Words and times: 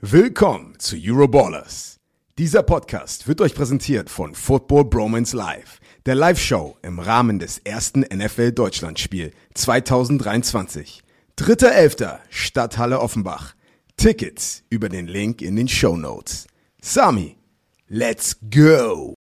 Willkommen 0.00 0.78
zu 0.78 0.94
Euroballers. 0.96 1.98
Dieser 2.38 2.62
Podcast 2.62 3.26
wird 3.26 3.40
euch 3.40 3.52
präsentiert 3.52 4.08
von 4.08 4.36
Football 4.36 4.84
Bromance 4.84 5.36
Live, 5.36 5.80
der 6.06 6.14
Live-Show 6.14 6.76
im 6.82 7.00
Rahmen 7.00 7.40
des 7.40 7.58
ersten 7.58 8.02
NFL 8.02 8.52
Deutschlandspiel 8.52 9.32
2023. 9.54 11.02
3.11. 11.36 12.16
Stadthalle 12.30 13.00
Offenbach. 13.00 13.54
Tickets 13.96 14.62
über 14.70 14.88
den 14.88 15.08
Link 15.08 15.42
in 15.42 15.56
den 15.56 15.66
Show 15.66 15.96
Notes. 15.96 16.46
Sami, 16.80 17.36
let's 17.88 18.36
go! 18.48 19.14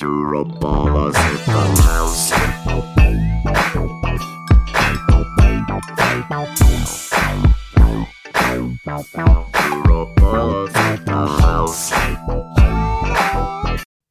Euroballers 0.00 1.16
in 1.16 1.36
the 1.44 1.82
house. 1.82 2.32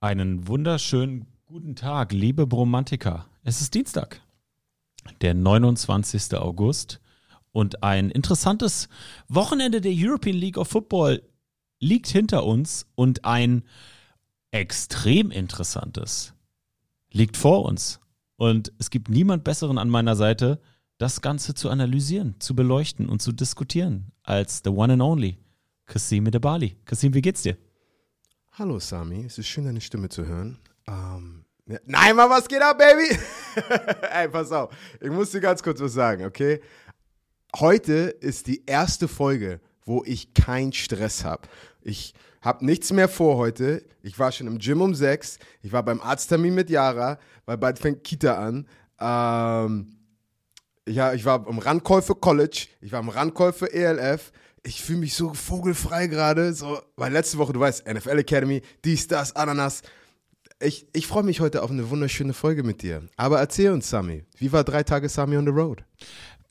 Einen 0.01 0.47
wunderschönen 0.47 1.25
guten 1.47 1.75
Tag, 1.75 2.13
liebe 2.13 2.45
Bromantiker. 2.45 3.25
Es 3.43 3.61
ist 3.61 3.73
Dienstag, 3.73 4.21
der 5.21 5.33
29. 5.33 6.35
August 6.35 7.01
und 7.51 7.81
ein 7.81 8.11
interessantes 8.11 8.87
Wochenende 9.27 9.81
der 9.81 9.93
European 9.95 10.35
League 10.35 10.57
of 10.59 10.67
Football 10.67 11.23
liegt 11.79 12.07
hinter 12.07 12.45
uns 12.45 12.85
und 12.93 13.25
ein 13.25 13.63
extrem 14.51 15.31
interessantes 15.31 16.35
liegt 17.11 17.35
vor 17.35 17.65
uns. 17.65 17.99
Und 18.35 18.71
es 18.77 18.91
gibt 18.91 19.09
niemand 19.09 19.43
Besseren 19.43 19.79
an 19.79 19.89
meiner 19.89 20.15
Seite, 20.15 20.61
das 20.97 21.21
Ganze 21.21 21.53
zu 21.53 21.69
analysieren, 21.69 22.35
zu 22.39 22.55
beleuchten 22.55 23.09
und 23.09 23.21
zu 23.21 23.31
diskutieren, 23.31 24.11
als 24.23 24.61
the 24.63 24.69
one 24.69 24.93
and 24.93 25.01
only 25.01 25.37
Kasim 25.85 26.29
Debali. 26.31 26.77
Kasim, 26.85 27.13
wie 27.13 27.21
geht's 27.21 27.41
dir? 27.41 27.57
Hallo 28.53 28.79
Sami, 28.79 29.25
es 29.25 29.37
ist 29.37 29.47
schön, 29.47 29.65
deine 29.65 29.81
Stimme 29.81 30.09
zu 30.09 30.25
hören. 30.25 30.57
Ähm, 30.87 31.43
ja. 31.67 31.79
Nein, 31.85 32.15
Mann, 32.15 32.29
was 32.29 32.47
geht 32.47 32.61
ab, 32.61 32.77
Baby? 32.77 33.17
Ey, 34.11 34.29
pass 34.29 34.51
auf, 34.51 34.73
ich 35.01 35.09
muss 35.09 35.31
dir 35.31 35.41
ganz 35.41 35.61
kurz 35.61 35.81
was 35.81 35.93
sagen, 35.93 36.25
okay? 36.25 36.61
Heute 37.57 37.93
ist 37.93 38.47
die 38.47 38.63
erste 38.65 39.07
Folge, 39.07 39.59
wo 39.85 40.03
ich 40.05 40.33
keinen 40.33 40.73
Stress 40.73 41.23
habe. 41.23 41.47
Ich 41.81 42.13
habe 42.41 42.65
nichts 42.65 42.91
mehr 42.91 43.09
vor 43.09 43.37
heute. 43.37 43.83
Ich 44.01 44.17
war 44.19 44.31
schon 44.31 44.47
im 44.47 44.59
Gym 44.59 44.81
um 44.81 44.95
sechs. 44.95 45.39
Ich 45.61 45.71
war 45.71 45.83
beim 45.83 46.01
Arzttermin 46.01 46.53
mit 46.53 46.69
Yara, 46.69 47.19
weil 47.45 47.57
bald 47.57 47.79
fängt 47.79 48.03
Kita 48.03 48.37
an. 48.37 48.67
Ähm, 48.99 49.95
ja, 50.87 51.13
ich 51.13 51.25
war 51.25 51.47
im 51.47 51.59
Randkäufe 51.59 52.15
College, 52.15 52.67
ich 52.81 52.91
war 52.91 52.99
im 52.99 53.09
Randkäufe 53.09 53.71
ELF. 53.73 54.31
Ich 54.63 54.81
fühle 54.81 54.99
mich 54.99 55.13
so 55.13 55.33
vogelfrei 55.33 56.07
gerade, 56.07 56.53
so, 56.53 56.79
weil 56.95 57.11
letzte 57.11 57.37
Woche, 57.37 57.53
du 57.53 57.59
weißt, 57.59 57.87
NFL 57.87 58.17
Academy, 58.17 58.63
dies, 58.83 59.07
das, 59.07 59.35
Ananas. 59.35 59.83
Ich, 60.59 60.87
ich 60.93 61.05
freue 61.05 61.21
mich 61.21 61.39
heute 61.39 61.61
auf 61.61 61.69
eine 61.69 61.89
wunderschöne 61.91 62.33
Folge 62.33 62.63
mit 62.63 62.81
dir. 62.81 63.03
Aber 63.15 63.39
erzähl 63.39 63.71
uns, 63.71 63.89
Sami, 63.89 64.23
wie 64.37 64.51
war 64.51 64.63
drei 64.63 64.81
Tage 64.81 65.07
Sami 65.07 65.37
on 65.37 65.45
the 65.45 65.51
Road? 65.51 65.83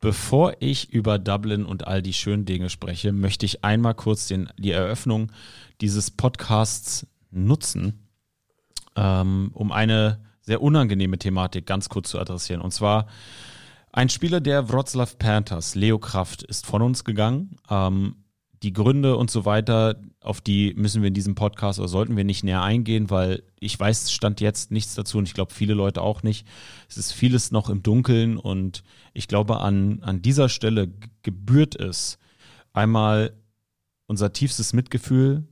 Bevor 0.00 0.55
ich 0.60 0.92
über 0.92 1.18
Dublin 1.18 1.64
und 1.64 1.88
all 1.88 2.02
die 2.02 2.12
schönen 2.12 2.44
Dinge 2.44 2.70
spreche, 2.70 3.10
möchte 3.10 3.46
ich 3.46 3.64
einmal 3.64 3.94
kurz 3.94 4.28
den, 4.28 4.48
die 4.58 4.70
Eröffnung 4.70 5.32
dieses 5.80 6.10
Podcasts 6.10 7.06
nutzen, 7.30 8.06
ähm, 8.94 9.50
um 9.55 9.72
eine 9.72 10.20
sehr 10.42 10.62
unangenehme 10.62 11.18
Thematik 11.18 11.66
ganz 11.66 11.88
kurz 11.88 12.10
zu 12.10 12.20
adressieren. 12.20 12.60
Und 12.60 12.72
zwar 12.72 13.08
ein 13.95 14.09
Spieler 14.09 14.41
der 14.41 14.70
Wroclaw 14.70 15.14
Panthers, 15.19 15.77
Leo 15.77 16.00
Kraft, 16.00 16.42
ist 16.42 16.67
von 16.67 16.83
uns 16.83 17.05
gegangen. 17.05 17.56
Ähm, 17.70 18.17
die 18.64 18.73
Gründe 18.73 19.17
und 19.17 19.31
so 19.31 19.45
weiter, 19.45 20.01
auf 20.20 20.41
die 20.41 20.75
müssen 20.75 21.03
wir 21.03 21.09
in 21.09 21.14
diesem 21.14 21.36
Podcast 21.36 21.78
oder 21.78 21.86
sollten 21.86 22.17
wir 22.17 22.25
nicht 22.25 22.42
näher 22.42 22.62
eingehen, 22.62 23.11
weil 23.11 23.45
ich 23.61 23.78
weiß, 23.78 24.05
es 24.05 24.12
stand 24.12 24.41
jetzt 24.41 24.73
nichts 24.73 24.96
dazu 24.96 25.18
und 25.18 25.29
ich 25.29 25.35
glaube, 25.35 25.55
viele 25.55 25.74
Leute 25.74 26.02
auch 26.02 26.24
nicht. 26.24 26.45
Es 26.89 26.96
ist 26.96 27.13
vieles 27.13 27.52
noch 27.52 27.70
im 27.70 27.85
Dunkeln 27.85 28.36
und 28.36 28.83
ich 29.13 29.29
glaube, 29.29 29.61
an, 29.61 30.02
an 30.02 30.23
dieser 30.23 30.48
Stelle 30.48 30.92
gebührt 31.23 31.79
es 31.79 32.18
einmal 32.73 33.35
unser 34.07 34.33
tiefstes 34.33 34.73
Mitgefühl 34.73 35.47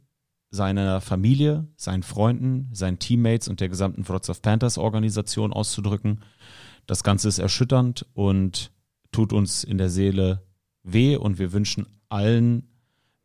seiner 0.50 1.00
Familie, 1.00 1.68
seinen 1.76 2.02
Freunden, 2.02 2.70
seinen 2.72 2.98
Teammates 2.98 3.46
und 3.46 3.60
der 3.60 3.68
gesamten 3.68 4.08
Wroclaw 4.08 4.40
Panthers 4.40 4.78
Organisation 4.78 5.52
auszudrücken. 5.52 6.20
Das 6.86 7.04
Ganze 7.04 7.28
ist 7.28 7.38
erschütternd 7.38 8.06
und 8.14 8.72
tut 9.12 9.32
uns 9.32 9.64
in 9.64 9.78
der 9.78 9.88
Seele 9.88 10.42
weh 10.82 11.16
und 11.16 11.38
wir 11.38 11.52
wünschen 11.52 11.86
allen 12.08 12.68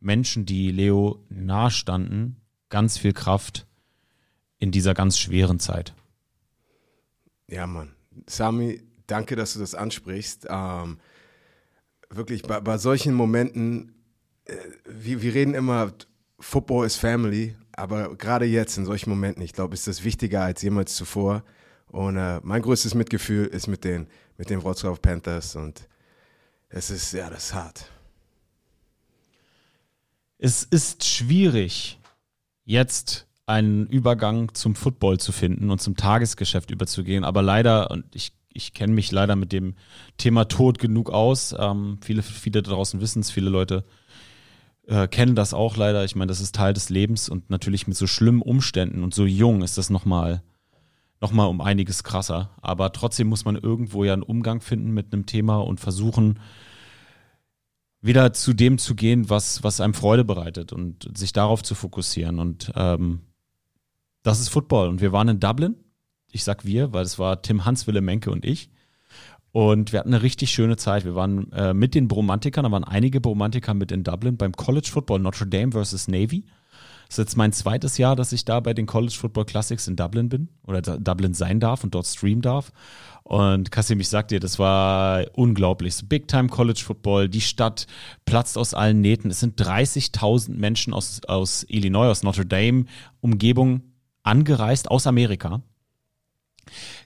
Menschen, 0.00 0.46
die 0.46 0.70
Leo 0.70 1.24
nahestanden, 1.28 2.40
ganz 2.68 2.98
viel 2.98 3.12
Kraft 3.12 3.66
in 4.58 4.70
dieser 4.70 4.94
ganz 4.94 5.18
schweren 5.18 5.58
Zeit. 5.58 5.94
Ja, 7.48 7.66
Mann. 7.66 7.92
Sami, 8.26 8.82
danke, 9.06 9.36
dass 9.36 9.54
du 9.54 9.60
das 9.60 9.74
ansprichst. 9.74 10.46
Ähm, 10.48 10.98
wirklich, 12.10 12.42
bei, 12.42 12.60
bei 12.60 12.78
solchen 12.78 13.14
Momenten, 13.14 13.94
äh, 14.44 14.54
wir, 14.84 15.22
wir 15.22 15.34
reden 15.34 15.54
immer, 15.54 15.92
Football 16.40 16.86
is 16.86 16.96
Family, 16.96 17.56
aber 17.72 18.16
gerade 18.16 18.44
jetzt 18.44 18.76
in 18.76 18.84
solchen 18.84 19.10
Momenten, 19.10 19.42
ich 19.42 19.52
glaube, 19.52 19.74
ist 19.74 19.86
das 19.86 20.04
wichtiger 20.04 20.42
als 20.42 20.62
jemals 20.62 20.94
zuvor. 20.94 21.42
Und 21.88 22.16
äh, 22.16 22.40
mein 22.42 22.62
größtes 22.62 22.94
Mitgefühl 22.94 23.46
ist 23.46 23.66
mit 23.66 23.84
den, 23.84 24.06
mit 24.36 24.50
den 24.50 24.62
Wroclaw 24.62 24.98
Panthers 25.00 25.56
und 25.56 25.88
es 26.68 26.90
ist, 26.90 27.12
ja, 27.12 27.30
das 27.30 27.46
ist 27.46 27.54
hart. 27.54 27.90
Es 30.36 30.62
ist 30.62 31.04
schwierig, 31.04 31.98
jetzt 32.64 33.26
einen 33.46 33.86
Übergang 33.86 34.54
zum 34.54 34.74
Football 34.74 35.18
zu 35.18 35.32
finden 35.32 35.70
und 35.70 35.80
zum 35.80 35.96
Tagesgeschäft 35.96 36.70
überzugehen, 36.70 37.24
aber 37.24 37.40
leider, 37.40 37.90
und 37.90 38.04
ich, 38.14 38.32
ich 38.52 38.74
kenne 38.74 38.92
mich 38.92 39.10
leider 39.10 39.34
mit 39.36 39.52
dem 39.52 39.74
Thema 40.18 40.44
Tod 40.44 40.78
genug 40.78 41.10
aus, 41.10 41.54
ähm, 41.58 41.98
viele, 42.02 42.22
viele 42.22 42.60
da 42.62 42.70
draußen 42.70 43.00
wissen 43.00 43.20
es, 43.20 43.30
viele 43.30 43.48
Leute 43.48 43.84
äh, 44.86 45.08
kennen 45.08 45.34
das 45.34 45.54
auch 45.54 45.76
leider. 45.76 46.04
Ich 46.04 46.16
meine, 46.16 46.28
das 46.28 46.40
ist 46.40 46.54
Teil 46.54 46.74
des 46.74 46.90
Lebens 46.90 47.28
und 47.30 47.48
natürlich 47.48 47.86
mit 47.86 47.96
so 47.96 48.06
schlimmen 48.06 48.42
Umständen 48.42 49.02
und 49.02 49.14
so 49.14 49.24
jung 49.24 49.62
ist 49.62 49.78
das 49.78 49.88
nochmal 49.88 50.34
noch 50.34 50.57
mal 51.32 51.46
um 51.46 51.60
einiges 51.60 52.04
krasser. 52.04 52.50
Aber 52.60 52.92
trotzdem 52.92 53.28
muss 53.28 53.44
man 53.44 53.56
irgendwo 53.56 54.04
ja 54.04 54.12
einen 54.12 54.22
Umgang 54.22 54.60
finden 54.60 54.92
mit 54.92 55.12
einem 55.12 55.26
Thema 55.26 55.58
und 55.58 55.80
versuchen, 55.80 56.38
wieder 58.00 58.32
zu 58.32 58.52
dem 58.52 58.78
zu 58.78 58.94
gehen, 58.94 59.28
was, 59.28 59.64
was 59.64 59.80
einem 59.80 59.94
Freude 59.94 60.24
bereitet 60.24 60.72
und 60.72 61.10
sich 61.16 61.32
darauf 61.32 61.62
zu 61.62 61.74
fokussieren. 61.74 62.38
Und 62.38 62.72
ähm, 62.76 63.22
das 64.22 64.40
ist 64.40 64.48
Football. 64.48 64.88
Und 64.88 65.00
wir 65.00 65.12
waren 65.12 65.28
in 65.28 65.40
Dublin. 65.40 65.76
Ich 66.30 66.44
sag 66.44 66.64
wir, 66.64 66.92
weil 66.92 67.04
es 67.04 67.18
war 67.18 67.42
Tim 67.42 67.64
Hans-Wille 67.64 68.00
Menke 68.00 68.30
und 68.30 68.44
ich. 68.44 68.70
Und 69.50 69.92
wir 69.92 70.00
hatten 70.00 70.12
eine 70.12 70.22
richtig 70.22 70.50
schöne 70.50 70.76
Zeit. 70.76 71.04
Wir 71.04 71.14
waren 71.14 71.50
äh, 71.52 71.74
mit 71.74 71.94
den 71.94 72.06
Bromantikern, 72.06 72.64
da 72.64 72.70
waren 72.70 72.84
einige 72.84 73.20
Bromantiker 73.20 73.74
mit 73.74 73.90
in 73.90 74.04
Dublin 74.04 74.36
beim 74.36 74.52
College 74.52 74.88
Football 74.92 75.20
Notre 75.20 75.46
Dame 75.46 75.72
versus 75.72 76.06
Navy. 76.06 76.44
Das 77.08 77.16
ist 77.16 77.24
jetzt 77.24 77.36
mein 77.36 77.52
zweites 77.52 77.96
Jahr, 77.96 78.16
dass 78.16 78.32
ich 78.32 78.44
da 78.44 78.60
bei 78.60 78.74
den 78.74 78.84
College 78.84 79.16
Football 79.18 79.46
Classics 79.46 79.88
in 79.88 79.96
Dublin 79.96 80.28
bin 80.28 80.48
oder 80.66 80.82
Dublin 80.82 81.32
sein 81.32 81.58
darf 81.58 81.82
und 81.82 81.94
dort 81.94 82.06
streamen 82.06 82.42
darf. 82.42 82.70
Und 83.22 83.70
Kassim, 83.70 83.98
ich 84.00 84.10
sag 84.10 84.28
dir, 84.28 84.40
das 84.40 84.58
war 84.58 85.24
unglaublich. 85.32 85.96
So 85.96 86.06
Big 86.06 86.28
Time 86.28 86.48
College 86.48 86.82
Football, 86.84 87.30
die 87.30 87.40
Stadt 87.40 87.86
platzt 88.26 88.58
aus 88.58 88.74
allen 88.74 89.00
Nähten. 89.00 89.30
Es 89.30 89.40
sind 89.40 89.60
30.000 89.60 90.54
Menschen 90.54 90.92
aus, 90.92 91.22
aus 91.26 91.64
Illinois, 91.68 92.10
aus 92.10 92.22
Notre 92.22 92.44
Dame, 92.44 92.84
Umgebung 93.20 93.82
angereist 94.22 94.90
aus 94.90 95.06
Amerika. 95.06 95.62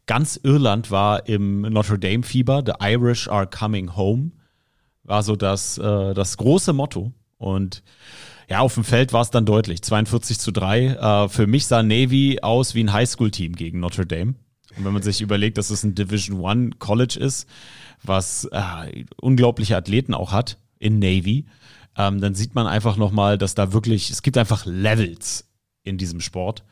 Ganz 0.06 0.38
Irland 0.42 0.90
war 0.90 1.28
im 1.28 1.62
Notre 1.62 1.98
Dame 1.98 2.24
Fieber. 2.24 2.64
The 2.66 2.74
Irish 2.80 3.28
are 3.28 3.46
coming 3.46 3.94
home. 3.94 4.32
War 5.04 5.22
so 5.22 5.36
das, 5.36 5.78
äh, 5.78 6.14
das 6.14 6.36
große 6.36 6.72
Motto. 6.72 7.12
Und 7.38 7.82
ja, 8.52 8.60
auf 8.60 8.74
dem 8.74 8.84
Feld 8.84 9.14
war 9.14 9.22
es 9.22 9.30
dann 9.30 9.46
deutlich. 9.46 9.80
42 9.80 10.38
zu 10.38 10.50
3. 10.52 10.86
Äh, 10.88 11.28
für 11.30 11.46
mich 11.46 11.64
sah 11.64 11.82
Navy 11.82 12.40
aus 12.42 12.74
wie 12.74 12.84
ein 12.84 12.92
Highschool-Team 12.92 13.56
gegen 13.56 13.80
Notre 13.80 14.04
Dame. 14.04 14.34
Und 14.76 14.84
wenn 14.84 14.92
man 14.92 15.00
sich 15.00 15.22
überlegt, 15.22 15.56
dass 15.56 15.70
es 15.70 15.84
ein 15.84 15.94
Division 15.94 16.38
One 16.38 16.70
College 16.78 17.18
ist, 17.18 17.48
was 18.02 18.44
äh, 18.52 19.06
unglaubliche 19.18 19.74
Athleten 19.74 20.12
auch 20.12 20.32
hat 20.32 20.58
in 20.78 20.98
Navy, 20.98 21.46
ähm, 21.96 22.20
dann 22.20 22.34
sieht 22.34 22.54
man 22.54 22.66
einfach 22.66 22.98
nochmal, 22.98 23.38
dass 23.38 23.54
da 23.54 23.72
wirklich, 23.72 24.10
es 24.10 24.20
gibt 24.20 24.36
einfach 24.36 24.66
Levels 24.66 25.48
in 25.82 25.96
diesem 25.96 26.20
Sport. 26.20 26.62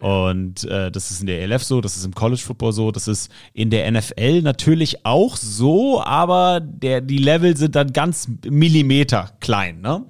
Und 0.00 0.64
äh, 0.64 0.90
das 0.90 1.10
ist 1.10 1.22
in 1.22 1.28
der 1.28 1.40
ELF 1.40 1.64
so, 1.64 1.80
das 1.80 1.96
ist 1.96 2.04
im 2.04 2.14
College 2.14 2.42
Football 2.42 2.74
so, 2.74 2.90
das 2.90 3.08
ist 3.08 3.32
in 3.54 3.70
der 3.70 3.90
NFL 3.90 4.42
natürlich 4.42 5.06
auch 5.06 5.38
so, 5.38 6.02
aber 6.02 6.60
der, 6.60 7.00
die 7.00 7.16
Level 7.16 7.56
sind 7.56 7.74
dann 7.74 7.94
ganz 7.94 8.28
Millimeter 8.44 9.30
klein. 9.40 9.80
Ne? 9.80 10.04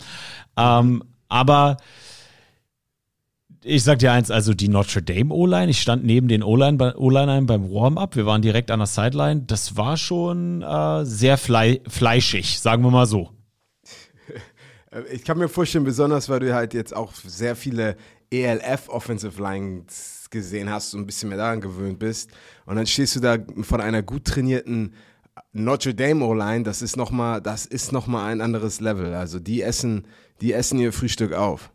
Ähm, 0.56 1.04
aber 1.32 1.78
ich 3.64 3.84
sag 3.84 4.00
dir 4.00 4.12
eins, 4.12 4.30
also 4.30 4.54
die 4.54 4.68
Notre 4.68 5.02
Dame 5.02 5.32
O-Line, 5.32 5.70
ich 5.70 5.80
stand 5.80 6.04
neben 6.04 6.28
den 6.28 6.42
O-Line- 6.42 6.96
O-Linern 6.96 7.46
beim 7.46 7.70
Warm-Up, 7.70 8.16
wir 8.16 8.26
waren 8.26 8.42
direkt 8.42 8.70
an 8.70 8.80
der 8.80 8.86
Sideline, 8.86 9.42
das 9.46 9.76
war 9.76 9.96
schon 9.96 10.62
äh, 10.62 11.04
sehr 11.04 11.38
flei 11.38 11.80
fleischig, 11.88 12.58
sagen 12.58 12.82
wir 12.82 12.90
mal 12.90 13.06
so. 13.06 13.30
Äh, 14.90 15.02
Ich 15.12 15.24
kann 15.24 15.38
mir 15.38 15.48
vorstellen, 15.48 15.84
besonders 15.84 16.28
weil 16.28 16.40
du 16.40 16.54
halt 16.54 16.74
jetzt 16.74 16.94
auch 16.94 17.14
sehr 17.14 17.56
viele 17.56 17.96
ELF 18.30 18.88
Offensive 18.88 19.40
Lines 19.40 20.28
gesehen 20.30 20.70
hast 20.70 20.94
und 20.94 21.00
ein 21.00 21.06
bisschen 21.06 21.28
mehr 21.28 21.38
daran 21.38 21.60
gewöhnt 21.60 21.98
bist. 21.98 22.30
Und 22.66 22.76
dann 22.76 22.86
stehst 22.86 23.14
du 23.16 23.20
da 23.20 23.36
von 23.62 23.80
einer 23.80 24.02
gut 24.02 24.24
trainierten 24.24 24.94
Notre 25.52 25.94
Dame 25.94 26.24
O-Line, 26.24 26.64
das 26.64 26.80
ist 26.80 26.96
nochmal, 26.96 27.42
das 27.42 27.66
ist 27.66 27.92
noch 27.92 28.06
mal 28.06 28.26
ein 28.26 28.40
anderes 28.40 28.80
Level. 28.80 29.14
Also 29.14 29.38
die 29.38 29.60
essen, 29.60 30.06
die 30.40 30.52
essen 30.52 30.78
ihr 30.78 30.92
Frühstück 30.92 31.34
auf. 31.34 31.70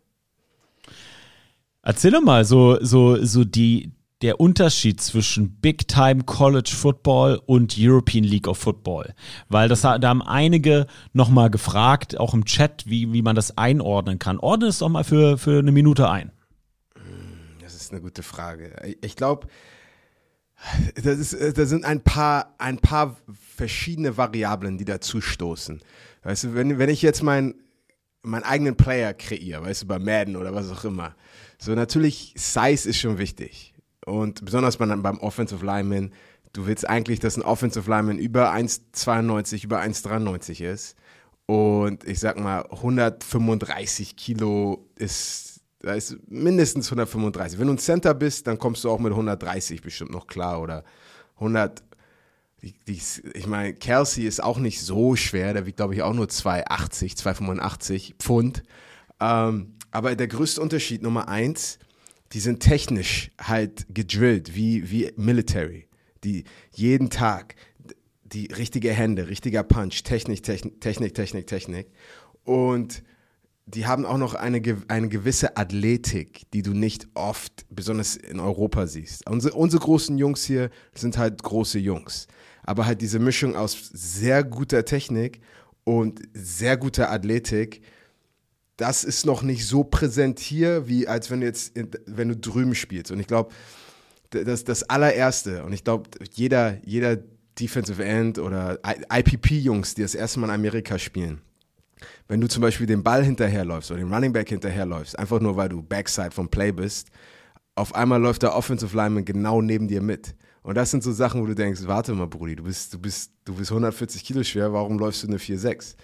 Erzähl 1.82 2.10
doch 2.10 2.20
mal 2.20 2.44
so, 2.44 2.78
so, 2.84 3.24
so 3.24 3.44
die, 3.44 3.92
der 4.20 4.40
Unterschied 4.40 5.00
zwischen 5.00 5.60
Big 5.60 5.86
Time 5.86 6.24
College 6.24 6.72
Football 6.74 7.40
und 7.46 7.76
European 7.78 8.24
League 8.24 8.48
of 8.48 8.58
Football. 8.58 9.14
Weil 9.48 9.68
das, 9.68 9.82
da 9.82 10.00
haben 10.02 10.22
einige 10.22 10.88
nochmal 11.12 11.48
gefragt, 11.48 12.18
auch 12.18 12.34
im 12.34 12.44
Chat, 12.44 12.84
wie, 12.86 13.12
wie 13.12 13.22
man 13.22 13.36
das 13.36 13.56
einordnen 13.56 14.18
kann. 14.18 14.40
Ordne 14.40 14.66
es 14.66 14.78
doch 14.78 14.88
mal 14.88 15.04
für, 15.04 15.38
für 15.38 15.60
eine 15.60 15.70
Minute 15.70 16.10
ein. 16.10 16.32
Das 17.62 17.76
ist 17.76 17.92
eine 17.92 18.00
gute 18.00 18.24
Frage. 18.24 18.96
Ich 19.02 19.14
glaube, 19.14 19.46
das, 21.02 21.32
ist, 21.32 21.58
das 21.58 21.68
sind 21.68 21.84
ein 21.84 22.02
paar, 22.02 22.54
ein 22.58 22.78
paar 22.78 23.16
verschiedene 23.56 24.16
Variablen, 24.16 24.78
die 24.78 24.84
dazu 24.84 25.20
stoßen. 25.20 25.80
Weißt 26.22 26.44
du, 26.44 26.54
wenn, 26.54 26.78
wenn 26.78 26.90
ich 26.90 27.02
jetzt 27.02 27.22
mein, 27.22 27.54
meinen 28.22 28.42
eigenen 28.42 28.76
Player 28.76 29.14
kreiere, 29.14 29.62
weißt 29.62 29.82
du, 29.82 29.86
bei 29.86 29.98
Madden 29.98 30.36
oder 30.36 30.54
was 30.54 30.70
auch 30.70 30.84
immer, 30.84 31.14
so 31.58 31.74
natürlich 31.74 32.34
Size 32.36 32.88
ist 32.88 32.98
schon 32.98 33.18
wichtig. 33.18 33.74
Und 34.04 34.44
besonders 34.44 34.76
beim, 34.76 35.02
beim 35.02 35.18
Offensive 35.18 35.64
Lineman, 35.64 36.12
du 36.52 36.66
willst 36.66 36.88
eigentlich, 36.88 37.20
dass 37.20 37.36
ein 37.36 37.42
Offensive 37.42 37.88
Lineman 37.88 38.18
über 38.18 38.52
1,92, 38.52 39.64
über 39.64 39.80
1,93 39.80 40.64
ist. 40.64 40.96
Und 41.46 42.04
ich 42.04 42.18
sag 42.20 42.38
mal, 42.38 42.66
135 42.70 44.16
Kilo 44.16 44.86
ist, 44.96 45.47
da 45.80 45.94
ist 45.94 46.16
mindestens 46.28 46.86
135. 46.86 47.58
Wenn 47.58 47.68
du 47.68 47.74
ein 47.74 47.78
Center 47.78 48.14
bist, 48.14 48.46
dann 48.46 48.58
kommst 48.58 48.84
du 48.84 48.90
auch 48.90 48.98
mit 48.98 49.12
130 49.12 49.82
bestimmt 49.82 50.10
noch 50.10 50.26
klar. 50.26 50.60
Oder 50.60 50.84
100, 51.36 51.82
die, 52.62 52.74
die, 52.86 53.00
ich 53.34 53.46
meine, 53.46 53.74
Kelsey 53.74 54.24
ist 54.24 54.42
auch 54.42 54.58
nicht 54.58 54.80
so 54.80 55.14
schwer, 55.14 55.52
der 55.52 55.66
wiegt, 55.66 55.76
glaube 55.76 55.94
ich, 55.94 56.02
auch 56.02 56.14
nur 56.14 56.28
280, 56.28 57.16
285 57.16 58.16
Pfund. 58.18 58.62
Ähm, 59.20 59.74
aber 59.90 60.16
der 60.16 60.28
größte 60.28 60.60
Unterschied 60.60 61.02
Nummer 61.02 61.28
eins, 61.28 61.78
die 62.32 62.40
sind 62.40 62.60
technisch 62.60 63.30
halt 63.40 63.86
gedrillt, 63.94 64.54
wie, 64.54 64.90
wie 64.90 65.12
Military. 65.16 65.86
Die 66.24 66.44
jeden 66.72 67.10
Tag 67.10 67.54
die 68.24 68.46
richtige 68.46 68.92
Hände, 68.92 69.28
richtiger 69.28 69.62
Punch, 69.62 70.02
Technik, 70.02 70.42
Technik, 70.42 70.80
Technik, 70.80 71.14
Technik, 71.14 71.46
Technik. 71.46 71.86
Und 72.44 73.02
die 73.74 73.86
haben 73.86 74.06
auch 74.06 74.16
noch 74.16 74.34
eine, 74.34 74.62
eine 74.88 75.08
gewisse 75.08 75.56
Athletik, 75.56 76.50
die 76.52 76.62
du 76.62 76.72
nicht 76.72 77.06
oft, 77.14 77.66
besonders 77.68 78.16
in 78.16 78.40
Europa 78.40 78.86
siehst. 78.86 79.28
Unsere, 79.28 79.54
unsere 79.54 79.82
großen 79.82 80.16
Jungs 80.16 80.44
hier 80.44 80.70
sind 80.94 81.18
halt 81.18 81.42
große 81.42 81.78
Jungs. 81.78 82.28
Aber 82.64 82.86
halt 82.86 83.02
diese 83.02 83.18
Mischung 83.18 83.56
aus 83.56 83.76
sehr 83.92 84.42
guter 84.42 84.84
Technik 84.84 85.40
und 85.84 86.20
sehr 86.32 86.76
guter 86.78 87.10
Athletik, 87.10 87.82
das 88.78 89.04
ist 89.04 89.26
noch 89.26 89.42
nicht 89.42 89.66
so 89.66 89.84
präsent 89.84 90.38
hier, 90.38 90.88
wie 90.88 91.06
als 91.06 91.30
wenn 91.30 91.40
du 91.40 91.46
jetzt, 91.46 91.72
wenn 92.06 92.28
du 92.28 92.36
drüben 92.36 92.74
spielst. 92.74 93.10
Und 93.10 93.20
ich 93.20 93.26
glaube, 93.26 93.52
das, 94.30 94.64
das 94.64 94.82
allererste, 94.84 95.64
und 95.64 95.72
ich 95.72 95.84
glaube, 95.84 96.08
jeder, 96.32 96.78
jeder 96.84 97.18
Defensive 97.58 98.02
End 98.02 98.38
oder 98.38 98.78
IPP-Jungs, 98.84 99.94
die 99.94 100.02
das 100.02 100.14
erste 100.14 100.40
Mal 100.40 100.46
in 100.46 100.54
Amerika 100.54 100.98
spielen, 100.98 101.40
wenn 102.28 102.40
du 102.40 102.48
zum 102.48 102.62
Beispiel 102.62 102.86
den 102.86 103.02
Ball 103.02 103.24
hinterherläufst 103.24 103.90
oder 103.90 104.00
den 104.00 104.12
Running 104.12 104.32
Back 104.32 104.48
hinterherläufst, 104.48 105.18
einfach 105.18 105.40
nur 105.40 105.56
weil 105.56 105.68
du 105.68 105.82
Backside 105.82 106.30
vom 106.30 106.48
Play 106.48 106.72
bist, 106.72 107.08
auf 107.74 107.94
einmal 107.94 108.20
läuft 108.20 108.42
der 108.42 108.54
Offensive 108.54 108.96
Lineman 108.96 109.24
genau 109.24 109.62
neben 109.62 109.88
dir 109.88 110.02
mit. 110.02 110.34
Und 110.62 110.76
das 110.76 110.90
sind 110.90 111.02
so 111.02 111.12
Sachen, 111.12 111.40
wo 111.40 111.46
du 111.46 111.54
denkst, 111.54 111.82
warte 111.84 112.12
mal, 112.12 112.26
Brudi, 112.26 112.56
du 112.56 112.64
bist, 112.64 112.92
du 112.92 112.98
bist, 112.98 113.32
du 113.44 113.54
bist 113.54 113.70
140 113.70 114.24
Kilo 114.24 114.42
schwer, 114.42 114.72
warum 114.72 114.98
läufst 114.98 115.22
du 115.22 115.28
eine 115.28 115.36
4,6? 115.38 115.94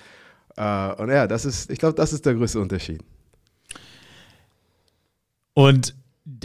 Uh, 0.56 1.02
und 1.02 1.10
ja, 1.10 1.26
das 1.26 1.44
ist, 1.44 1.70
ich 1.70 1.78
glaube, 1.78 1.94
das 1.94 2.12
ist 2.12 2.24
der 2.24 2.34
größte 2.34 2.60
Unterschied. 2.60 3.02
Und 5.52 5.94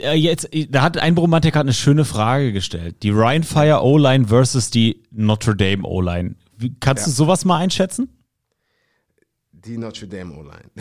äh, 0.01 0.15
jetzt, 0.15 0.49
da 0.69 0.81
hat 0.81 0.97
ein 0.97 1.15
Bromantik 1.15 1.55
hat 1.55 1.61
eine 1.61 1.73
schöne 1.73 2.05
Frage 2.05 2.51
gestellt. 2.51 3.03
Die 3.03 3.11
Ryan 3.11 3.43
Fire 3.43 3.83
O-Line 3.83 4.27
versus 4.27 4.71
die 4.71 5.03
Notre 5.11 5.55
Dame 5.55 5.83
O-Line. 5.83 6.35
Kannst 6.79 7.03
ja. 7.03 7.05
du 7.05 7.11
sowas 7.11 7.45
mal 7.45 7.57
einschätzen? 7.57 8.09
Die 9.69 9.77
Notre 9.77 10.07
Dame 10.07 10.33
O-Line. 10.33 10.71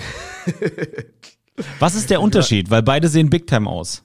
Was 1.78 1.94
ist 1.94 2.08
der 2.08 2.22
Unterschied? 2.22 2.70
Weil 2.70 2.82
beide 2.82 3.06
sehen 3.06 3.28
Big 3.28 3.46
Time 3.46 3.68
aus. 3.68 4.02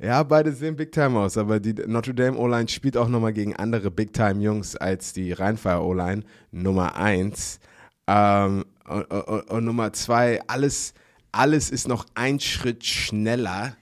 Ja, 0.00 0.22
beide 0.22 0.52
sehen 0.52 0.74
Big 0.74 0.90
Time 0.90 1.18
aus, 1.18 1.36
aber 1.36 1.60
die 1.60 1.74
Notre 1.86 2.14
Dame 2.14 2.38
O-Line 2.38 2.66
spielt 2.68 2.96
auch 2.96 3.08
nochmal 3.08 3.34
gegen 3.34 3.54
andere 3.54 3.90
Big 3.90 4.14
Time 4.14 4.42
Jungs 4.42 4.74
als 4.74 5.12
die 5.12 5.32
Rheinfire 5.32 5.82
O-Line 5.82 6.22
Nummer 6.50 6.96
1. 6.96 7.60
Ähm, 8.06 8.64
und, 8.88 9.02
und, 9.02 9.50
und, 9.50 9.64
Nummer 9.66 9.92
zwei, 9.92 10.40
alles, 10.46 10.94
alles 11.30 11.68
ist 11.68 11.86
noch 11.86 12.06
ein 12.14 12.40
Schritt 12.40 12.86
schneller 12.86 13.76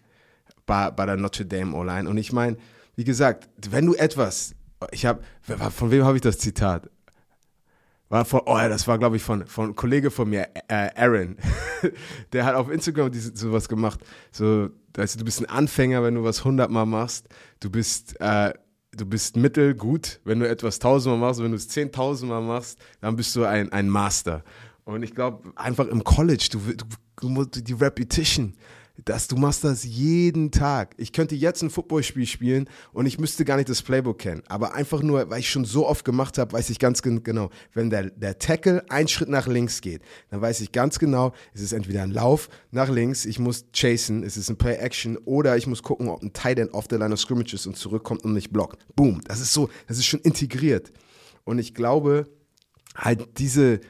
bei, 0.67 0.91
bei 0.91 1.07
der 1.07 1.17
Notre 1.17 1.47
Dame 1.47 1.77
O-Line. 1.77 2.11
Und 2.11 2.19
ich 2.19 2.33
meine, 2.33 2.57
wie 2.97 3.05
gesagt, 3.05 3.49
wenn 3.71 3.87
du 3.87 3.95
etwas, 3.95 4.57
ich 4.91 5.07
habe, 5.07 5.23
von 5.71 5.93
wem 5.93 6.05
habe 6.05 6.17
ich 6.17 6.23
das 6.23 6.39
Zitat? 6.39 6.91
War 8.11 8.25
von, 8.25 8.41
oh 8.45 8.59
ja, 8.59 8.69
das 8.69 8.89
war, 8.89 8.99
glaube 8.99 9.17
ich, 9.17 9.23
von, 9.23 9.47
von 9.47 9.67
einem 9.67 9.77
Kollege 9.77 10.11
von 10.11 10.29
mir, 10.29 10.49
äh, 10.67 10.91
Aaron. 10.97 11.37
Der 12.33 12.45
hat 12.45 12.57
auf 12.57 12.69
Instagram 12.69 13.13
diese, 13.13 13.37
sowas 13.37 13.69
gemacht. 13.69 14.01
So, 14.33 14.69
weißt 14.95 15.15
du, 15.15 15.19
du 15.21 15.25
bist 15.25 15.41
ein 15.41 15.47
Anfänger, 15.47 16.03
wenn 16.03 16.17
du 16.17 16.25
was 16.25 16.45
hundertmal 16.45 16.87
machst. 16.87 17.29
Du 17.61 17.71
bist, 17.71 18.21
äh, 18.21 18.53
du 18.91 19.07
bist 19.07 19.37
mittelgut, 19.37 20.21
wenn 20.25 20.41
du 20.41 20.49
etwas 20.49 20.81
tausendmal 20.81 21.29
machst. 21.29 21.41
Wenn 21.41 21.53
du 21.53 21.57
es 21.57 21.69
zehntausendmal 21.69 22.43
machst, 22.43 22.81
dann 23.01 23.15
bist 23.15 23.37
du 23.37 23.45
ein, 23.45 23.71
ein 23.71 23.89
Master. 23.89 24.43
Und 24.83 25.05
ich 25.05 25.15
glaube, 25.15 25.53
einfach 25.55 25.87
im 25.87 26.03
College, 26.03 26.49
du, 26.51 26.59
du, 27.21 27.45
du 27.45 27.61
die 27.63 27.73
Repetition, 27.75 28.57
dass 29.05 29.29
du 29.29 29.37
machst 29.37 29.65
das 29.65 29.85
jeden 29.85 30.51
Tag. 30.51 30.95
Ich 30.97 31.13
könnte 31.13 31.35
jetzt 31.35 31.63
ein 31.63 31.71
Footballspiel 31.71 32.27
spielen 32.27 32.69
und 32.93 33.07
ich 33.07 33.19
müsste 33.19 33.45
gar 33.45 33.57
nicht 33.57 33.69
das 33.69 33.83
Playbook 33.83 34.19
kennen. 34.19 34.43
Aber 34.49 34.75
einfach 34.75 35.03
nur, 35.03 35.31
weil 35.31 35.41
ich 35.41 35.51
schon 35.51 35.65
so 35.65 35.87
oft 35.87 36.05
gemacht 36.05 36.39
habe, 36.39 36.53
weiß 36.53 36.71
ich 36.71 36.79
ganz 36.79 37.03
genau, 37.03 37.51
wenn 37.73 37.91
der, 37.91 38.11
der 38.11 38.39
Tackle 38.39 38.85
einen 38.91 39.09
Schritt 39.09 39.29
nach 39.29 39.47
links 39.47 39.81
geht, 39.81 40.03
dann 40.31 40.41
weiß 40.41 40.61
ich 40.61 40.73
ganz 40.73 40.99
genau, 40.99 41.33
es 41.55 41.61
ist 41.61 41.73
entweder 41.73 42.03
ein 42.03 42.11
Lauf 42.11 42.49
nach 42.71 42.89
links, 42.89 43.25
ich 43.25 43.39
muss 43.39 43.67
chasen, 43.73 44.23
es 44.23 44.37
ist 44.37 44.51
ein 44.51 44.57
Play-Action 44.57 45.17
oder 45.19 45.57
ich 45.57 45.67
muss 45.67 45.83
gucken, 45.83 46.09
ob 46.09 46.23
ein 46.23 46.33
Tight 46.33 46.59
End 46.59 46.73
off 46.75 46.87
the 46.91 46.97
line 46.97 47.13
of 47.13 47.21
scrimmage 47.21 47.55
ist 47.55 47.67
und 47.67 47.77
zurückkommt 47.77 48.25
und 48.25 48.33
mich 48.33 48.51
blockt. 48.51 48.85
Boom. 48.97 49.21
Das 49.27 49.41
ist 49.41 49.53
so, 49.53 49.71
das 49.87 49.99
ist 49.99 50.07
schon 50.07 50.21
integriert. 50.21 50.93
Und 51.45 51.59
ich 51.59 51.75
glaube, 51.75 52.27
halt 52.95 53.39
diese, 53.39 53.81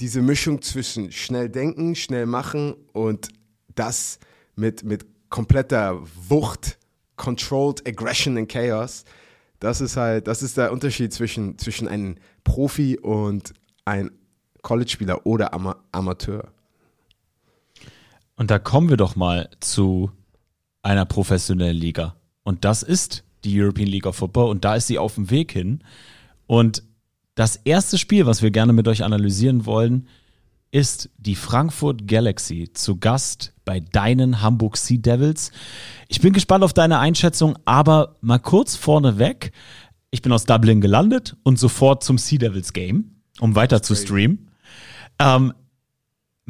diese 0.00 0.22
Mischung 0.22 0.62
zwischen 0.62 1.10
schnell 1.12 1.48
denken, 1.48 1.94
schnell 1.94 2.26
machen 2.26 2.74
und 2.92 3.28
das 3.74 4.18
mit, 4.58 4.84
mit 4.84 5.06
kompletter 5.30 6.00
Wucht, 6.28 6.78
controlled 7.16 7.86
aggression 7.86 8.36
and 8.36 8.48
chaos, 8.48 9.04
das 9.60 9.80
ist 9.80 9.96
halt, 9.96 10.28
das 10.28 10.42
ist 10.42 10.56
der 10.56 10.72
Unterschied 10.72 11.12
zwischen, 11.12 11.58
zwischen 11.58 11.88
einem 11.88 12.16
Profi 12.44 12.98
und 12.98 13.52
einem 13.84 14.12
College-Spieler 14.62 15.26
oder 15.26 15.52
Ama 15.52 15.76
Amateur. 15.92 16.52
Und 18.36 18.50
da 18.50 18.58
kommen 18.58 18.88
wir 18.88 18.96
doch 18.96 19.16
mal 19.16 19.50
zu 19.60 20.12
einer 20.82 21.04
professionellen 21.06 21.76
Liga. 21.76 22.14
Und 22.44 22.64
das 22.64 22.82
ist 22.82 23.24
die 23.44 23.60
European 23.60 23.88
League 23.88 24.06
of 24.06 24.16
Football 24.16 24.50
und 24.50 24.64
da 24.64 24.76
ist 24.76 24.86
sie 24.86 24.98
auf 24.98 25.16
dem 25.16 25.30
Weg 25.30 25.52
hin. 25.52 25.82
Und 26.46 26.84
das 27.34 27.56
erste 27.56 27.98
Spiel, 27.98 28.26
was 28.26 28.42
wir 28.42 28.50
gerne 28.50 28.72
mit 28.72 28.86
euch 28.88 29.02
analysieren 29.02 29.66
wollen, 29.66 30.08
ist 30.70 31.10
die 31.16 31.34
Frankfurt 31.34 32.06
Galaxy 32.06 32.70
zu 32.72 32.96
Gast 32.96 33.54
bei 33.64 33.80
deinen 33.80 34.42
Hamburg 34.42 34.76
Sea 34.76 34.98
Devils. 34.98 35.50
Ich 36.08 36.20
bin 36.20 36.32
gespannt 36.32 36.64
auf 36.64 36.72
deine 36.72 36.98
Einschätzung, 36.98 37.58
aber 37.64 38.16
mal 38.20 38.38
kurz 38.38 38.76
vorneweg. 38.76 39.52
Ich 40.10 40.22
bin 40.22 40.32
aus 40.32 40.44
Dublin 40.44 40.80
gelandet 40.80 41.36
und 41.42 41.58
sofort 41.58 42.02
zum 42.02 42.18
Sea 42.18 42.38
Devils 42.38 42.72
Game, 42.72 43.22
um 43.40 43.54
weiter 43.54 43.82
zu 43.82 43.94
streamen. 43.94 44.50
Ähm, 45.18 45.52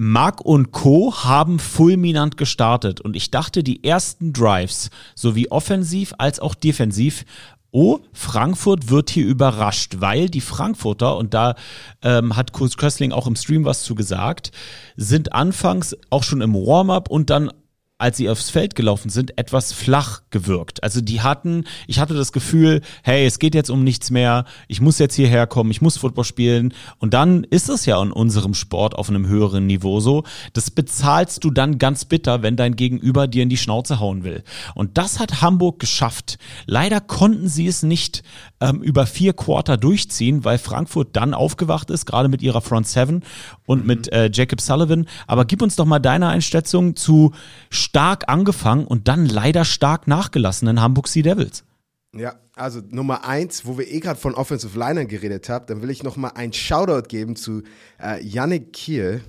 Mark 0.00 0.42
und 0.42 0.70
Co. 0.70 1.12
haben 1.24 1.58
fulminant 1.58 2.36
gestartet 2.36 3.00
und 3.00 3.16
ich 3.16 3.32
dachte, 3.32 3.64
die 3.64 3.82
ersten 3.82 4.32
Drives, 4.32 4.90
sowie 5.16 5.48
offensiv 5.50 6.14
als 6.18 6.38
auch 6.38 6.54
defensiv, 6.54 7.24
oh, 7.70 8.00
Frankfurt 8.12 8.90
wird 8.90 9.10
hier 9.10 9.26
überrascht, 9.26 9.96
weil 9.98 10.28
die 10.28 10.40
Frankfurter, 10.40 11.16
und 11.16 11.34
da 11.34 11.54
ähm, 12.02 12.36
hat 12.36 12.52
Kurs 12.52 12.76
Köstling 12.76 13.12
auch 13.12 13.26
im 13.26 13.36
Stream 13.36 13.64
was 13.64 13.82
zu 13.82 13.94
gesagt, 13.94 14.52
sind 14.96 15.32
anfangs 15.32 15.96
auch 16.10 16.22
schon 16.22 16.40
im 16.40 16.54
Warm-up 16.54 17.10
und 17.10 17.30
dann 17.30 17.50
als 17.98 18.16
sie 18.16 18.30
aufs 18.30 18.48
Feld 18.48 18.76
gelaufen 18.76 19.10
sind, 19.10 19.36
etwas 19.36 19.72
flach 19.72 20.22
gewirkt. 20.30 20.84
Also 20.84 21.00
die 21.00 21.20
hatten, 21.20 21.64
ich 21.88 21.98
hatte 21.98 22.14
das 22.14 22.32
Gefühl, 22.32 22.80
hey, 23.02 23.26
es 23.26 23.40
geht 23.40 23.56
jetzt 23.56 23.70
um 23.70 23.82
nichts 23.82 24.10
mehr, 24.10 24.44
ich 24.68 24.80
muss 24.80 25.00
jetzt 25.00 25.16
hierher 25.16 25.48
kommen, 25.48 25.72
ich 25.72 25.82
muss 25.82 25.98
Football 25.98 26.24
spielen. 26.24 26.72
Und 26.98 27.12
dann 27.12 27.42
ist 27.42 27.68
es 27.68 27.86
ja 27.86 28.00
in 28.00 28.12
unserem 28.12 28.54
Sport 28.54 28.94
auf 28.94 29.08
einem 29.08 29.26
höheren 29.26 29.66
Niveau 29.66 29.98
so. 29.98 30.22
Das 30.52 30.70
bezahlst 30.70 31.42
du 31.42 31.50
dann 31.50 31.78
ganz 31.78 32.04
bitter, 32.04 32.42
wenn 32.42 32.54
dein 32.54 32.76
Gegenüber 32.76 33.26
dir 33.26 33.42
in 33.42 33.48
die 33.48 33.56
Schnauze 33.56 33.98
hauen 33.98 34.22
will. 34.22 34.44
Und 34.76 34.96
das 34.96 35.18
hat 35.18 35.42
Hamburg 35.42 35.80
geschafft. 35.80 36.38
Leider 36.66 37.00
konnten 37.00 37.48
sie 37.48 37.66
es 37.66 37.82
nicht 37.82 38.22
ähm, 38.60 38.82
über 38.82 39.06
vier 39.06 39.32
Quarter 39.32 39.76
durchziehen, 39.76 40.44
weil 40.44 40.58
Frankfurt 40.58 41.14
dann 41.14 41.34
aufgewacht 41.34 41.90
ist, 41.90 42.06
gerade 42.06 42.28
mit 42.28 42.42
ihrer 42.42 42.60
Front 42.60 42.88
Seven 42.88 43.22
und 43.66 43.86
mit 43.86 44.12
äh, 44.12 44.30
Jacob 44.32 44.60
Sullivan. 44.60 45.06
Aber 45.26 45.44
gib 45.44 45.62
uns 45.62 45.76
doch 45.76 45.86
mal 45.86 45.98
deine 45.98 46.28
Einschätzung 46.28 46.96
zu 46.96 47.32
stark 47.70 48.28
angefangen 48.28 48.86
und 48.86 49.08
dann 49.08 49.26
leider 49.26 49.64
stark 49.64 50.08
nachgelassenen 50.08 50.80
Hamburg 50.80 51.08
Sea 51.08 51.22
Devils. 51.22 51.64
Ja, 52.14 52.36
also 52.54 52.80
Nummer 52.88 53.24
eins, 53.24 53.66
wo 53.66 53.78
wir 53.78 53.86
eh 53.86 54.00
gerade 54.00 54.18
von 54.18 54.34
Offensive 54.34 54.78
Linern 54.78 55.08
geredet 55.08 55.48
haben, 55.48 55.66
dann 55.66 55.82
will 55.82 55.90
ich 55.90 56.02
noch 56.02 56.16
mal 56.16 56.30
ein 56.30 56.52
Shoutout 56.52 57.08
geben 57.08 57.36
zu 57.36 57.62
äh, 58.02 58.22
Yannick 58.24 58.72
Kiel. 58.72 59.22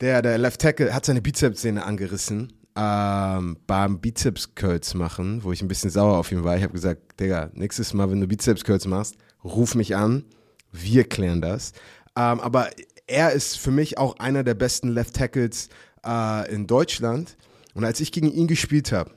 Der, 0.00 0.22
der 0.22 0.38
Left 0.38 0.60
Tackle 0.60 0.94
hat 0.94 1.04
seine 1.04 1.20
Bizepssehne 1.20 1.84
angerissen 1.84 2.52
ähm, 2.78 3.56
beim 3.66 3.98
Bizeps 3.98 4.54
Curls 4.54 4.94
machen, 4.94 5.42
wo 5.42 5.50
ich 5.50 5.62
ein 5.62 5.68
bisschen 5.68 5.90
sauer 5.90 6.16
auf 6.16 6.30
ihn 6.30 6.44
war. 6.44 6.56
Ich 6.56 6.62
habe 6.62 6.72
gesagt, 6.72 7.18
Digga, 7.18 7.50
nächstes 7.54 7.92
Mal, 7.92 8.08
wenn 8.08 8.20
du 8.20 8.28
Bizeps 8.28 8.62
Curls 8.62 8.86
machst, 8.86 9.16
ruf 9.42 9.74
mich 9.74 9.96
an, 9.96 10.24
wir 10.70 11.02
klären 11.04 11.40
das. 11.40 11.72
Ähm, 12.14 12.38
aber 12.38 12.70
er 13.08 13.32
ist 13.32 13.58
für 13.58 13.72
mich 13.72 13.98
auch 13.98 14.20
einer 14.20 14.44
der 14.44 14.54
besten 14.54 14.88
Left 14.88 15.14
Tackles 15.14 15.70
äh, 16.06 16.54
in 16.54 16.68
Deutschland. 16.68 17.36
Und 17.74 17.84
als 17.84 17.98
ich 17.98 18.12
gegen 18.12 18.30
ihn 18.30 18.46
gespielt 18.46 18.92
habe, 18.92 19.10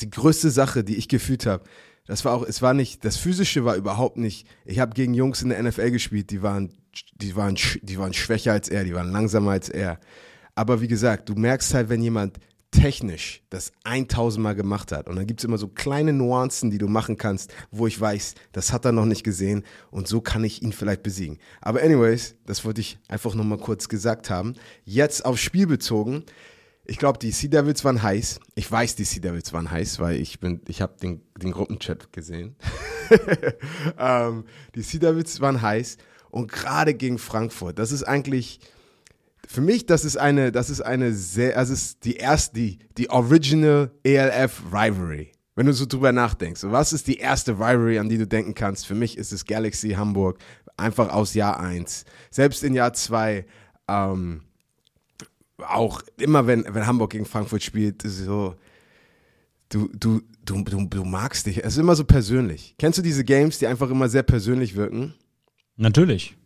die 0.00 0.10
größte 0.10 0.50
Sache, 0.50 0.82
die 0.82 0.96
ich 0.96 1.08
gefühlt 1.08 1.46
habe, 1.46 1.62
das 2.06 2.24
war 2.24 2.34
auch, 2.34 2.42
es 2.42 2.62
war 2.62 2.74
nicht, 2.74 3.04
das 3.04 3.16
Physische 3.16 3.64
war 3.64 3.76
überhaupt 3.76 4.16
nicht. 4.16 4.46
Ich 4.64 4.80
habe 4.80 4.94
gegen 4.94 5.14
Jungs 5.14 5.42
in 5.42 5.50
der 5.50 5.62
NFL 5.62 5.90
gespielt, 5.92 6.30
die 6.30 6.42
waren, 6.42 6.72
die 7.14 7.36
waren, 7.36 7.56
die 7.82 7.98
waren 7.98 8.12
schwächer 8.12 8.52
als 8.52 8.68
er, 8.68 8.84
die 8.84 8.94
waren 8.94 9.10
langsamer 9.10 9.52
als 9.52 9.68
er. 9.68 10.00
Aber 10.56 10.80
wie 10.80 10.88
gesagt, 10.88 11.28
du 11.28 11.34
merkst 11.34 11.74
halt, 11.74 11.88
wenn 11.88 12.02
jemand 12.02 12.40
technisch 12.70 13.42
das 13.50 13.72
1000 13.84 14.42
Mal 14.42 14.54
gemacht 14.54 14.92
hat. 14.92 15.08
Und 15.08 15.16
dann 15.16 15.26
gibt 15.26 15.40
es 15.40 15.44
immer 15.44 15.58
so 15.58 15.68
kleine 15.68 16.12
Nuancen, 16.12 16.70
die 16.70 16.78
du 16.78 16.88
machen 16.88 17.16
kannst, 17.16 17.54
wo 17.70 17.86
ich 17.86 18.00
weiß, 18.00 18.34
das 18.52 18.72
hat 18.72 18.84
er 18.84 18.92
noch 18.92 19.04
nicht 19.04 19.22
gesehen 19.22 19.64
und 19.90 20.08
so 20.08 20.20
kann 20.20 20.44
ich 20.44 20.62
ihn 20.62 20.72
vielleicht 20.72 21.02
besiegen. 21.02 21.38
Aber 21.60 21.82
anyways, 21.82 22.34
das 22.44 22.64
wollte 22.64 22.80
ich 22.80 22.98
einfach 23.08 23.34
nochmal 23.34 23.58
kurz 23.58 23.88
gesagt 23.88 24.30
haben. 24.30 24.54
Jetzt 24.84 25.24
aufs 25.24 25.40
Spiel 25.40 25.66
bezogen. 25.66 26.24
Ich 26.84 26.98
glaube, 26.98 27.18
die 27.18 27.32
Sea 27.32 27.50
Devils 27.50 27.84
waren 27.84 28.02
heiß. 28.02 28.40
Ich 28.54 28.70
weiß, 28.70 28.96
die 28.96 29.04
Sea 29.04 29.20
Devils 29.20 29.52
waren 29.52 29.70
heiß, 29.70 29.98
weil 30.00 30.20
ich 30.20 30.40
bin, 30.40 30.60
ich 30.68 30.80
habe 30.80 30.94
den, 31.00 31.22
den 31.36 31.52
Gruppenchat 31.52 32.12
gesehen. 32.12 32.56
ähm, 33.98 34.44
die 34.74 34.82
Sea 34.82 35.00
Devils 35.00 35.40
waren 35.40 35.62
heiß 35.62 35.96
und 36.30 36.50
gerade 36.50 36.94
gegen 36.94 37.18
Frankfurt. 37.18 37.78
Das 37.78 37.90
ist 37.90 38.04
eigentlich, 38.04 38.60
für 39.48 39.60
mich, 39.60 39.86
das 39.86 40.04
ist 40.04 40.16
eine, 40.16 40.52
das 40.52 40.70
ist 40.70 40.80
eine 40.80 41.12
sehr, 41.12 41.54
das 41.54 41.70
ist 41.70 42.04
die 42.04 42.16
erste, 42.16 42.54
die, 42.56 42.78
die 42.96 43.10
Original 43.10 43.90
ELF 44.02 44.62
Rivalry. 44.72 45.32
Wenn 45.54 45.66
du 45.66 45.72
so 45.72 45.86
drüber 45.86 46.12
nachdenkst, 46.12 46.64
was 46.64 46.92
ist 46.92 47.06
die 47.06 47.16
erste 47.16 47.52
Rivalry, 47.52 47.98
an 47.98 48.08
die 48.08 48.18
du 48.18 48.26
denken 48.26 48.54
kannst? 48.54 48.86
Für 48.86 48.94
mich 48.94 49.16
ist 49.16 49.32
es 49.32 49.46
Galaxy 49.46 49.90
Hamburg, 49.90 50.38
einfach 50.76 51.08
aus 51.08 51.34
Jahr 51.34 51.58
1. 51.58 52.04
Selbst 52.30 52.62
in 52.62 52.74
Jahr 52.74 52.92
2, 52.92 53.46
ähm, 53.88 54.42
auch 55.58 56.02
immer 56.18 56.46
wenn, 56.46 56.66
wenn 56.68 56.86
Hamburg 56.86 57.12
gegen 57.12 57.24
Frankfurt 57.24 57.62
spielt, 57.62 58.04
ist 58.04 58.18
so, 58.18 58.54
du, 59.70 59.88
du, 59.94 60.20
du, 60.44 60.62
du, 60.62 60.86
du 60.86 61.04
magst 61.04 61.46
dich. 61.46 61.64
Es 61.64 61.74
ist 61.74 61.78
immer 61.78 61.96
so 61.96 62.04
persönlich. 62.04 62.74
Kennst 62.78 62.98
du 62.98 63.02
diese 63.02 63.24
Games, 63.24 63.58
die 63.58 63.66
einfach 63.66 63.90
immer 63.90 64.08
sehr 64.08 64.22
persönlich 64.22 64.76
wirken? 64.76 65.14
Natürlich. 65.76 66.36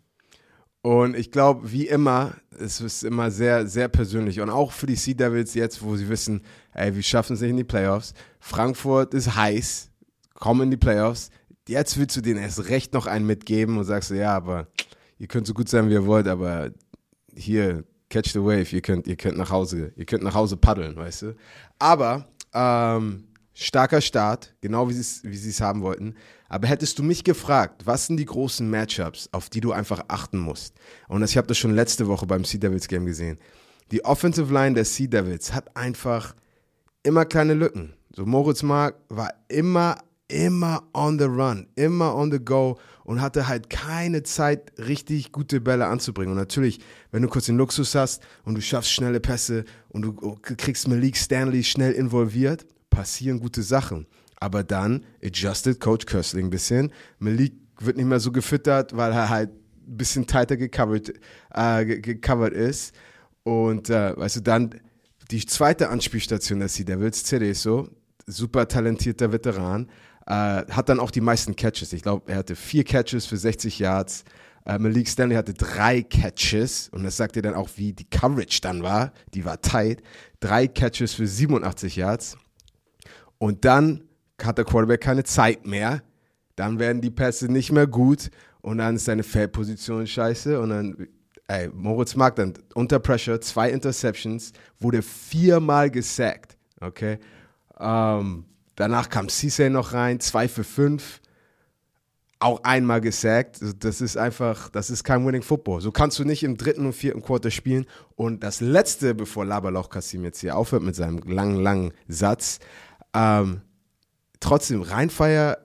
Und 0.82 1.14
ich 1.14 1.30
glaube, 1.30 1.72
wie 1.72 1.86
immer, 1.86 2.34
es 2.58 2.80
ist 2.80 3.04
immer 3.04 3.30
sehr, 3.30 3.66
sehr 3.66 3.88
persönlich. 3.88 4.40
Und 4.40 4.50
auch 4.50 4.72
für 4.72 4.86
die 4.86 4.96
Sea 4.96 5.14
Devils 5.14 5.54
jetzt, 5.54 5.82
wo 5.82 5.96
sie 5.96 6.08
wissen, 6.08 6.42
ey, 6.72 6.94
wir 6.94 7.02
schaffen 7.02 7.34
es 7.34 7.40
nicht 7.40 7.50
in 7.50 7.56
die 7.56 7.64
Playoffs. 7.64 8.14
Frankfurt 8.38 9.12
ist 9.12 9.36
heiß, 9.36 9.90
kommen 10.34 10.62
in 10.62 10.70
die 10.70 10.76
Playoffs. 10.76 11.30
Jetzt 11.68 11.98
willst 11.98 12.16
du 12.16 12.20
denen 12.20 12.40
erst 12.40 12.68
recht 12.68 12.94
noch 12.94 13.06
einen 13.06 13.26
mitgeben 13.26 13.76
und 13.78 13.84
sagst, 13.84 14.10
ja, 14.10 14.34
aber 14.34 14.68
ihr 15.18 15.28
könnt 15.28 15.46
so 15.46 15.54
gut 15.54 15.68
sein, 15.68 15.88
wie 15.88 15.92
ihr 15.92 16.06
wollt, 16.06 16.26
aber 16.26 16.70
hier, 17.34 17.84
catch 18.08 18.32
the 18.32 18.40
wave, 18.40 18.74
ihr 18.74 18.80
könnt, 18.80 19.06
ihr 19.06 19.16
könnt 19.16 19.36
nach 19.36 19.50
Hause, 19.50 19.92
ihr 19.96 20.06
könnt 20.06 20.24
nach 20.24 20.34
Hause 20.34 20.56
paddeln, 20.56 20.96
weißt 20.96 21.22
du. 21.22 21.36
Aber 21.78 22.26
ähm, 22.52 23.24
starker 23.60 24.00
Start, 24.00 24.54
genau 24.62 24.88
wie 24.88 24.94
sie 24.94 25.30
wie 25.30 25.36
es 25.36 25.60
haben 25.60 25.82
wollten. 25.82 26.14
Aber 26.48 26.66
hättest 26.66 26.98
du 26.98 27.02
mich 27.02 27.24
gefragt, 27.24 27.86
was 27.86 28.06
sind 28.06 28.16
die 28.16 28.24
großen 28.24 28.68
Matchups, 28.68 29.28
auf 29.32 29.50
die 29.50 29.60
du 29.60 29.72
einfach 29.72 30.02
achten 30.08 30.38
musst? 30.38 30.74
Und 31.08 31.22
ich 31.22 31.36
habe 31.36 31.46
das 31.46 31.58
schon 31.58 31.74
letzte 31.74 32.08
Woche 32.08 32.26
beim 32.26 32.44
Sea 32.44 32.58
Devils 32.58 32.88
Game 32.88 33.04
gesehen. 33.04 33.38
Die 33.90 34.04
Offensive 34.04 34.52
Line 34.52 34.74
der 34.74 34.86
Sea 34.86 35.08
Devils 35.08 35.52
hat 35.52 35.76
einfach 35.76 36.34
immer 37.02 37.26
kleine 37.26 37.54
Lücken. 37.54 37.92
So 38.16 38.24
Moritz 38.24 38.62
Mark 38.62 38.96
war 39.10 39.30
immer, 39.48 39.98
immer 40.28 40.88
on 40.94 41.18
the 41.18 41.26
run, 41.26 41.66
immer 41.74 42.16
on 42.16 42.32
the 42.32 42.42
go 42.42 42.78
und 43.04 43.20
hatte 43.20 43.46
halt 43.46 43.68
keine 43.68 44.22
Zeit, 44.22 44.72
richtig 44.78 45.32
gute 45.32 45.60
Bälle 45.60 45.86
anzubringen. 45.86 46.32
Und 46.32 46.38
natürlich, 46.38 46.80
wenn 47.10 47.22
du 47.22 47.28
kurz 47.28 47.46
den 47.46 47.58
Luxus 47.58 47.94
hast 47.94 48.22
und 48.44 48.54
du 48.54 48.62
schaffst 48.62 48.90
schnelle 48.90 49.20
Pässe 49.20 49.64
und 49.90 50.02
du 50.02 50.14
kriegst 50.40 50.88
Malik 50.88 51.18
Stanley 51.18 51.62
schnell 51.62 51.92
involviert, 51.92 52.66
passieren 52.90 53.40
gute 53.40 53.62
Sachen. 53.62 54.06
Aber 54.36 54.64
dann 54.64 55.04
adjusted 55.22 55.80
Coach 55.80 56.06
Köstling 56.06 56.46
ein 56.46 56.50
bisschen. 56.50 56.92
Malik 57.18 57.54
wird 57.78 57.96
nicht 57.96 58.06
mehr 58.06 58.20
so 58.20 58.32
gefüttert, 58.32 58.96
weil 58.96 59.12
er 59.12 59.28
halt 59.28 59.50
ein 59.50 59.96
bisschen 59.96 60.26
tighter 60.26 60.56
gecovert, 60.56 61.12
äh, 61.54 61.84
gecovert 61.84 62.52
ist. 62.52 62.94
Und 63.42 63.90
äh, 63.90 64.16
weißt 64.16 64.36
du, 64.36 64.40
dann 64.40 64.74
die 65.30 65.44
zweite 65.46 65.88
Anspielstation 65.88 66.58
der 66.58 66.68
Sea 66.68 66.84
Devils, 66.84 67.24
Cerezo, 67.24 67.88
super 68.26 68.66
talentierter 68.68 69.32
Veteran, 69.32 69.88
äh, 70.26 70.32
hat 70.32 70.88
dann 70.88 71.00
auch 71.00 71.10
die 71.10 71.20
meisten 71.20 71.56
Catches. 71.56 71.92
Ich 71.92 72.02
glaube, 72.02 72.30
er 72.30 72.38
hatte 72.38 72.56
vier 72.56 72.84
Catches 72.84 73.26
für 73.26 73.36
60 73.36 73.78
Yards. 73.78 74.24
Äh, 74.66 74.78
Malik 74.78 75.08
Stanley 75.08 75.36
hatte 75.36 75.54
drei 75.54 76.02
Catches 76.02 76.88
und 76.90 77.04
das 77.04 77.16
sagt 77.16 77.36
dir 77.36 77.42
dann 77.42 77.54
auch, 77.54 77.70
wie 77.76 77.92
die 77.92 78.08
Coverage 78.08 78.60
dann 78.60 78.82
war. 78.82 79.12
Die 79.34 79.44
war 79.44 79.60
tight. 79.60 80.02
Drei 80.40 80.66
Catches 80.68 81.14
für 81.14 81.26
87 81.26 81.96
Yards. 81.96 82.36
Und 83.40 83.64
dann 83.64 84.02
hat 84.40 84.58
der 84.58 84.66
Quarterback 84.66 85.00
keine 85.00 85.24
Zeit 85.24 85.66
mehr. 85.66 86.02
Dann 86.56 86.78
werden 86.78 87.00
die 87.00 87.10
Pässe 87.10 87.50
nicht 87.50 87.72
mehr 87.72 87.86
gut 87.86 88.30
und 88.60 88.78
dann 88.78 88.96
ist 88.96 89.06
seine 89.06 89.22
Feldposition 89.22 90.06
scheiße 90.06 90.60
und 90.60 90.68
dann, 90.68 91.08
ey, 91.48 91.68
Moritz 91.72 92.14
mag 92.16 92.36
dann 92.36 92.52
unter 92.74 92.98
Pressure, 92.98 93.40
zwei 93.40 93.70
Interceptions, 93.70 94.52
wurde 94.78 95.00
viermal 95.00 95.90
gesackt, 95.90 96.58
okay. 96.82 97.18
Ähm, 97.78 98.44
danach 98.76 99.08
kam 99.08 99.30
Cisse 99.30 99.70
noch 99.70 99.94
rein, 99.94 100.20
zwei 100.20 100.48
für 100.48 100.64
fünf, 100.64 101.22
auch 102.40 102.62
einmal 102.62 103.00
gesackt. 103.00 103.60
Das 103.78 104.02
ist 104.02 104.18
einfach, 104.18 104.68
das 104.68 104.90
ist 104.90 105.02
kein 105.02 105.26
Winning 105.26 105.42
Football. 105.42 105.80
So 105.80 105.92
kannst 105.92 106.18
du 106.18 106.24
nicht 106.24 106.42
im 106.42 106.58
dritten 106.58 106.84
und 106.84 106.92
vierten 106.92 107.22
Quarter 107.22 107.50
spielen. 107.50 107.86
Und 108.16 108.42
das 108.42 108.60
letzte, 108.60 109.14
bevor 109.14 109.46
Laberloch 109.46 109.88
Kassim 109.88 110.24
jetzt 110.24 110.40
hier 110.40 110.56
aufhört 110.56 110.82
mit 110.82 110.94
seinem 110.94 111.18
langen, 111.18 111.56
langen 111.56 111.92
Satz, 112.06 112.58
ähm, 113.14 113.62
trotzdem 114.40 114.82
Rheinfire, 114.82 115.58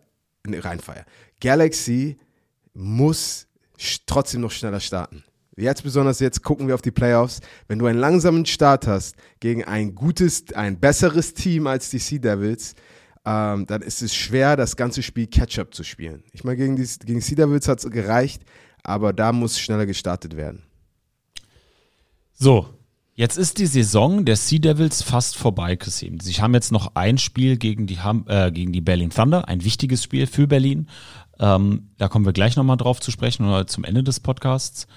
ne, 0.45 0.63
Rheinfire, 0.63 1.05
Galaxy 1.41 2.17
muss 2.73 3.47
trotzdem 4.05 4.41
noch 4.41 4.51
schneller 4.51 4.79
starten. 4.79 5.23
Jetzt 5.57 5.83
besonders 5.83 6.19
jetzt 6.19 6.43
gucken 6.43 6.67
wir 6.67 6.75
auf 6.75 6.81
die 6.81 6.91
Playoffs. 6.91 7.39
Wenn 7.67 7.79
du 7.79 7.85
einen 7.85 7.99
langsamen 7.99 8.45
Start 8.45 8.87
hast 8.87 9.15
gegen 9.39 9.63
ein 9.63 9.95
gutes, 9.95 10.51
ein 10.53 10.79
besseres 10.79 11.33
Team 11.33 11.67
als 11.67 11.89
die 11.89 11.99
Sea 11.99 12.19
Devils, 12.19 12.75
ähm, 13.25 13.65
dann 13.65 13.81
ist 13.81 14.01
es 14.01 14.13
schwer, 14.13 14.57
das 14.57 14.75
ganze 14.75 15.01
Spiel 15.01 15.27
Catch-up 15.27 15.73
zu 15.73 15.83
spielen. 15.83 16.23
Ich 16.33 16.43
meine, 16.43 16.57
gegen 16.57 16.75
die, 16.75 16.87
gegen 17.05 17.21
Sea 17.21 17.37
Devils 17.37 17.69
hat 17.69 17.79
es 17.79 17.89
gereicht, 17.89 18.43
aber 18.83 19.13
da 19.13 19.31
muss 19.31 19.57
schneller 19.57 19.85
gestartet 19.85 20.35
werden. 20.35 20.63
So, 22.33 22.74
Jetzt 23.17 23.37
ist 23.37 23.59
die 23.59 23.65
Saison 23.65 24.25
der 24.25 24.35
Sea 24.35 24.59
Devils 24.59 25.01
fast 25.01 25.37
vorbei, 25.37 25.77
Christine. 25.77 26.17
Sie 26.21 26.33
haben 26.33 26.53
jetzt 26.53 26.73
noch 26.73 26.95
ein 26.95 27.17
Spiel 27.17 27.55
gegen 27.55 27.87
die, 27.87 28.01
Ham 28.01 28.25
äh, 28.27 28.51
gegen 28.51 28.73
die 28.73 28.81
Berlin 28.81 29.09
Thunder, 29.09 29.47
ein 29.47 29.63
wichtiges 29.63 30.03
Spiel 30.03 30.27
für 30.27 30.47
Berlin. 30.47 30.89
Ähm, 31.39 31.91
da 31.97 32.09
kommen 32.09 32.25
wir 32.25 32.33
gleich 32.33 32.57
nochmal 32.57 32.75
drauf 32.75 32.99
zu 32.99 33.11
sprechen 33.11 33.47
oder 33.47 33.67
zum 33.67 33.85
Ende 33.85 34.03
des 34.03 34.19
Podcasts. 34.19 34.87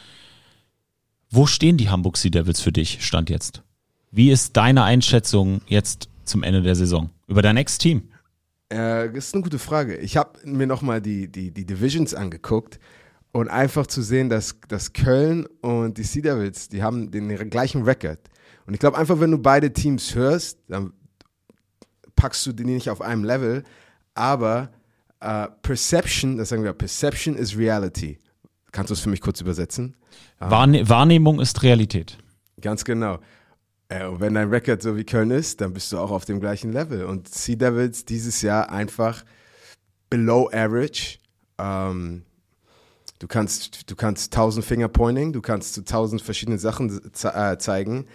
Wo 1.30 1.46
stehen 1.46 1.76
die 1.76 1.90
Hamburg 1.90 2.16
Sea 2.16 2.32
Devils 2.32 2.60
für 2.60 2.72
dich, 2.72 3.06
Stand 3.06 3.30
jetzt? 3.30 3.62
Wie 4.10 4.32
ist 4.32 4.56
deine 4.56 4.82
Einschätzung 4.82 5.60
jetzt 5.68 6.08
zum 6.24 6.42
Ende 6.42 6.62
der 6.62 6.74
Saison 6.74 7.10
über 7.28 7.42
dein 7.42 7.56
Ex-Team? 7.56 8.02
Äh, 8.68 9.12
das 9.12 9.28
ist 9.28 9.34
eine 9.34 9.44
gute 9.44 9.60
Frage. 9.60 9.96
Ich 9.96 10.16
habe 10.16 10.40
mir 10.44 10.66
nochmal 10.66 11.00
die, 11.00 11.30
die, 11.30 11.52
die 11.52 11.66
Divisions 11.66 12.14
angeguckt 12.14 12.80
Und 13.32 13.48
einfach 13.48 13.86
zu 13.86 14.02
sehen, 14.02 14.28
dass, 14.28 14.56
dass 14.68 14.92
Köln 14.92 15.46
und 15.60 15.98
die 15.98 16.02
Sea 16.02 16.22
Devils, 16.22 16.68
die 16.68 16.82
haben 16.82 17.10
den 17.10 17.28
gleichen 17.50 17.82
Record. 17.82 18.18
Und 18.66 18.74
ich 18.74 18.80
glaube 18.80 18.98
einfach, 18.98 19.20
wenn 19.20 19.30
du 19.30 19.38
beide 19.38 19.72
Teams 19.72 20.14
hörst, 20.14 20.58
dann 20.68 20.92
packst 22.16 22.44
du 22.46 22.52
die 22.52 22.64
nicht 22.64 22.90
auf 22.90 23.00
einem 23.00 23.24
Level. 23.24 23.64
Aber 24.14 24.70
äh, 25.20 25.46
Perception, 25.62 26.36
das 26.36 26.48
sagen 26.48 26.64
wir, 26.64 26.72
Perception 26.72 27.36
is 27.36 27.56
Reality. 27.56 28.18
Kannst 28.72 28.90
du 28.90 28.94
es 28.94 29.00
für 29.00 29.08
mich 29.08 29.20
kurz 29.20 29.40
übersetzen? 29.40 29.96
Wahrne 30.38 30.88
Wahrnehmung 30.88 31.40
ist 31.40 31.62
Realität. 31.62 32.18
Ganz 32.60 32.84
genau. 32.84 33.18
Äh, 33.88 34.06
und 34.06 34.20
wenn 34.20 34.34
dein 34.34 34.50
Record 34.50 34.82
so 34.82 34.96
wie 34.96 35.04
Köln 35.04 35.30
ist, 35.30 35.60
dann 35.60 35.72
bist 35.72 35.92
du 35.92 35.98
auch 35.98 36.10
auf 36.10 36.24
dem 36.24 36.40
gleichen 36.40 36.72
Level. 36.72 37.04
Und 37.04 37.28
Sea 37.28 37.56
Devils 37.56 38.04
dieses 38.04 38.42
Jahr 38.42 38.70
einfach 38.70 39.24
below 40.10 40.48
average. 40.52 41.18
Ähm, 41.58 42.24
du 43.18 43.26
kannst, 43.26 43.90
du 43.90 43.96
kannst 43.96 44.32
tausend 44.32 44.64
Finger 44.64 44.88
pointing, 44.88 45.32
du 45.32 45.40
kannst 45.40 45.74
zu 45.74 45.84
tausend 45.84 46.22
verschiedene 46.22 46.58
Sachen 46.58 47.12
ze 47.12 47.34
äh, 47.34 47.58
zeigen. 47.58 48.06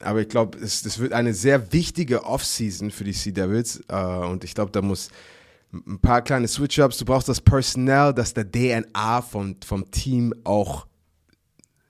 Aber 0.00 0.20
ich 0.20 0.28
glaube, 0.28 0.58
es, 0.58 0.84
es 0.84 0.98
wird 0.98 1.12
eine 1.12 1.32
sehr 1.32 1.72
wichtige 1.72 2.24
Offseason 2.24 2.90
für 2.90 3.04
die 3.04 3.12
Sea 3.12 3.32
Devils. 3.32 3.82
Äh, 3.88 3.94
und 3.94 4.44
ich 4.44 4.54
glaube, 4.54 4.72
da 4.72 4.82
muss 4.82 5.10
ein 5.72 6.00
paar 6.00 6.22
kleine 6.22 6.48
Switch-Ups. 6.48 6.98
Du 6.98 7.04
brauchst 7.04 7.28
das 7.28 7.40
Personal, 7.40 8.12
das 8.12 8.34
der 8.34 8.50
DNA 8.50 9.22
vom, 9.22 9.56
vom 9.64 9.90
Team 9.90 10.34
auch 10.44 10.86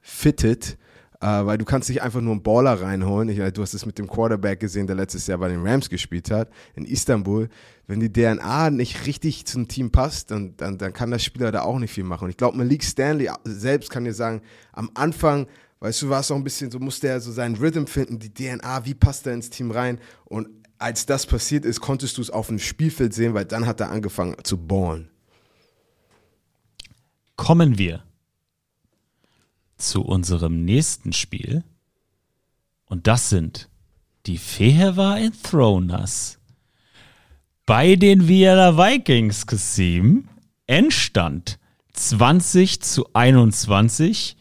fittet. 0.01 0.77
Äh, 1.21 1.47
weil 1.47 1.57
du 1.57 1.65
kannst 1.65 1.89
nicht 1.89 2.03
einfach 2.03 2.21
nur 2.21 2.33
einen 2.33 2.43
Baller 2.43 2.81
reinholen. 2.81 3.29
Ich, 3.29 3.39
du 3.53 3.63
hast 3.63 3.75
es 3.75 3.87
mit 3.87 3.99
dem 3.99 4.09
Quarterback 4.09 4.61
gesehen, 4.61 4.87
der 4.87 4.97
letztes 4.97 5.27
Jahr 5.27 5.39
bei 5.39 5.49
den 5.49 5.67
Rams 5.67 5.89
gespielt 5.89 6.31
hat, 6.31 6.51
in 6.75 6.85
Istanbul. 6.85 7.49
Wenn 7.87 8.01
die 8.01 8.13
DNA 8.13 8.71
nicht 8.71 9.07
richtig 9.07 9.45
zum 9.47 9.69
Team 9.69 9.91
passt, 9.91 10.31
dann, 10.31 10.57
dann, 10.57 10.79
dann 10.79 10.93
kann 10.93 11.11
der 11.11 11.19
Spieler 11.19 11.51
da 11.53 11.63
auch 11.63 11.79
nicht 11.79 11.93
viel 11.93 12.05
machen. 12.05 12.25
Und 12.25 12.31
ich 12.31 12.37
glaube, 12.37 12.57
Malik 12.57 12.85
Stanley 12.85 13.31
selbst 13.45 13.91
kann 13.91 14.05
dir 14.05 14.15
sagen, 14.15 14.43
am 14.73 14.91
Anfang 14.95 15.47
Weißt 15.83 16.01
du, 16.03 16.09
war 16.09 16.21
es 16.21 16.31
auch 16.31 16.37
ein 16.37 16.45
bisschen, 16.45 16.71
so 16.71 16.79
musste 16.79 17.09
er 17.09 17.21
so 17.21 17.33
seinen 17.33 17.57
Rhythm 17.57 17.87
finden, 17.87 18.21
die 18.21 18.33
DNA, 18.33 18.85
wie 18.85 18.95
passt 18.95 19.27
er 19.27 19.35
ins 19.35 19.51
Team 19.51 19.73
rein. 19.73 19.99
Und 20.27 20.49
als 20.79 21.07
das 21.07 21.27
passiert 21.27 21.65
ist, 21.65 21.81
konntest 21.81 22.19
du 22.19 22.23
es 22.23 22.31
auf 22.31 22.47
dem 22.47 22.61
Spielfeld 22.61 23.13
sehen, 23.13 23.35
weil 23.35 23.47
dann 23.47 23.67
hat 23.67 23.81
er 23.81 23.91
angefangen 23.91 24.37
zu 24.45 24.59
ballen. 24.59 25.11
Kommen 27.35 27.79
wir 27.79 28.05
zu 29.77 30.03
unserem 30.03 30.65
nächsten 30.65 31.13
Spiel. 31.13 31.65
Und 32.87 33.09
das 33.09 33.29
sind 33.29 33.69
die 34.27 34.39
Fehewa 34.39 35.19
Enthroners. 35.19 36.39
Bei 37.65 37.95
den 37.95 38.27
Vienna 38.27 38.77
Vikings 38.77 39.47
Kasim 39.47 40.29
Endstand 40.67 41.61
20 41.93 42.81
zu 42.81 43.07
21 43.15 44.37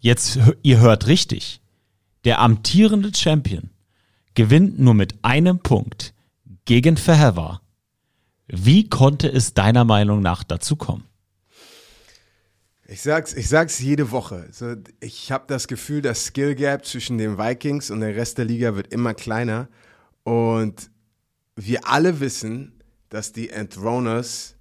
Jetzt, 0.00 0.38
ihr 0.62 0.78
hört 0.78 1.06
richtig. 1.06 1.60
Der 2.24 2.40
amtierende 2.40 3.10
Champion 3.14 3.70
gewinnt 4.34 4.78
nur 4.78 4.94
mit 4.94 5.14
einem 5.22 5.60
Punkt 5.60 6.12
gegen 6.66 6.96
Verhever. 6.96 7.62
Wie 8.46 8.88
konnte 8.88 9.28
es 9.28 9.54
deiner 9.54 9.84
Meinung 9.84 10.20
nach 10.20 10.44
dazu 10.44 10.76
kommen? 10.76 11.04
Ich 12.86 13.02
sag's, 13.02 13.34
ich 13.34 13.48
sag's 13.48 13.78
jede 13.80 14.10
Woche. 14.10 14.46
So, 14.52 14.76
ich 15.00 15.32
habe 15.32 15.44
das 15.48 15.68
Gefühl, 15.68 16.02
das 16.02 16.26
Skill 16.26 16.54
Gap 16.54 16.84
zwischen 16.84 17.18
den 17.18 17.38
Vikings 17.38 17.90
und 17.90 18.00
dem 18.00 18.14
Rest 18.14 18.38
der 18.38 18.44
Liga 18.44 18.76
wird 18.76 18.92
immer 18.92 19.14
kleiner. 19.14 19.68
Und 20.22 20.90
wir 21.58 21.88
alle 21.88 22.20
wissen, 22.20 22.72
dass 23.08 23.32
die 23.32 23.50
Enthroners 23.50 24.54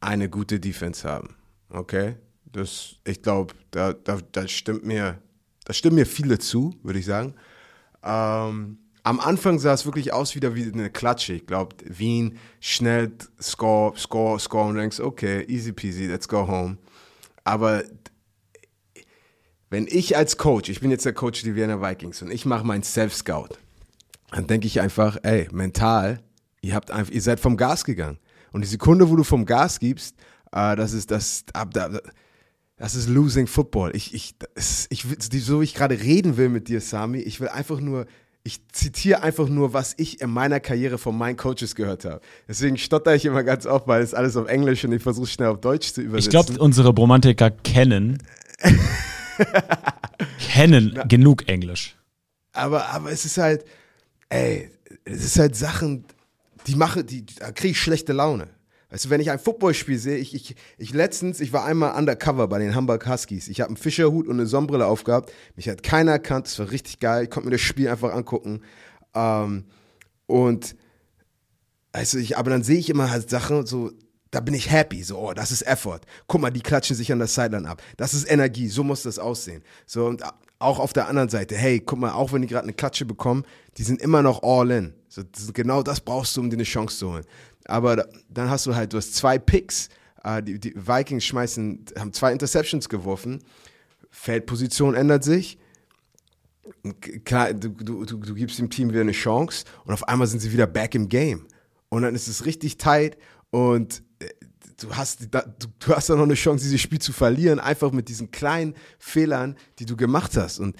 eine 0.00 0.28
gute 0.28 0.60
Defense 0.60 1.08
haben. 1.08 1.36
Okay? 1.68 2.14
Das, 2.44 2.96
ich 3.04 3.22
glaube, 3.22 3.54
da, 3.72 3.92
da, 3.92 4.18
da 4.30 4.46
stimmt 4.46 4.84
mir, 4.84 5.18
da 5.64 5.72
stimmen 5.72 5.96
mir 5.96 6.06
viele 6.06 6.38
zu, 6.38 6.78
würde 6.82 7.00
ich 7.00 7.06
sagen. 7.06 7.34
Ähm, 8.04 8.78
am 9.02 9.20
Anfang 9.20 9.58
sah 9.58 9.72
es 9.72 9.84
wirklich 9.84 10.12
aus 10.12 10.36
wieder 10.36 10.54
wie 10.54 10.70
eine 10.72 10.90
Klatsche. 10.90 11.32
Ich 11.34 11.46
glaube, 11.46 11.76
Wien 11.84 12.38
schnell 12.60 13.12
score, 13.42 13.96
score, 13.98 14.38
score 14.38 14.68
und 14.68 14.76
denkst, 14.76 15.00
okay, 15.00 15.44
easy 15.48 15.72
peasy, 15.72 16.06
let's 16.06 16.28
go 16.28 16.46
home. 16.46 16.78
Aber 17.42 17.82
wenn 19.70 19.88
ich 19.88 20.16
als 20.16 20.36
Coach, 20.36 20.68
ich 20.68 20.80
bin 20.80 20.92
jetzt 20.92 21.04
der 21.04 21.14
Coach 21.14 21.42
der 21.42 21.56
Vienna 21.56 21.82
Vikings 21.82 22.22
und 22.22 22.30
ich 22.30 22.46
mache 22.46 22.64
meinen 22.64 22.84
Self-Scout, 22.84 23.58
dann 24.30 24.46
denke 24.46 24.68
ich 24.68 24.80
einfach, 24.80 25.18
ey, 25.24 25.48
mental, 25.52 26.22
ihr 26.64 26.74
habt 26.74 26.90
einfach, 26.90 27.12
ihr 27.12 27.22
seid 27.22 27.40
vom 27.40 27.56
Gas 27.56 27.84
gegangen. 27.84 28.18
Und 28.52 28.62
die 28.62 28.68
Sekunde, 28.68 29.10
wo 29.10 29.16
du 29.16 29.24
vom 29.24 29.44
Gas 29.44 29.80
gibst, 29.80 30.16
äh, 30.52 30.76
das 30.76 30.92
ist 30.92 31.10
das, 31.10 31.44
das 32.76 32.94
ist 32.94 33.08
Losing 33.08 33.46
Football. 33.46 33.92
Ich, 33.94 34.14
ich, 34.14 34.34
ich, 34.88 35.06
so 35.44 35.60
wie 35.60 35.64
ich 35.64 35.74
gerade 35.74 36.00
reden 36.00 36.36
will 36.36 36.48
mit 36.48 36.68
dir, 36.68 36.80
Sami, 36.80 37.18
ich 37.18 37.40
will 37.40 37.48
einfach 37.48 37.80
nur, 37.80 38.06
ich 38.42 38.60
zitiere 38.68 39.22
einfach 39.22 39.48
nur, 39.48 39.72
was 39.72 39.94
ich 39.96 40.20
in 40.20 40.30
meiner 40.30 40.60
Karriere 40.60 40.98
von 40.98 41.16
meinen 41.16 41.36
Coaches 41.36 41.74
gehört 41.74 42.04
habe. 42.04 42.20
Deswegen 42.48 42.78
stotter 42.78 43.14
ich 43.14 43.24
immer 43.24 43.42
ganz 43.42 43.66
oft, 43.66 43.86
weil 43.86 44.02
es 44.02 44.14
alles 44.14 44.36
auf 44.36 44.48
Englisch 44.48 44.84
und 44.84 44.92
ich 44.92 45.02
versuche 45.02 45.26
schnell 45.26 45.48
auf 45.48 45.60
Deutsch 45.60 45.92
zu 45.92 46.00
übersetzen. 46.00 46.40
Ich 46.40 46.46
glaube, 46.46 46.60
unsere 46.62 46.90
Romantiker 46.90 47.50
kennen, 47.50 48.22
kennen 50.38 50.92
Na, 50.94 51.04
genug 51.04 51.48
Englisch. 51.48 51.96
Aber, 52.52 52.88
aber 52.90 53.10
es 53.10 53.24
ist 53.24 53.38
halt, 53.38 53.64
ey, 54.28 54.70
es 55.04 55.24
ist 55.24 55.38
halt 55.38 55.56
Sachen, 55.56 56.04
die 56.66 56.76
mache, 56.76 57.04
die, 57.04 57.26
da 57.26 57.52
kriege 57.52 57.72
ich 57.72 57.80
schlechte 57.80 58.12
Laune. 58.12 58.48
Weißt 58.90 59.06
du, 59.06 59.10
wenn 59.10 59.20
ich 59.20 59.30
ein 59.30 59.40
Footballspiel 59.40 59.98
sehe, 59.98 60.18
ich, 60.18 60.34
ich, 60.34 60.54
ich 60.78 60.94
letztens, 60.94 61.40
ich 61.40 61.52
war 61.52 61.64
einmal 61.64 61.98
undercover 61.98 62.46
bei 62.46 62.60
den 62.60 62.74
Hamburg 62.74 63.08
Huskies. 63.08 63.48
Ich 63.48 63.60
habe 63.60 63.68
einen 63.68 63.76
Fischerhut 63.76 64.28
und 64.28 64.34
eine 64.34 64.46
Sonnenbrille 64.46 64.86
aufgehabt. 64.86 65.32
Mich 65.56 65.68
hat 65.68 65.82
keiner 65.82 66.12
erkannt, 66.12 66.46
das 66.46 66.58
war 66.60 66.70
richtig 66.70 67.00
geil. 67.00 67.24
Ich 67.24 67.30
konnte 67.30 67.48
mir 67.48 67.56
das 67.56 67.60
Spiel 67.60 67.88
einfach 67.88 68.14
angucken. 68.14 68.60
Ähm, 69.14 69.64
und 70.26 70.76
also 71.90 72.18
ich, 72.18 72.38
aber 72.38 72.50
dann 72.50 72.62
sehe 72.62 72.78
ich 72.78 72.88
immer 72.88 73.10
halt 73.10 73.28
Sachen, 73.28 73.66
so, 73.66 73.90
da 74.30 74.40
bin 74.40 74.54
ich 74.54 74.70
happy, 74.70 75.02
so, 75.02 75.18
oh, 75.18 75.32
das 75.32 75.52
ist 75.52 75.62
Effort. 75.62 76.00
Guck 76.26 76.40
mal, 76.40 76.50
die 76.50 76.60
klatschen 76.60 76.96
sich 76.96 77.12
an 77.12 77.18
der 77.18 77.28
Sideline 77.28 77.68
ab. 77.68 77.82
Das 77.96 78.14
ist 78.14 78.30
Energie, 78.30 78.68
so 78.68 78.84
muss 78.84 79.02
das 79.02 79.18
aussehen. 79.18 79.62
So, 79.86 80.06
und 80.06 80.22
auch 80.58 80.78
auf 80.78 80.92
der 80.92 81.08
anderen 81.08 81.28
Seite, 81.28 81.56
hey, 81.56 81.80
guck 81.80 81.98
mal, 81.98 82.12
auch 82.12 82.32
wenn 82.32 82.42
die 82.42 82.48
gerade 82.48 82.64
eine 82.64 82.72
Klatsche 82.72 83.04
bekommen, 83.04 83.44
die 83.76 83.82
sind 83.82 84.00
immer 84.00 84.22
noch 84.22 84.42
all 84.42 84.70
in. 84.70 84.94
So, 85.14 85.22
das, 85.22 85.52
genau 85.52 85.82
das 85.84 86.00
brauchst 86.00 86.36
du, 86.36 86.40
um 86.40 86.50
dir 86.50 86.56
eine 86.56 86.64
Chance 86.64 86.98
zu 86.98 87.12
holen. 87.12 87.24
Aber 87.66 88.08
dann 88.28 88.50
hast 88.50 88.66
du 88.66 88.74
halt, 88.74 88.92
du 88.92 88.96
hast 88.96 89.14
zwei 89.14 89.38
Picks. 89.38 89.88
Äh, 90.24 90.42
die, 90.42 90.58
die, 90.58 90.74
Vikings 90.74 91.24
schmeißen, 91.24 91.84
haben 91.96 92.12
zwei 92.12 92.32
Interceptions 92.32 92.88
geworfen. 92.88 93.40
Feldposition 94.10 94.94
ändert 94.94 95.22
sich. 95.22 95.56
Klar, 97.24 97.54
du, 97.54 97.68
du, 97.68 98.04
du, 98.04 98.16
du 98.16 98.34
gibst 98.34 98.58
dem 98.58 98.70
Team 98.70 98.90
wieder 98.90 99.02
eine 99.02 99.12
Chance 99.12 99.64
und 99.84 99.92
auf 99.92 100.08
einmal 100.08 100.26
sind 100.26 100.40
sie 100.40 100.52
wieder 100.52 100.66
back 100.66 100.96
im 100.96 101.08
Game. 101.08 101.46
Und 101.90 102.02
dann 102.02 102.14
ist 102.16 102.26
es 102.26 102.44
richtig 102.44 102.78
tight 102.78 103.16
und 103.50 104.02
äh, 104.18 104.26
du 104.80 104.96
hast, 104.96 105.28
du, 105.30 105.94
hast 105.94 106.10
dann 106.10 106.18
noch 106.18 106.24
eine 106.24 106.34
Chance, 106.34 106.64
dieses 106.64 106.80
Spiel 106.80 106.98
zu 106.98 107.12
verlieren, 107.12 107.60
einfach 107.60 107.92
mit 107.92 108.08
diesen 108.08 108.32
kleinen 108.32 108.74
Fehlern, 108.98 109.56
die 109.78 109.86
du 109.86 109.96
gemacht 109.96 110.36
hast. 110.36 110.58
Und 110.58 110.74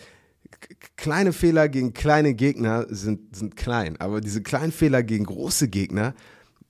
kleine 0.96 1.32
Fehler 1.32 1.68
gegen 1.68 1.92
kleine 1.92 2.34
Gegner 2.34 2.86
sind, 2.88 3.36
sind 3.36 3.56
klein, 3.56 3.96
aber 4.00 4.20
diese 4.20 4.42
kleinen 4.42 4.72
Fehler 4.72 5.02
gegen 5.02 5.24
große 5.24 5.68
Gegner, 5.68 6.14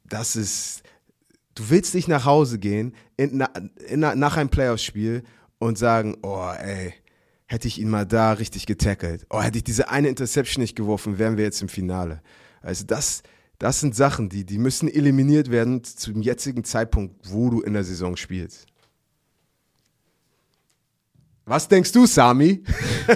das 0.08 0.36
ist, 0.36 0.82
du 1.54 1.70
willst 1.70 1.94
nicht 1.94 2.08
nach 2.08 2.24
Hause 2.24 2.58
gehen 2.58 2.94
in, 3.16 3.44
in, 3.86 4.00
nach 4.00 4.36
einem 4.36 4.50
Playoff-Spiel 4.50 5.22
und 5.58 5.78
sagen, 5.78 6.16
oh 6.22 6.50
ey, 6.58 6.94
hätte 7.46 7.68
ich 7.68 7.80
ihn 7.80 7.90
mal 7.90 8.06
da 8.06 8.32
richtig 8.32 8.66
getackelt. 8.66 9.26
Oh, 9.30 9.40
hätte 9.42 9.58
ich 9.58 9.64
diese 9.64 9.88
eine 9.88 10.08
Interception 10.08 10.62
nicht 10.62 10.76
geworfen, 10.76 11.18
wären 11.18 11.36
wir 11.36 11.44
jetzt 11.44 11.62
im 11.62 11.68
Finale. 11.68 12.22
Also 12.62 12.84
das, 12.84 13.22
das 13.58 13.80
sind 13.80 13.94
Sachen, 13.94 14.28
die, 14.28 14.44
die 14.44 14.58
müssen 14.58 14.88
eliminiert 14.88 15.50
werden 15.50 15.84
zum 15.84 16.22
jetzigen 16.22 16.64
Zeitpunkt, 16.64 17.30
wo 17.30 17.50
du 17.50 17.60
in 17.60 17.74
der 17.74 17.84
Saison 17.84 18.16
spielst. 18.16 18.66
Was 21.46 21.68
denkst 21.68 21.92
du, 21.92 22.06
Sami? 22.06 22.64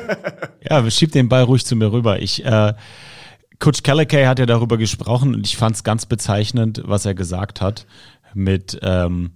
ja, 0.68 0.90
schieb 0.90 1.12
den 1.12 1.28
Ball 1.28 1.44
ruhig 1.44 1.64
zu 1.64 1.76
mir 1.76 1.92
rüber. 1.92 2.20
Ich, 2.20 2.44
äh, 2.44 2.74
Coach 3.58 3.82
Callakay 3.82 4.26
hat 4.26 4.38
ja 4.38 4.46
darüber 4.46 4.76
gesprochen 4.76 5.34
und 5.34 5.46
ich 5.46 5.56
fand 5.56 5.76
es 5.76 5.84
ganz 5.84 6.06
bezeichnend, 6.06 6.82
was 6.84 7.06
er 7.06 7.14
gesagt 7.14 7.60
hat 7.60 7.86
mit 8.34 8.78
ähm, 8.82 9.32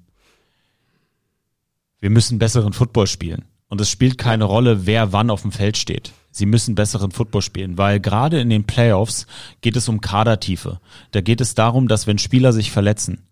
wir 2.00 2.11
müssen 2.11 2.38
besseren 2.38 2.72
Football 2.72 3.07
spielen. 3.07 3.44
Und 3.68 3.81
es 3.81 3.88
spielt 3.88 4.18
keine 4.18 4.44
Rolle, 4.44 4.87
wer 4.87 5.12
wann 5.12 5.31
auf 5.31 5.42
dem 5.42 5.52
Feld 5.52 5.78
steht. 5.78 6.12
Sie 6.31 6.46
müssen 6.46 6.74
besseren 6.74 7.11
Football 7.11 7.42
spielen, 7.42 7.78
weil 7.78 8.00
gerade 8.00 8.40
in 8.40 8.50
den 8.50 8.64
Playoffs 8.64 9.26
geht 9.61 9.76
es 9.76 9.88
um 9.88 10.00
Kadertiefe. 10.00 10.81
Da 11.12 11.20
geht 11.20 11.40
es 11.40 11.55
darum, 11.55 11.88
dass 11.88 12.07
wenn 12.07 12.18
Spieler 12.18 12.52
sich 12.52 12.70
verletzen, 12.70 13.22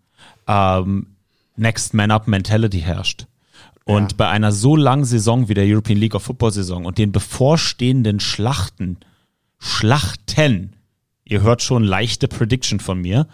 ähm, 0.47 1.07
Next 1.57 1.93
Man 1.93 2.11
Up 2.11 2.27
Mentality 2.27 2.79
herrscht. 2.79 3.27
Und 3.91 4.11
ja. 4.11 4.17
bei 4.17 4.29
einer 4.29 4.51
so 4.51 4.75
langen 4.75 5.05
Saison 5.05 5.49
wie 5.49 5.53
der 5.53 5.65
European 5.65 5.97
League 5.97 6.15
of 6.15 6.23
Football 6.23 6.51
Saison 6.51 6.85
und 6.85 6.97
den 6.97 7.11
bevorstehenden 7.11 8.19
Schlachten, 8.19 8.97
Schlachten 9.59 10.75
ihr 11.23 11.41
hört 11.41 11.61
schon 11.61 11.83
leichte 11.83 12.27
Prediction 12.27 12.79
von 12.79 12.99
mir, 12.99 13.27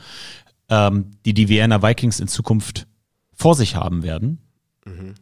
ähm, 0.69 1.11
die 1.25 1.33
die 1.33 1.49
Vienna 1.49 1.81
Vikings 1.81 2.19
in 2.19 2.27
Zukunft 2.27 2.87
vor 3.33 3.55
sich 3.55 3.75
haben 3.75 4.03
werden. 4.03 4.39
Mhm. 4.85 5.15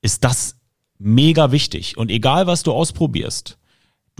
ist 0.00 0.24
das 0.24 0.56
mega 0.98 1.52
wichtig. 1.52 1.96
Und 1.96 2.10
egal, 2.10 2.46
was 2.46 2.62
du 2.62 2.72
ausprobierst, 2.72 3.58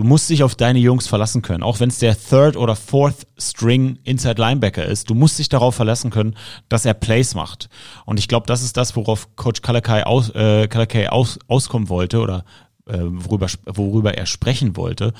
du 0.03 0.09
musst 0.09 0.29
dich 0.29 0.43
auf 0.43 0.57
deine 0.57 0.81
Jungs 0.81 1.07
verlassen 1.07 1.43
können. 1.43 1.63
Auch 1.63 1.79
wenn 1.79 1.89
es 1.89 1.99
der 1.99 2.19
Third 2.19 2.57
oder 2.57 2.75
Fourth 2.75 3.25
String 3.39 4.01
Inside 4.03 4.41
Linebacker 4.41 4.85
ist, 4.85 5.09
du 5.09 5.15
musst 5.15 5.39
dich 5.39 5.49
darauf 5.49 5.77
verlassen 5.77 6.11
können, 6.11 6.35
dass 6.69 6.85
er 6.85 6.95
Plays 6.95 7.37
macht. 7.37 7.69
Und 8.05 8.19
ich 8.19 8.27
glaube, 8.27 8.49
das 8.49 8.63
ist 8.63 8.77
das, 8.77 8.97
worauf 8.97 9.37
Coach 9.37 9.63
Kalakai 9.63 10.03
aus, 10.03 10.31
äh, 10.31 10.67
Kalakai 10.67 11.09
aus, 11.09 11.39
auskommen 11.47 11.89
wollte 11.89 12.21
oder 12.21 12.45
äh, 12.87 12.99
worüber, 13.01 13.47
worüber 13.67 14.15
er 14.19 14.27
sprechen 14.27 14.77
wollte. 14.77 15.13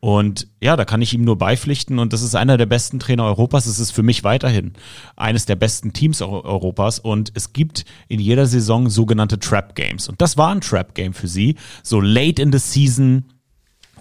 Und 0.00 0.48
ja, 0.62 0.76
da 0.76 0.86
kann 0.86 1.02
ich 1.02 1.12
ihm 1.12 1.24
nur 1.24 1.36
beipflichten. 1.36 1.98
Und 1.98 2.14
das 2.14 2.22
ist 2.22 2.34
einer 2.34 2.56
der 2.56 2.66
besten 2.66 3.00
Trainer 3.00 3.24
Europas. 3.24 3.66
Es 3.66 3.78
ist 3.78 3.90
für 3.90 4.02
mich 4.02 4.24
weiterhin 4.24 4.72
eines 5.16 5.44
der 5.44 5.56
besten 5.56 5.92
Teams 5.92 6.22
Europas. 6.22 6.98
Und 6.98 7.32
es 7.34 7.52
gibt 7.52 7.84
in 8.08 8.20
jeder 8.20 8.46
Saison 8.46 8.88
sogenannte 8.88 9.38
Trap 9.38 9.74
Games. 9.74 10.08
Und 10.08 10.22
das 10.22 10.38
war 10.38 10.50
ein 10.50 10.62
Trap 10.62 10.94
Game 10.94 11.12
für 11.12 11.28
sie. 11.28 11.56
So 11.82 12.00
late 12.00 12.40
in 12.40 12.52
the 12.52 12.58
season 12.58 13.24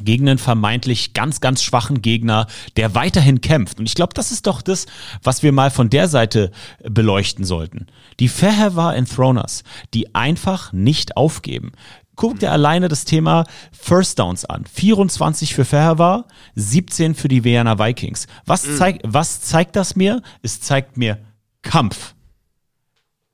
gegen 0.01 0.27
einen 0.27 0.37
vermeintlich 0.37 1.13
ganz, 1.13 1.41
ganz 1.41 1.63
schwachen 1.63 2.01
Gegner, 2.01 2.47
der 2.77 2.95
weiterhin 2.95 3.41
kämpft. 3.41 3.79
Und 3.79 3.85
ich 3.85 3.95
glaube, 3.95 4.13
das 4.13 4.31
ist 4.31 4.47
doch 4.47 4.61
das, 4.61 4.85
was 5.21 5.43
wir 5.43 5.51
mal 5.51 5.71
von 5.71 5.89
der 5.89 6.07
Seite 6.07 6.51
beleuchten 6.83 7.45
sollten. 7.45 7.87
Die 8.19 8.27
Fairhair 8.27 8.95
Enthroners, 8.95 9.63
die 9.93 10.15
einfach 10.15 10.73
nicht 10.73 11.17
aufgeben 11.17 11.71
guck 12.15 12.39
dir 12.39 12.51
alleine 12.51 12.87
das 12.87 13.05
Thema 13.05 13.45
First 13.71 14.19
Downs 14.19 14.45
an. 14.45 14.65
24 14.65 15.53
für 15.53 15.65
Fairhavar, 15.65 16.27
17 16.55 17.15
für 17.15 17.27
die 17.27 17.43
Vienna 17.43 17.79
Vikings. 17.79 18.27
Was, 18.45 18.65
mhm. 18.65 18.77
zeig, 18.77 18.99
was 19.03 19.41
zeigt 19.41 19.75
das 19.75 19.95
mir? 19.95 20.21
Es 20.41 20.61
zeigt 20.61 20.97
mir 20.97 21.19
Kampf. 21.61 22.13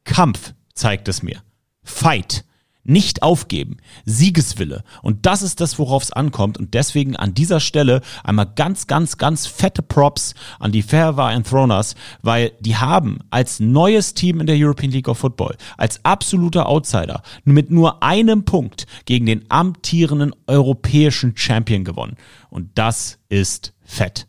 Kampf 0.04 0.54
zeigt 0.74 1.08
es 1.08 1.24
mir. 1.24 1.42
Fight. 1.84 2.46
Nicht 2.90 3.22
aufgeben, 3.22 3.78
Siegeswille. 4.06 4.84
Und 5.04 5.28
das 5.28 5.44
ist 5.44 5.62
das, 5.62 5.78
worauf 5.78 6.02
es 6.02 6.12
ankommt. 6.12 6.58
Und 6.58 6.74
deswegen 6.74 7.16
an 7.16 7.36
dieser 7.36 7.60
Stelle 7.60 8.02
einmal 8.24 8.52
ganz, 8.56 8.88
ganz, 8.88 9.20
ganz 9.20 9.46
fette 9.46 9.84
Props 9.84 10.34
an 10.58 10.72
die 10.72 10.82
Fairway 10.82 11.36
Enthroners, 11.36 11.94
weil 12.24 12.52
die 12.60 12.78
haben 12.78 13.20
als 13.30 13.60
neues 13.60 14.16
Team 14.16 14.40
in 14.40 14.48
der 14.48 14.56
European 14.58 14.92
League 14.92 15.08
of 15.08 15.20
Football, 15.20 15.56
als 15.78 16.04
absoluter 16.04 16.68
Outsider, 16.68 17.22
mit 17.44 17.70
nur 17.70 18.02
einem 18.02 18.44
Punkt 18.44 18.88
gegen 19.06 19.28
den 19.28 19.46
amtierenden 19.50 20.34
europäischen 20.48 21.38
Champion 21.38 21.84
gewonnen. 21.84 22.18
Und 22.50 22.72
das 22.74 23.20
ist 23.30 23.74
fett. 23.84 24.26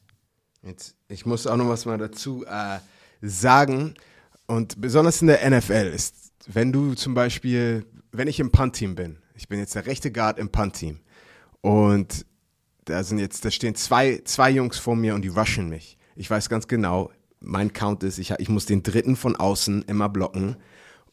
Jetzt, 0.63 0.97
ich 1.09 1.25
muss 1.25 1.47
auch 1.47 1.57
noch 1.57 1.71
was 1.71 1.87
mal 1.87 1.97
dazu 1.97 2.45
äh, 2.45 2.81
sagen. 3.23 3.95
Und 4.47 4.83
besonders 4.83 5.23
in 5.23 5.29
der 5.29 5.49
NFL 5.49 5.93
ist, 5.95 6.33
wenn 6.47 6.73
du 6.73 6.93
zum 6.93 7.15
Beispiel 7.15 7.87
wenn 8.13 8.29
ich 8.29 8.41
im 8.41 8.51
Punt-Team 8.51 8.95
bin, 8.95 9.19
ich 9.35 9.49
bin 9.49 9.59
jetzt 9.59 9.75
der 9.75 9.87
rechte 9.87 10.11
Guard 10.11 10.39
im 10.39 10.51
Punt-Team 10.51 11.01
und 11.61 12.27
da 12.85 13.05
sind 13.05 13.19
jetzt, 13.19 13.45
da 13.45 13.51
stehen 13.51 13.75
zwei, 13.75 14.21
zwei 14.25 14.51
Jungs 14.51 14.79
vor 14.79 14.97
mir 14.97 15.15
und 15.15 15.23
die 15.23 15.29
rushen 15.29 15.69
mich. 15.69 15.97
Ich 16.17 16.31
weiß 16.31 16.49
ganz 16.49 16.67
genau, 16.67 17.11
mein 17.41 17.73
Count 17.73 18.03
ist, 18.03 18.19
ich, 18.19 18.33
ich 18.39 18.49
muss 18.49 18.67
den 18.67 18.83
dritten 18.83 19.17
von 19.17 19.37
außen 19.37 19.83
immer 19.83 20.09
blocken. 20.09 20.57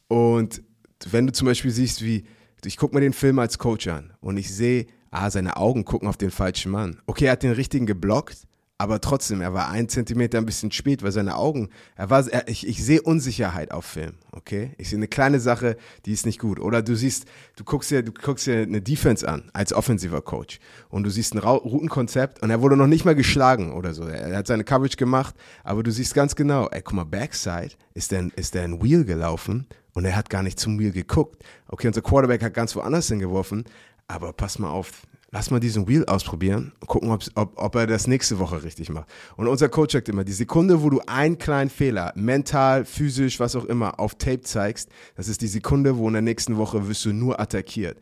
Und 0.07 0.61
wenn 1.09 1.27
du 1.27 1.33
zum 1.33 1.45
Beispiel 1.45 1.71
siehst, 1.71 2.03
wie, 2.03 2.25
ich 2.65 2.77
gucke 2.77 2.95
mir 2.95 3.01
den 3.01 3.13
Film 3.13 3.39
als 3.39 3.57
Coach 3.57 3.87
an 3.87 4.13
und 4.19 4.37
ich 4.37 4.53
sehe, 4.53 4.87
ah, 5.11 5.29
seine 5.29 5.57
Augen 5.57 5.85
gucken 5.85 6.07
auf 6.07 6.17
den 6.17 6.31
falschen 6.31 6.71
Mann. 6.71 6.99
Okay, 7.05 7.25
er 7.25 7.33
hat 7.33 7.43
den 7.43 7.51
richtigen 7.51 7.85
geblockt, 7.85 8.46
aber 8.79 9.01
trotzdem, 9.01 9.41
er 9.41 9.53
war 9.53 9.69
ein 9.69 9.89
Zentimeter 9.89 10.37
ein 10.37 10.45
bisschen 10.45 10.71
spät, 10.71 11.01
weil 11.01 11.11
seine 11.11 11.35
Augen, 11.35 11.69
er 11.95 12.11
war, 12.11 12.27
er, 12.27 12.47
ich, 12.47 12.67
ich 12.67 12.83
sehe 12.83 13.01
Unsicherheit 13.01 13.71
auf 13.71 13.85
Film, 13.85 14.13
okay? 14.31 14.71
Ich 14.77 14.89
sehe 14.89 14.97
eine 14.97 15.07
kleine 15.07 15.39
Sache, 15.39 15.77
die 16.05 16.13
ist 16.13 16.27
nicht 16.27 16.39
gut. 16.39 16.59
Oder 16.59 16.83
du 16.83 16.95
siehst, 16.95 17.25
du 17.55 17.63
guckst 17.63 17.89
dir, 17.89 18.03
du 18.03 18.11
guckst 18.11 18.45
dir 18.45 18.61
eine 18.61 18.81
Defense 18.81 19.27
an 19.27 19.49
als 19.53 19.73
offensiver 19.73 20.21
Coach 20.21 20.59
und 20.89 21.03
du 21.03 21.09
siehst 21.09 21.33
ein 21.33 21.39
Routenkonzept 21.39 22.43
und 22.43 22.51
er 22.51 22.61
wurde 22.61 22.77
noch 22.77 22.85
nicht 22.85 23.03
mal 23.03 23.15
geschlagen 23.15 23.73
oder 23.73 23.95
so. 23.95 24.03
Er 24.03 24.37
hat 24.37 24.47
seine 24.47 24.63
Coverage 24.63 24.97
gemacht, 24.97 25.33
aber 25.63 25.81
du 25.81 25.91
siehst 25.91 26.13
ganz 26.13 26.35
genau, 26.35 26.67
ey, 26.69 26.81
guck 26.83 26.93
mal, 26.93 27.03
Backside 27.03 27.71
ist 27.95 28.11
der, 28.11 28.27
ist 28.35 28.53
der 28.53 28.63
ein 28.63 28.83
Wheel 28.83 29.05
gelaufen 29.05 29.65
und 29.93 30.05
er 30.05 30.15
hat 30.15 30.29
gar 30.29 30.43
nicht 30.43 30.59
zum 30.59 30.77
Wheel 30.77 30.91
geguckt. 30.91 31.43
Okay, 31.67 31.87
unser 31.87 32.03
Quarterback 32.03 32.43
hat 32.43 32.53
ganz 32.53 32.75
woanders 32.75 33.07
hingeworfen, 33.07 33.65
aber 34.07 34.33
pass 34.33 34.59
mal 34.59 34.69
auf, 34.69 35.07
lass 35.31 35.51
mal 35.51 35.59
diesen 35.59 35.87
Wheel 35.87 36.05
ausprobieren 36.05 36.71
und 36.79 36.87
gucken, 36.87 37.11
ob, 37.11 37.51
ob 37.55 37.75
er 37.75 37.87
das 37.87 38.07
nächste 38.07 38.39
Woche 38.39 38.63
richtig 38.63 38.89
macht. 38.89 39.09
Und 39.35 39.47
unser 39.47 39.69
Coach 39.69 39.93
sagt 39.93 40.09
immer, 40.09 40.23
die 40.23 40.31
Sekunde, 40.31 40.81
wo 40.81 40.89
du 40.89 41.01
einen 41.05 41.37
kleinen 41.37 41.69
Fehler, 41.69 42.13
mental, 42.15 42.85
physisch, 42.85 43.39
was 43.39 43.55
auch 43.55 43.65
immer, 43.65 43.99
auf 43.99 44.15
Tape 44.15 44.41
zeigst, 44.41 44.89
das 45.15 45.27
ist 45.27 45.41
die 45.41 45.47
Sekunde, 45.47 45.97
wo 45.97 46.07
in 46.07 46.13
der 46.13 46.21
nächsten 46.21 46.57
Woche 46.57 46.87
wirst 46.87 47.03
du 47.05 47.11
nur 47.11 47.39
attackiert. 47.39 47.99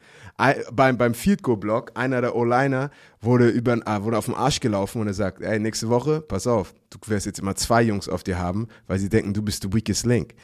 Beim, 0.71 0.97
beim 0.97 1.13
Field 1.13 1.41
Goal 1.41 1.57
Block, 1.57 1.91
einer 1.95 2.21
der 2.21 2.35
O-Liner 2.35 2.91
wurde, 3.21 3.49
über, 3.49 3.73
äh, 3.73 4.03
wurde 4.03 4.17
auf 4.17 4.25
den 4.25 4.35
Arsch 4.35 4.59
gelaufen 4.59 5.01
und 5.01 5.07
er 5.07 5.13
sagt, 5.13 5.41
ey, 5.41 5.59
nächste 5.59 5.89
Woche, 5.89 6.21
pass 6.21 6.45
auf, 6.45 6.73
du 6.89 6.99
wirst 7.07 7.25
jetzt 7.25 7.39
immer 7.39 7.55
zwei 7.55 7.81
Jungs 7.81 8.07
auf 8.09 8.23
dir 8.23 8.37
haben, 8.37 8.67
weil 8.87 8.99
sie 8.99 9.09
denken, 9.09 9.33
du 9.33 9.41
bist 9.41 9.63
the 9.63 9.73
weakest 9.73 10.05
link. 10.05 10.35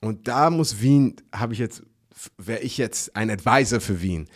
Und 0.00 0.26
da 0.28 0.50
muss 0.50 0.80
Wien, 0.80 1.16
habe 1.32 1.52
ich 1.52 1.58
jetzt 1.58 1.82
wäre 2.38 2.60
ich 2.60 2.78
jetzt 2.78 3.16
ein 3.16 3.30
Advisor 3.30 3.80
für 3.80 4.00
Wien. 4.00 4.28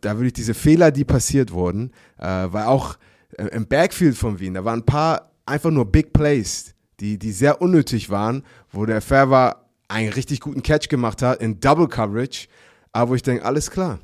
Da 0.00 0.16
würde 0.16 0.28
ich 0.28 0.32
diese 0.32 0.54
Fehler, 0.54 0.90
die 0.90 1.04
passiert 1.04 1.52
wurden, 1.52 1.92
äh, 2.18 2.26
weil 2.26 2.64
auch 2.64 2.96
äh, 3.36 3.46
im 3.46 3.66
Backfield 3.66 4.16
von 4.16 4.38
Wien, 4.38 4.54
da 4.54 4.64
waren 4.64 4.80
ein 4.80 4.86
paar 4.86 5.32
einfach 5.46 5.70
nur 5.70 5.86
Big 5.86 6.12
Plays, 6.12 6.74
die, 7.00 7.18
die 7.18 7.32
sehr 7.32 7.60
unnötig 7.60 8.10
waren, 8.10 8.44
wo 8.70 8.86
der 8.86 9.00
Ferber 9.00 9.68
einen 9.88 10.12
richtig 10.12 10.40
guten 10.40 10.62
Catch 10.62 10.88
gemacht 10.88 11.22
hat 11.22 11.40
in 11.40 11.60
Double 11.60 11.88
Coverage, 11.88 12.48
aber 12.92 13.10
wo 13.10 13.14
ich 13.14 13.22
denke, 13.22 13.44
alles 13.44 13.70
klar, 13.70 13.98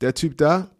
der 0.00 0.14
Typ 0.14 0.36
da, 0.36 0.70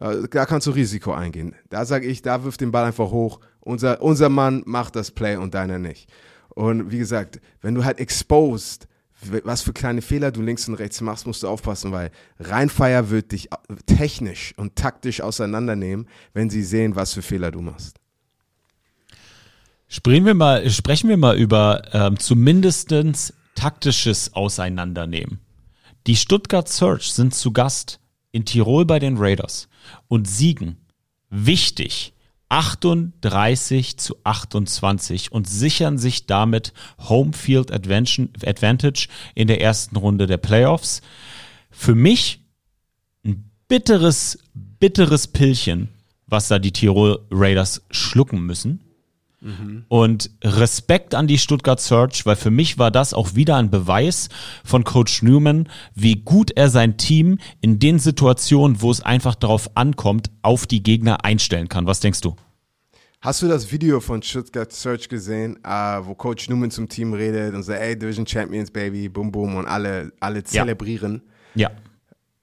äh, 0.00 0.28
da 0.30 0.46
kannst 0.46 0.66
du 0.66 0.72
Risiko 0.72 1.12
eingehen. 1.12 1.54
Da 1.70 1.84
sage 1.84 2.06
ich, 2.06 2.22
da 2.22 2.44
wirft 2.44 2.60
den 2.60 2.72
Ball 2.72 2.84
einfach 2.84 3.10
hoch. 3.10 3.40
Unser, 3.60 4.02
unser 4.02 4.28
Mann 4.28 4.62
macht 4.66 4.96
das 4.96 5.10
Play 5.10 5.36
und 5.36 5.54
deiner 5.54 5.78
nicht. 5.78 6.08
Und 6.50 6.90
wie 6.90 6.98
gesagt, 6.98 7.40
wenn 7.60 7.74
du 7.74 7.84
halt 7.84 7.98
exposed 7.98 8.88
was 9.20 9.62
für 9.62 9.72
kleine 9.72 10.02
Fehler 10.02 10.30
du 10.30 10.42
links 10.42 10.68
und 10.68 10.74
rechts 10.74 11.00
machst, 11.00 11.26
musst 11.26 11.42
du 11.42 11.48
aufpassen, 11.48 11.92
weil 11.92 12.10
Rheinfeier 12.38 13.10
wird 13.10 13.32
dich 13.32 13.48
technisch 13.86 14.54
und 14.56 14.76
taktisch 14.76 15.20
auseinandernehmen, 15.20 16.08
wenn 16.34 16.50
sie 16.50 16.62
sehen, 16.62 16.96
was 16.96 17.14
für 17.14 17.22
Fehler 17.22 17.50
du 17.50 17.60
machst. 17.62 17.98
Sprechen 19.88 20.26
wir 20.26 20.34
mal, 20.34 20.68
sprechen 20.70 21.08
wir 21.08 21.16
mal 21.16 21.36
über 21.36 21.82
ähm, 21.92 22.18
zumindest 22.18 22.92
taktisches 23.54 24.34
Auseinandernehmen. 24.34 25.40
Die 26.06 26.16
Stuttgart 26.16 26.68
Search 26.68 27.12
sind 27.12 27.34
zu 27.34 27.52
Gast 27.52 28.00
in 28.32 28.44
Tirol 28.44 28.84
bei 28.84 28.98
den 28.98 29.16
Raiders 29.16 29.68
und 30.08 30.28
siegen. 30.28 30.76
Wichtig 31.30 32.12
38 32.48 33.96
zu 33.98 34.16
28 34.24 35.32
und 35.32 35.48
sichern 35.48 35.98
sich 35.98 36.26
damit 36.26 36.72
Homefield 36.98 37.72
Advantage 37.72 39.08
in 39.34 39.48
der 39.48 39.60
ersten 39.60 39.96
Runde 39.96 40.26
der 40.26 40.36
Playoffs. 40.36 41.02
Für 41.70 41.94
mich 41.94 42.40
ein 43.24 43.50
bitteres, 43.68 44.38
bitteres 44.54 45.26
Pillchen, 45.26 45.88
was 46.26 46.48
da 46.48 46.58
die 46.58 46.72
Tirol 46.72 47.26
Raiders 47.30 47.82
schlucken 47.90 48.42
müssen. 48.42 48.85
Und 49.88 50.30
Respekt 50.42 51.14
an 51.14 51.26
die 51.26 51.38
Stuttgart 51.38 51.80
Search, 51.80 52.26
weil 52.26 52.36
für 52.36 52.50
mich 52.50 52.78
war 52.78 52.90
das 52.90 53.14
auch 53.14 53.34
wieder 53.34 53.56
ein 53.56 53.70
Beweis 53.70 54.28
von 54.64 54.84
Coach 54.84 55.22
Newman, 55.22 55.68
wie 55.94 56.16
gut 56.16 56.50
er 56.56 56.68
sein 56.68 56.96
Team 56.96 57.38
in 57.60 57.78
den 57.78 57.98
Situationen, 57.98 58.82
wo 58.82 58.90
es 58.90 59.00
einfach 59.00 59.34
darauf 59.34 59.76
ankommt, 59.76 60.30
auf 60.42 60.66
die 60.66 60.82
Gegner 60.82 61.24
einstellen 61.24 61.68
kann. 61.68 61.86
Was 61.86 62.00
denkst 62.00 62.20
du? 62.22 62.34
Hast 63.20 63.42
du 63.42 63.48
das 63.48 63.70
Video 63.72 64.00
von 64.00 64.22
Stuttgart 64.22 64.72
Search 64.72 65.08
gesehen, 65.08 65.58
uh, 65.66 66.06
wo 66.06 66.14
Coach 66.14 66.48
Newman 66.48 66.70
zum 66.70 66.88
Team 66.88 67.12
redet 67.12 67.54
und 67.54 67.62
sagt, 67.62 67.80
ey, 67.80 67.98
Division 67.98 68.26
Champions, 68.26 68.70
Baby, 68.70 69.08
boom, 69.08 69.32
boom, 69.32 69.56
und 69.56 69.66
alle, 69.66 70.12
alle 70.20 70.44
zelebrieren? 70.44 71.22
Ja. 71.54 71.70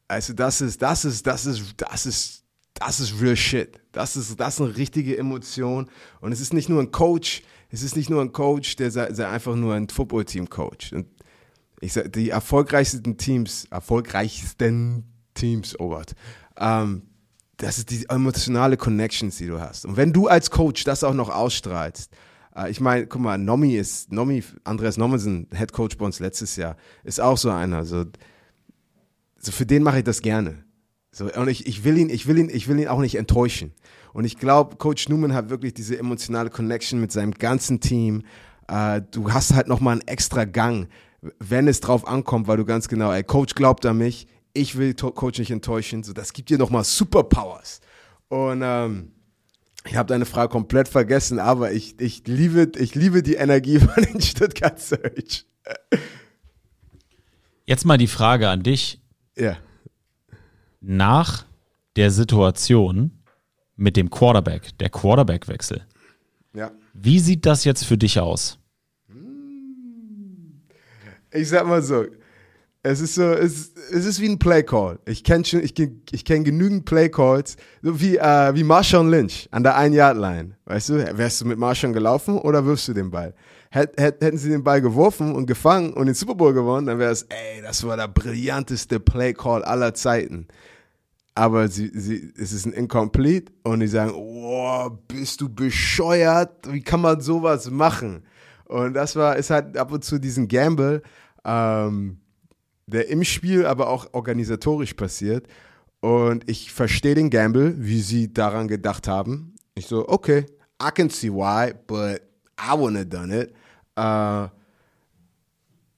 Also 0.07 0.33
das 0.33 0.61
ist, 0.61 0.81
das 0.81 1.05
ist, 1.05 1.25
das 1.25 1.45
ist, 1.45 1.73
das 1.77 2.05
ist, 2.05 2.42
das 2.73 2.99
ist 2.99 3.21
real 3.21 3.35
shit. 3.35 3.79
Das 3.91 4.15
ist, 4.15 4.39
das 4.39 4.55
ist 4.55 4.61
eine 4.61 4.75
richtige 4.75 5.17
Emotion. 5.17 5.89
Und 6.21 6.31
es 6.31 6.39
ist 6.39 6.53
nicht 6.53 6.69
nur 6.69 6.81
ein 6.81 6.91
Coach, 6.91 7.43
es 7.69 7.83
ist 7.83 7.95
nicht 7.95 8.09
nur 8.09 8.21
ein 8.21 8.31
Coach, 8.31 8.75
der, 8.75 8.89
der 8.89 9.29
einfach 9.29 9.55
nur 9.55 9.73
ein 9.73 9.89
Footballteam 9.89 10.49
coacht. 10.49 10.93
Und 10.93 11.07
ich 11.79 11.93
sag, 11.93 12.11
die 12.13 12.29
erfolgreichsten 12.29 13.17
Teams, 13.17 13.65
erfolgreichsten 13.69 15.05
Teams, 15.33 15.79
oh 15.79 15.89
Gott, 15.89 16.13
ähm, 16.57 17.03
das 17.57 17.77
ist 17.77 17.91
die 17.91 18.05
emotionale 18.09 18.77
Connections, 18.77 19.37
die 19.37 19.47
du 19.47 19.59
hast. 19.59 19.85
Und 19.85 19.97
wenn 19.97 20.13
du 20.13 20.27
als 20.27 20.49
Coach 20.49 20.83
das 20.83 21.03
auch 21.03 21.13
noch 21.13 21.29
ausstrahlst, 21.29 22.11
äh, 22.55 22.69
ich 22.69 22.79
meine, 22.79 23.07
guck 23.07 23.21
mal, 23.21 23.37
Nomi 23.37 23.75
ist, 23.75 24.11
Nomi, 24.11 24.43
Andreas 24.63 24.97
Nommensen, 24.97 25.47
Head 25.55 25.73
Coach 25.73 25.97
bei 25.97 26.05
uns 26.05 26.19
letztes 26.19 26.55
Jahr, 26.55 26.77
ist 27.03 27.19
auch 27.19 27.37
so 27.37 27.49
einer. 27.49 27.85
So, 27.85 28.05
so 29.37 29.51
für 29.51 29.65
den 29.65 29.83
mache 29.83 29.99
ich 29.99 30.03
das 30.03 30.21
gerne. 30.21 30.63
So, 31.13 31.31
und 31.31 31.47
ich, 31.47 31.67
ich 31.67 31.83
will 31.83 31.97
ihn, 31.97 32.09
ich 32.09 32.27
will 32.27 32.39
ihn, 32.39 32.49
ich 32.49 32.67
will 32.67 32.79
ihn 32.79 32.87
auch 32.87 32.99
nicht 32.99 33.15
enttäuschen. 33.15 33.71
Und 34.13 34.25
ich 34.25 34.37
glaube, 34.37 34.77
Coach 34.77 35.07
Newman 35.09 35.33
hat 35.33 35.49
wirklich 35.49 35.73
diese 35.73 35.97
emotionale 35.97 36.49
Connection 36.49 36.99
mit 36.99 37.11
seinem 37.11 37.31
ganzen 37.31 37.79
Team. 37.79 38.23
Äh, 38.67 39.01
du 39.11 39.31
hast 39.31 39.53
halt 39.53 39.67
nochmal 39.67 39.93
einen 39.93 40.07
extra 40.07 40.45
Gang, 40.45 40.89
wenn 41.39 41.67
es 41.67 41.81
drauf 41.81 42.07
ankommt, 42.07 42.47
weil 42.47 42.57
du 42.57 42.65
ganz 42.65 42.87
genau, 42.87 43.11
ey, 43.11 43.23
Coach 43.23 43.53
glaubt 43.53 43.85
an 43.85 43.99
mich, 43.99 44.27
ich 44.53 44.75
will 44.77 44.93
Coach 44.95 45.39
nicht 45.39 45.51
enttäuschen, 45.51 46.03
so, 46.03 46.13
das 46.13 46.33
gibt 46.33 46.49
dir 46.49 46.57
nochmal 46.57 46.83
Superpowers. 46.83 47.79
Und 48.27 48.61
ähm, 48.63 49.11
ich 49.85 49.95
habe 49.95 50.07
deine 50.07 50.25
Frage 50.25 50.49
komplett 50.49 50.87
vergessen, 50.87 51.39
aber 51.39 51.71
ich, 51.71 51.99
ich, 51.99 52.25
liebe, 52.25 52.71
ich 52.77 52.95
liebe 52.95 53.21
die 53.21 53.35
Energie 53.35 53.79
von 53.79 54.03
den 54.03 54.19
Stuttgart 54.19 54.79
Search. 54.79 55.45
Jetzt 57.65 57.85
mal 57.85 57.97
die 57.97 58.07
Frage 58.07 58.49
an 58.49 58.63
dich. 58.63 58.99
Ja. 59.37 59.57
Nach 60.85 61.45
der 61.95 62.11
Situation 62.11 63.11
mit 63.77 63.95
dem 63.95 64.09
Quarterback, 64.09 64.77
der 64.79 64.89
Quarterback-Wechsel, 64.89 65.81
Ja. 66.53 66.71
wie 66.93 67.19
sieht 67.19 67.45
das 67.45 67.63
jetzt 67.63 67.85
für 67.85 67.97
dich 67.97 68.19
aus? 68.19 68.59
Ich 71.31 71.49
sag 71.49 71.65
mal 71.65 71.81
so, 71.81 72.05
es 72.83 72.99
ist 72.99 73.15
so, 73.15 73.23
es, 73.23 73.71
es 73.91 74.05
ist 74.05 74.19
wie 74.19 74.27
ein 74.29 74.37
Playcall. 74.39 74.99
Ich 75.05 75.23
kenne 75.23 75.45
schon, 75.45 75.63
ich, 75.63 75.71
kenn- 75.73 76.01
ich 76.11 76.25
kenne 76.25 76.43
genügend 76.43 76.85
Playcalls, 76.85 77.55
so 77.81 77.99
wie, 78.01 78.17
äh, 78.17 78.53
wie 78.53 78.63
Marshawn 78.63 79.09
Lynch 79.09 79.47
an 79.51 79.63
der 79.63 79.75
Ein-Yard-Line. 79.77 80.57
Weißt 80.65 80.89
du, 80.89 81.17
wärst 81.17 81.41
du 81.41 81.45
mit 81.45 81.57
Marshawn 81.57 81.93
gelaufen 81.93 82.37
oder 82.37 82.65
wirfst 82.65 82.89
du 82.89 82.93
den 82.93 83.09
Ball? 83.09 83.33
Hätt, 83.71 83.93
hätt, 83.99 84.21
hätten 84.21 84.37
sie 84.37 84.49
den 84.49 84.63
Ball 84.63 84.81
geworfen 84.81 85.33
und 85.33 85.47
gefangen 85.47 85.93
und 85.93 86.05
den 86.05 86.13
Super 86.13 86.35
Bowl 86.35 86.53
gewonnen, 86.53 86.85
dann 86.85 86.99
wäre 86.99 87.11
es, 87.11 87.23
ey, 87.23 87.61
das 87.63 87.83
war 87.87 87.97
der 87.97 88.09
brillanteste 88.09 88.99
Playcall 88.99 89.63
aller 89.63 89.93
Zeiten. 89.95 90.47
Aber 91.35 91.67
sie, 91.67 91.91
sie, 91.93 92.31
es 92.37 92.53
ist 92.53 92.65
ein 92.65 92.73
Incomplete 92.73 93.51
und 93.63 93.79
die 93.79 93.87
sagen, 93.87 94.13
oh, 94.15 94.89
bist 95.07 95.41
du 95.41 95.49
bescheuert? 95.49 96.71
Wie 96.71 96.81
kann 96.81 97.01
man 97.01 97.21
sowas 97.21 97.71
machen? 97.71 98.23
Und 98.65 98.93
das 98.93 99.15
war, 99.15 99.35
ist 99.35 99.49
halt 99.49 99.77
ab 99.77 99.91
und 99.91 100.03
zu 100.03 100.19
diesen 100.19 100.47
Gamble, 100.47 101.01
ähm, 101.43 102.19
der 102.85 103.09
im 103.09 103.23
Spiel, 103.23 103.65
aber 103.65 103.89
auch 103.89 104.07
organisatorisch 104.13 104.93
passiert. 104.93 105.47
Und 106.01 106.49
ich 106.49 106.71
verstehe 106.71 107.15
den 107.15 107.29
Gamble, 107.29 107.75
wie 107.77 108.01
sie 108.01 108.31
daran 108.31 108.67
gedacht 108.67 109.07
haben. 109.07 109.55
Ich 109.73 109.87
so, 109.87 110.07
okay, 110.07 110.45
I 110.81 110.91
can 110.93 111.09
see 111.09 111.31
why, 111.31 111.73
but 111.87 112.21
I 112.59 112.73
wouldn't 112.73 112.97
have 112.97 113.07
done 113.07 113.35
it. 113.35 113.53
Äh, 113.95 114.49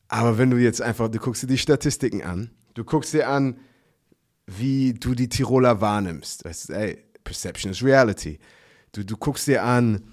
aber 0.07 0.37
wenn 0.37 0.51
du 0.51 0.57
jetzt 0.57 0.81
einfach, 0.81 1.09
du 1.09 1.19
guckst 1.19 1.43
dir 1.43 1.47
die 1.47 1.57
Statistiken 1.57 2.23
an, 2.23 2.51
du 2.75 2.83
guckst 2.83 3.13
dir 3.13 3.27
an, 3.27 3.57
wie 4.47 4.93
du 4.93 5.15
die 5.15 5.29
Tiroler 5.29 5.81
wahrnimmst. 5.81 6.43
Ist, 6.43 6.69
ey, 6.69 7.03
Perception 7.23 7.71
is 7.71 7.83
Reality. 7.83 8.39
Du, 8.91 9.03
du 9.03 9.17
guckst 9.17 9.47
dir 9.47 9.63
an, 9.63 10.03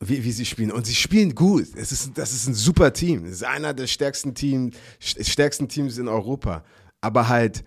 wie, 0.00 0.24
wie 0.24 0.32
sie 0.32 0.44
spielen. 0.44 0.72
Und 0.72 0.86
sie 0.86 0.94
spielen 0.94 1.34
gut. 1.34 1.68
Es 1.76 1.92
ist, 1.92 2.16
das 2.16 2.32
ist 2.32 2.46
ein 2.46 2.54
super 2.54 2.92
Team. 2.92 3.24
Das 3.24 3.32
ist 3.32 3.44
einer 3.44 3.74
der 3.74 3.86
stärksten, 3.86 4.34
Team, 4.34 4.72
stärksten 5.00 5.68
Teams 5.68 5.98
in 5.98 6.08
Europa. 6.08 6.64
Aber 7.00 7.28
halt, 7.28 7.64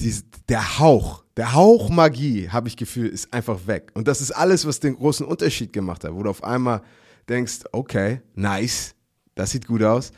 dies, 0.00 0.24
der 0.48 0.78
Hauch, 0.78 1.24
der 1.36 1.54
Hauch 1.54 1.90
Magie, 1.90 2.48
habe 2.48 2.68
ich 2.68 2.76
Gefühl, 2.76 3.08
ist 3.08 3.32
einfach 3.32 3.66
weg. 3.66 3.90
Und 3.94 4.08
das 4.08 4.20
ist 4.20 4.30
alles, 4.32 4.66
was 4.66 4.80
den 4.80 4.96
großen 4.96 5.26
Unterschied 5.26 5.72
gemacht 5.72 6.04
hat, 6.04 6.14
wo 6.14 6.22
du 6.22 6.30
auf 6.30 6.42
einmal 6.42 6.82
denkst, 7.28 7.60
okay, 7.72 8.20
nice, 8.34 8.94
das 9.34 9.50
sieht 9.50 9.66
gut 9.66 9.82
aus. 9.82 10.12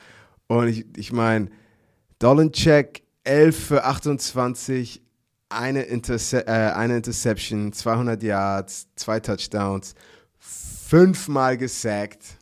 Und 0.46 0.68
ich, 0.68 0.86
ich 0.96 1.12
meine, 1.12 1.50
Dolencheck 2.18 3.02
11 3.26 3.66
für 3.66 3.84
28, 3.84 5.02
eine, 5.48 5.82
Interce 5.82 6.34
äh, 6.46 6.72
eine 6.74 6.96
Interception, 6.96 7.72
200 7.72 8.22
Yards, 8.22 8.88
zwei 8.96 9.20
Touchdowns, 9.20 9.94
fünfmal 10.38 11.56
gesackt. 11.56 12.38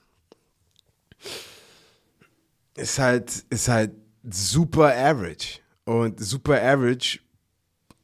Ist 2.77 2.99
halt, 2.99 3.45
ist 3.51 3.69
halt 3.69 3.93
super 4.23 4.95
average. 4.97 5.61
Und 5.85 6.19
super 6.19 6.63
average 6.63 7.21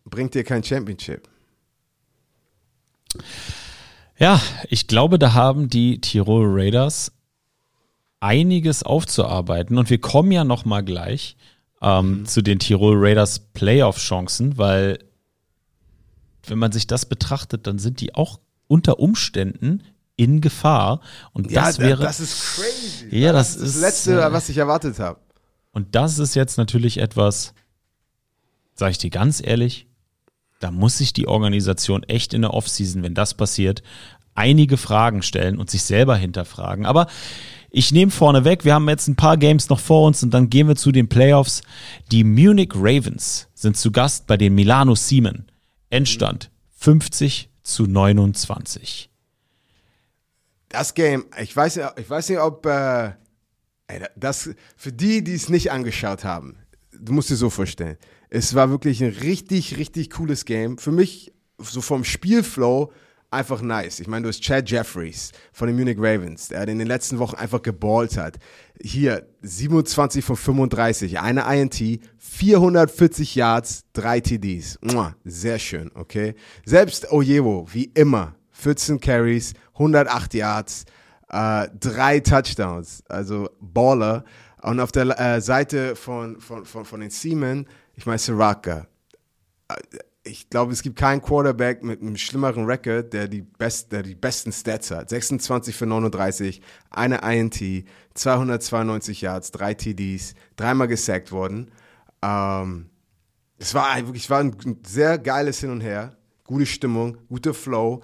bringt 0.04 0.34
dir 0.34 0.44
kein 0.44 0.62
Championship. 0.62 1.28
Ja, 4.18 4.40
ich 4.68 4.86
glaube, 4.86 5.18
da 5.18 5.32
haben 5.32 5.68
die 5.68 6.00
Tirol 6.00 6.46
Raiders 6.46 7.12
einiges 8.20 8.82
aufzuarbeiten 8.82 9.78
und 9.78 9.88
wir 9.88 9.98
kommen 9.98 10.30
ja 10.30 10.44
noch 10.44 10.66
mal 10.66 10.82
gleich 10.82 11.36
ähm, 11.82 12.26
zu 12.26 12.42
den 12.42 12.58
Tirol 12.58 12.96
Raiders 12.98 13.38
Playoff-Chancen, 13.38 14.58
weil 14.58 14.98
wenn 16.46 16.58
man 16.58 16.72
sich 16.72 16.86
das 16.86 17.06
betrachtet, 17.06 17.66
dann 17.66 17.78
sind 17.78 18.00
die 18.00 18.14
auch 18.14 18.40
unter 18.66 18.98
Umständen 18.98 19.82
in 20.16 20.40
Gefahr 20.40 21.00
und 21.32 21.54
das 21.54 21.78
ja, 21.78 21.84
wäre 21.84 22.02
das 22.02 22.20
ist 22.20 22.56
crazy. 22.56 23.16
Ja, 23.16 23.32
das 23.32 23.56
das 23.56 23.76
ist, 23.76 23.80
Letzte, 23.80 24.22
äh, 24.22 24.32
was 24.32 24.48
ich 24.48 24.58
erwartet 24.58 24.98
habe. 24.98 25.18
und 25.72 25.94
das 25.94 26.18
ist 26.18 26.34
jetzt 26.34 26.58
natürlich 26.58 26.98
etwas, 26.98 27.54
sage 28.74 28.92
ich 28.92 28.98
dir 28.98 29.10
ganz 29.10 29.42
ehrlich, 29.44 29.86
da 30.60 30.70
muss 30.70 30.98
sich 30.98 31.14
die 31.14 31.26
Organisation 31.26 32.02
echt 32.02 32.34
in 32.34 32.42
der 32.42 32.52
Offseason, 32.52 33.02
wenn 33.02 33.14
das 33.14 33.34
passiert, 33.34 33.82
einige 34.34 34.76
Fragen 34.76 35.22
stellen 35.22 35.58
und 35.58 35.70
sich 35.70 35.82
selber 35.82 36.16
hinterfragen. 36.16 36.86
Aber 36.86 37.06
ich 37.70 37.92
nehme 37.92 38.10
vorne 38.10 38.44
weg, 38.44 38.64
wir 38.64 38.74
haben 38.74 38.88
jetzt 38.88 39.06
ein 39.08 39.16
paar 39.16 39.36
Games 39.36 39.68
noch 39.68 39.78
vor 39.80 40.06
uns 40.06 40.22
und 40.22 40.32
dann 40.32 40.50
gehen 40.50 40.68
wir 40.68 40.76
zu 40.76 40.92
den 40.92 41.08
Playoffs. 41.08 41.62
Die 42.10 42.24
Munich 42.24 42.72
Ravens 42.74 43.48
sind 43.54 43.76
zu 43.76 43.92
Gast 43.92 44.26
bei 44.26 44.36
den 44.36 44.54
Milano 44.54 44.94
Siemen. 44.94 45.50
Endstand 45.88 46.50
50 46.76 47.50
zu 47.62 47.86
29. 47.86 49.10
Das 50.68 50.94
Game, 50.94 51.24
ich 51.40 51.54
weiß, 51.54 51.74
ja- 51.76 51.94
ich 51.98 52.08
weiß 52.08 52.28
nicht, 52.28 52.38
ob 52.38 52.64
äh, 52.66 53.12
das 54.16 54.50
für 54.76 54.92
die, 54.92 55.22
die 55.24 55.34
es 55.34 55.48
nicht 55.48 55.72
angeschaut 55.72 56.24
haben, 56.24 56.56
du 56.92 57.12
musst 57.12 57.30
dir 57.30 57.36
so 57.36 57.50
vorstellen. 57.50 57.96
Es 58.28 58.54
war 58.54 58.70
wirklich 58.70 59.02
ein 59.02 59.10
richtig, 59.10 59.76
richtig 59.76 60.10
cooles 60.10 60.44
Game. 60.44 60.78
Für 60.78 60.92
mich, 60.92 61.32
so 61.58 61.80
vom 61.80 62.04
Spielflow, 62.04 62.92
einfach 63.30 63.62
nice. 63.62 64.00
Ich 64.00 64.08
meine, 64.08 64.24
du 64.24 64.28
hast 64.28 64.42
Chad 64.42 64.68
Jeffries 64.70 65.32
von 65.52 65.68
den 65.68 65.76
Munich 65.76 65.96
Ravens, 65.98 66.48
der 66.48 66.66
in 66.66 66.78
den 66.78 66.88
letzten 66.88 67.18
Wochen 67.18 67.36
einfach 67.36 67.62
geballt 67.62 68.16
hat. 68.16 68.38
Hier 68.80 69.26
27 69.42 70.24
von 70.24 70.36
35, 70.36 71.20
eine 71.20 71.42
INT, 71.54 72.00
440 72.18 73.34
Yards, 73.34 73.84
drei 73.92 74.20
TDs. 74.20 74.78
Mua, 74.82 75.14
Sehr 75.24 75.58
schön, 75.58 75.90
okay. 75.94 76.34
Selbst 76.64 77.10
Ojewo, 77.12 77.66
wie 77.72 77.84
immer, 77.94 78.34
14 78.52 79.00
Carries, 79.00 79.54
108 79.74 80.34
Yards, 80.34 80.84
äh, 81.28 81.68
drei 81.78 82.20
Touchdowns, 82.20 83.02
also 83.08 83.48
Baller. 83.60 84.24
Und 84.62 84.80
auf 84.80 84.92
der 84.92 85.18
äh, 85.18 85.40
Seite 85.40 85.96
von, 85.96 86.38
von, 86.40 86.64
von, 86.64 86.84
von 86.84 87.00
den 87.00 87.10
Seamen, 87.10 87.66
ich 87.94 88.04
meine 88.04 88.18
Siraka, 88.18 88.86
ich 90.22 90.50
glaube, 90.50 90.72
es 90.72 90.82
gibt 90.82 90.96
keinen 90.96 91.22
Quarterback 91.22 91.82
mit 91.82 92.02
einem 92.02 92.16
schlimmeren 92.16 92.66
Record, 92.66 93.12
der 93.12 93.26
die, 93.26 93.40
best, 93.40 93.90
der 93.92 94.02
die 94.02 94.14
besten 94.14 94.52
Stats 94.52 94.90
hat. 94.90 95.08
26 95.08 95.74
für 95.74 95.86
39, 95.86 96.60
eine 96.90 97.20
INT, 97.22 97.86
292 98.14 99.22
Yards, 99.22 99.50
drei 99.50 99.74
TDs, 99.74 100.34
dreimal 100.56 100.88
gesackt 100.88 101.32
worden. 101.32 101.70
Ähm, 102.22 102.90
es 103.58 103.74
war 103.74 103.96
wirklich, 103.96 104.28
war 104.28 104.40
ein 104.40 104.56
sehr 104.86 105.18
geiles 105.18 105.60
Hin 105.60 105.70
und 105.70 105.80
Her, 105.80 106.16
gute 106.44 106.66
Stimmung, 106.66 107.16
guter 107.28 107.54
Flow. 107.54 108.02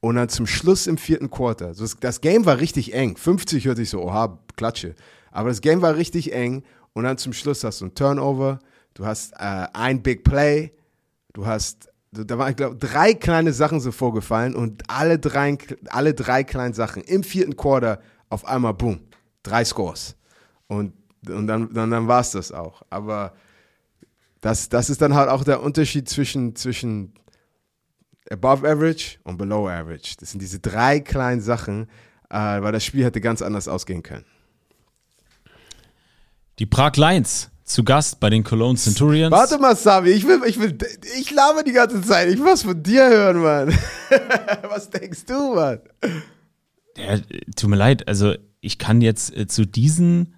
Und 0.00 0.16
dann 0.16 0.28
zum 0.28 0.46
Schluss 0.46 0.86
im 0.86 0.98
vierten 0.98 1.30
Quarter, 1.30 1.74
so 1.74 1.82
das, 1.82 1.96
das 1.98 2.20
Game 2.20 2.46
war 2.46 2.58
richtig 2.58 2.94
eng. 2.94 3.16
50 3.16 3.64
hörte 3.64 3.82
ich 3.82 3.90
so, 3.90 4.02
oha, 4.02 4.38
Klatsche. 4.54 4.94
Aber 5.32 5.48
das 5.48 5.60
Game 5.60 5.82
war 5.82 5.96
richtig 5.96 6.32
eng. 6.32 6.62
Und 6.92 7.04
dann 7.04 7.18
zum 7.18 7.32
Schluss 7.32 7.64
hast 7.64 7.80
du 7.80 7.86
ein 7.86 7.94
Turnover, 7.94 8.60
du 8.94 9.04
hast 9.04 9.32
äh, 9.32 9.66
ein 9.72 10.02
Big 10.02 10.22
Play, 10.22 10.72
du 11.36 11.46
hast, 11.46 11.90
da 12.12 12.38
waren, 12.38 12.50
ich 12.50 12.56
glaube, 12.56 12.76
drei 12.76 13.12
kleine 13.12 13.52
Sachen 13.52 13.78
so 13.78 13.92
vorgefallen 13.92 14.54
und 14.54 14.84
alle 14.88 15.18
drei, 15.18 15.58
alle 15.90 16.14
drei 16.14 16.44
kleinen 16.44 16.72
Sachen 16.72 17.02
im 17.02 17.22
vierten 17.22 17.56
Quarter 17.56 18.00
auf 18.30 18.46
einmal, 18.46 18.72
boom, 18.72 19.00
drei 19.42 19.64
Scores. 19.64 20.16
Und, 20.66 20.94
und 21.28 21.46
dann, 21.46 21.72
dann, 21.74 21.90
dann 21.90 22.08
war 22.08 22.20
es 22.20 22.30
das 22.30 22.52
auch. 22.52 22.82
Aber 22.88 23.34
das, 24.40 24.70
das 24.70 24.88
ist 24.88 25.02
dann 25.02 25.14
halt 25.14 25.28
auch 25.28 25.44
der 25.44 25.62
Unterschied 25.62 26.08
zwischen, 26.08 26.56
zwischen 26.56 27.12
above 28.30 28.66
average 28.66 29.18
und 29.24 29.36
below 29.36 29.68
average. 29.68 30.16
Das 30.18 30.30
sind 30.30 30.40
diese 30.40 30.58
drei 30.58 31.00
kleinen 31.00 31.42
Sachen, 31.42 31.88
äh, 32.30 32.62
weil 32.62 32.72
das 32.72 32.82
Spiel 32.82 33.04
hätte 33.04 33.20
ganz 33.20 33.42
anders 33.42 33.68
ausgehen 33.68 34.02
können. 34.02 34.24
Die 36.58 36.66
Prag 36.66 36.96
Lions 36.96 37.50
zu 37.66 37.82
Gast 37.82 38.20
bei 38.20 38.30
den 38.30 38.44
Cologne 38.44 38.78
Centurions. 38.78 39.32
Warte 39.32 39.58
mal, 39.58 39.76
Sami, 39.76 40.10
ich 40.10 40.26
will, 40.26 40.40
ich 40.46 40.58
will, 40.58 40.78
ich 41.18 41.32
laber 41.32 41.64
die 41.64 41.72
ganze 41.72 42.00
Zeit. 42.00 42.28
Ich 42.28 42.38
will 42.38 42.46
was 42.46 42.62
von 42.62 42.80
dir 42.80 43.08
hören, 43.08 43.38
Mann. 43.38 43.68
was 44.70 44.88
denkst 44.88 45.26
du, 45.26 45.54
Mann? 45.54 45.80
Ja, 46.96 47.18
tut 47.56 47.68
mir 47.68 47.76
leid, 47.76 48.06
also 48.08 48.34
ich 48.60 48.78
kann 48.78 49.00
jetzt 49.00 49.36
äh, 49.36 49.48
zu 49.48 49.66
diesen, 49.66 50.36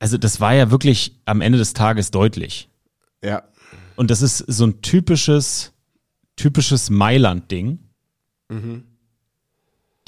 also 0.00 0.18
das 0.18 0.40
war 0.40 0.52
ja 0.52 0.72
wirklich 0.72 1.20
am 1.24 1.40
Ende 1.40 1.56
des 1.56 1.72
Tages 1.72 2.10
deutlich. 2.10 2.68
Ja. 3.24 3.44
Und 3.94 4.10
das 4.10 4.20
ist 4.20 4.38
so 4.38 4.66
ein 4.66 4.82
typisches, 4.82 5.72
typisches 6.36 6.90
Mailand-Ding. 6.90 7.78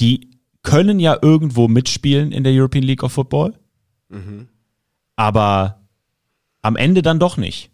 Die 0.00 0.31
können 0.62 0.98
ja 0.98 1.16
irgendwo 1.22 1.68
mitspielen 1.68 2.33
in 2.33 2.42
der 2.42 2.52
European 2.52 2.83
League 2.83 3.05
of 3.05 3.12
Football, 3.12 3.55
aber 5.14 5.81
am 6.62 6.77
Ende 6.77 7.03
dann 7.03 7.18
doch 7.18 7.37
nicht. 7.37 7.70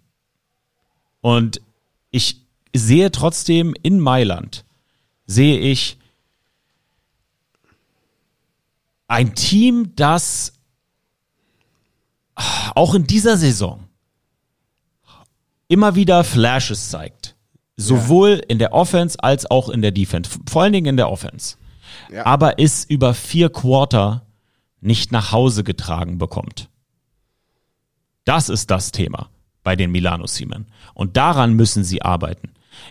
Und 1.21 1.61
ich 2.11 2.43
sehe 2.75 3.11
trotzdem 3.11 3.75
in 3.83 4.01
Mailand, 4.01 4.65
sehe 5.27 5.59
ich 5.59 5.99
ein 9.07 9.35
Team, 9.35 9.95
das 9.97 10.53
auch 12.75 12.95
in 12.95 13.07
dieser 13.07 13.37
Saison 13.37 13.89
immer 15.69 15.95
wieder 15.95 16.25
Flashes 16.25 16.91
zeigt. 16.91 17.35
Sowohl 17.77 18.43
in 18.49 18.59
der 18.59 18.73
Offense 18.73 19.23
als 19.23 19.49
auch 19.49 19.69
in 19.69 19.83
der 19.83 19.93
Defense. 19.93 20.31
Vor 20.49 20.63
allen 20.63 20.73
Dingen 20.73 20.87
in 20.87 20.97
der 20.97 21.11
Offense. 21.11 21.57
Ja. 22.13 22.27
Aber 22.27 22.59
es 22.59 22.85
über 22.85 23.15
vier 23.15 23.51
Quarter 23.51 24.27
nicht 24.81 25.13
nach 25.13 25.31
Hause 25.31 25.63
getragen 25.63 26.19
bekommt. 26.19 26.69
Das 28.29 28.51
ist 28.51 28.71
das 28.71 28.93
Thema 28.93 29.31
bei 29.65 29.75
den 29.75 29.91
Milano 29.91 30.27
Siemen. 30.27 30.67
Und 30.93 31.17
daran 31.17 31.55
müssen 31.55 31.83
sie 31.83 32.03
arbeiten. 32.03 32.51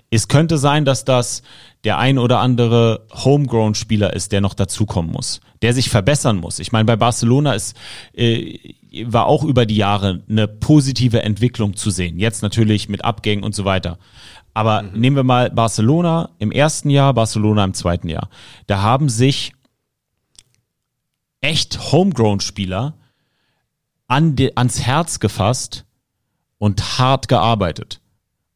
Es 0.09 0.27
könnte 0.27 0.57
sein, 0.57 0.83
dass 0.83 1.05
das 1.05 1.43
der 1.83 1.99
ein 1.99 2.17
oder 2.17 2.39
andere 2.39 3.05
Homegrown-Spieler 3.13 4.13
ist, 4.13 4.31
der 4.31 4.41
noch 4.41 4.55
dazukommen 4.55 5.11
muss, 5.11 5.39
der 5.61 5.75
sich 5.75 5.91
verbessern 5.91 6.37
muss. 6.37 6.57
Ich 6.57 6.71
meine, 6.71 6.85
bei 6.85 6.95
Barcelona 6.95 7.53
ist, 7.53 7.77
äh, 8.13 8.57
war 9.05 9.27
auch 9.27 9.43
über 9.43 9.67
die 9.67 9.75
Jahre 9.75 10.23
eine 10.27 10.47
positive 10.47 11.21
Entwicklung 11.21 11.75
zu 11.75 11.91
sehen. 11.91 12.17
Jetzt 12.17 12.41
natürlich 12.41 12.89
mit 12.89 13.05
Abgängen 13.05 13.43
und 13.43 13.53
so 13.53 13.63
weiter. 13.63 13.99
Aber 14.55 14.81
nehmen 14.81 15.17
wir 15.17 15.23
mal 15.23 15.51
Barcelona 15.51 16.31
im 16.39 16.51
ersten 16.51 16.89
Jahr, 16.89 17.13
Barcelona 17.13 17.63
im 17.63 17.75
zweiten 17.75 18.09
Jahr. 18.09 18.31
Da 18.65 18.81
haben 18.81 19.07
sich 19.07 19.53
echt 21.41 21.91
Homegrown-Spieler 21.91 22.96
an 24.07 24.35
de, 24.35 24.53
ans 24.55 24.81
Herz 24.81 25.19
gefasst 25.19 25.85
und 26.57 26.97
hart 26.97 27.27
gearbeitet 27.27 28.01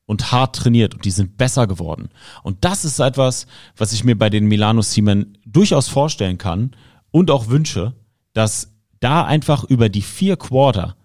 und 0.06 0.32
hart 0.32 0.56
trainiert 0.56 0.94
und 0.94 1.06
die 1.06 1.12
sind 1.12 1.38
besser 1.38 1.68
geworden. 1.68 2.10
Und 2.44 2.66
das 2.66 2.84
ist 2.86 3.00
etwas, 3.00 3.48
was 3.78 3.94
ich 3.94 4.04
mir 4.04 4.18
bei 4.18 4.30
den 4.30 4.46
Milano 4.46 4.82
Siemen 4.82 5.38
durchaus 5.46 5.88
vorstellen 5.88 6.38
kann 6.38 6.76
und 7.12 7.32
auch 7.32 7.48
wünsche, 7.48 7.94
dass 8.34 8.72
da 9.00 9.26
einfach 9.26 9.64
über 9.64 9.90
die 9.90 10.02
vier 10.02 10.38
Quarter 10.38 10.96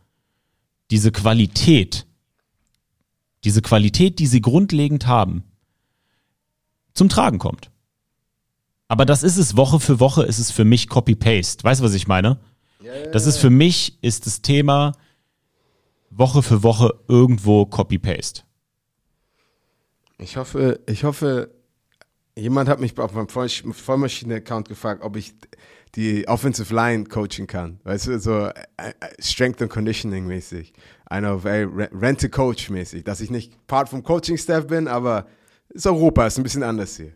diese 0.90 1.12
Qualität, 1.12 2.06
diese 3.44 3.62
Qualität, 3.62 4.18
die 4.18 4.26
sie 4.26 4.40
grundlegend 4.40 5.06
haben, 5.06 5.44
zum 6.94 7.08
Tragen 7.08 7.38
kommt. 7.38 7.70
Aber 8.88 9.04
das 9.04 9.22
ist 9.22 9.36
es 9.36 9.56
Woche 9.56 9.80
für 9.80 9.98
Woche, 9.98 10.22
ist 10.22 10.38
es 10.38 10.50
für 10.50 10.64
mich 10.64 10.88
Copy-Paste. 10.88 11.64
Weißt 11.64 11.80
du, 11.80 11.84
was 11.84 11.94
ich 11.94 12.06
meine? 12.06 12.38
Das 13.12 13.26
ist 13.26 13.38
für 13.38 13.50
mich, 13.50 13.98
ist 14.02 14.26
das 14.26 14.42
Thema 14.42 14.92
Woche 16.10 16.42
für 16.42 16.62
Woche 16.62 16.98
irgendwo 17.08 17.66
Copy-Paste. 17.66 18.42
Ich 20.18 20.36
hoffe, 20.36 20.80
ich 20.86 21.04
hoffe, 21.04 21.50
jemand 22.36 22.68
hat 22.68 22.80
mich 22.80 22.98
auf 22.98 23.12
meinem 23.12 23.28
Voll- 23.28 23.48
Vollmaschinen-Account 23.48 24.68
gefragt, 24.68 25.02
ob 25.02 25.16
ich 25.16 25.34
die 25.94 26.26
Offensive 26.28 26.74
Line 26.74 27.04
coachen 27.04 27.46
kann. 27.46 27.80
Weißt 27.84 28.06
du, 28.06 28.18
so 28.18 28.46
äh, 28.46 28.52
äh, 28.76 28.92
Strength 29.18 29.62
and 29.62 29.70
Conditioning 29.70 30.26
mäßig. 30.26 30.72
Einer 31.06 31.32
auf 31.32 31.44
ey, 31.44 31.64
Re- 31.64 31.90
Rent-to-Coach 31.92 32.70
mäßig. 32.70 33.04
Dass 33.04 33.20
ich 33.20 33.30
nicht 33.30 33.66
Part 33.66 33.88
vom 33.88 34.02
Coaching-Staff 34.02 34.66
bin, 34.66 34.88
aber 34.88 35.26
ist 35.68 35.86
Europa, 35.86 36.26
ist 36.26 36.38
ein 36.38 36.42
bisschen 36.42 36.62
anders 36.62 36.96
hier. 36.96 37.12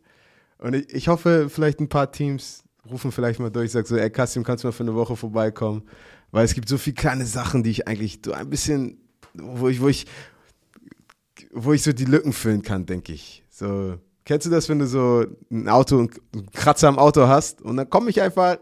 Und 0.58 0.74
ich, 0.74 0.92
ich 0.94 1.08
hoffe, 1.08 1.48
vielleicht 1.50 1.80
ein 1.80 1.88
paar 1.88 2.12
Teams 2.12 2.64
rufen 2.90 3.12
vielleicht 3.12 3.40
mal 3.40 3.50
durch, 3.50 3.72
sag 3.72 3.86
so, 3.86 3.96
ey 3.96 4.10
Kassim, 4.10 4.44
kannst 4.44 4.64
du 4.64 4.68
mal 4.68 4.72
für 4.72 4.82
eine 4.82 4.94
Woche 4.94 5.16
vorbeikommen? 5.16 5.82
Weil 6.30 6.44
es 6.44 6.54
gibt 6.54 6.68
so 6.68 6.78
viele 6.78 6.94
kleine 6.94 7.26
Sachen, 7.26 7.62
die 7.62 7.70
ich 7.70 7.88
eigentlich 7.88 8.20
so 8.24 8.32
ein 8.32 8.48
bisschen, 8.50 8.98
wo 9.34 9.68
ich, 9.68 9.80
wo 9.80 9.88
ich, 9.88 10.06
wo 11.52 11.72
ich 11.72 11.82
so 11.82 11.92
die 11.92 12.04
Lücken 12.04 12.32
füllen 12.32 12.62
kann, 12.62 12.86
denke 12.86 13.12
ich. 13.12 13.44
So, 13.50 13.98
kennst 14.24 14.46
du 14.46 14.50
das, 14.50 14.68
wenn 14.68 14.78
du 14.78 14.86
so 14.86 15.24
ein 15.50 15.68
Auto, 15.68 15.98
einen 15.98 16.10
Kratzer 16.52 16.88
am 16.88 16.98
Auto 16.98 17.26
hast 17.26 17.62
und 17.62 17.76
dann 17.76 17.90
komme 17.90 18.10
ich 18.10 18.22
einfach, 18.22 18.58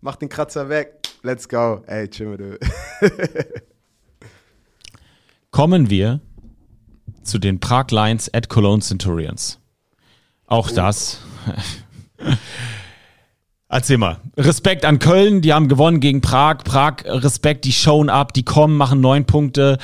mach 0.00 0.16
den 0.16 0.28
Kratzer 0.28 0.68
weg, 0.68 1.00
let's 1.22 1.48
go. 1.48 1.82
Ey, 1.86 2.08
chill 2.08 2.36
du. 2.36 2.58
Kommen 5.50 5.88
wir 5.88 6.20
zu 7.22 7.38
den 7.38 7.60
Prag 7.60 7.90
Lions 7.90 8.32
at 8.34 8.48
Cologne 8.48 8.82
Centurions. 8.82 9.60
Auch 10.46 10.70
das. 10.70 11.20
Erzähl 13.74 13.98
mal. 13.98 14.18
Respekt 14.36 14.84
an 14.84 15.00
Köln, 15.00 15.40
die 15.40 15.52
haben 15.52 15.66
gewonnen 15.66 15.98
gegen 15.98 16.20
Prag. 16.20 16.58
Prag, 16.58 16.98
Respekt, 17.06 17.64
die 17.64 17.72
showen 17.72 18.08
ab, 18.08 18.32
die 18.32 18.44
kommen, 18.44 18.76
machen 18.76 19.00
neun 19.00 19.24
Punkte. 19.24 19.78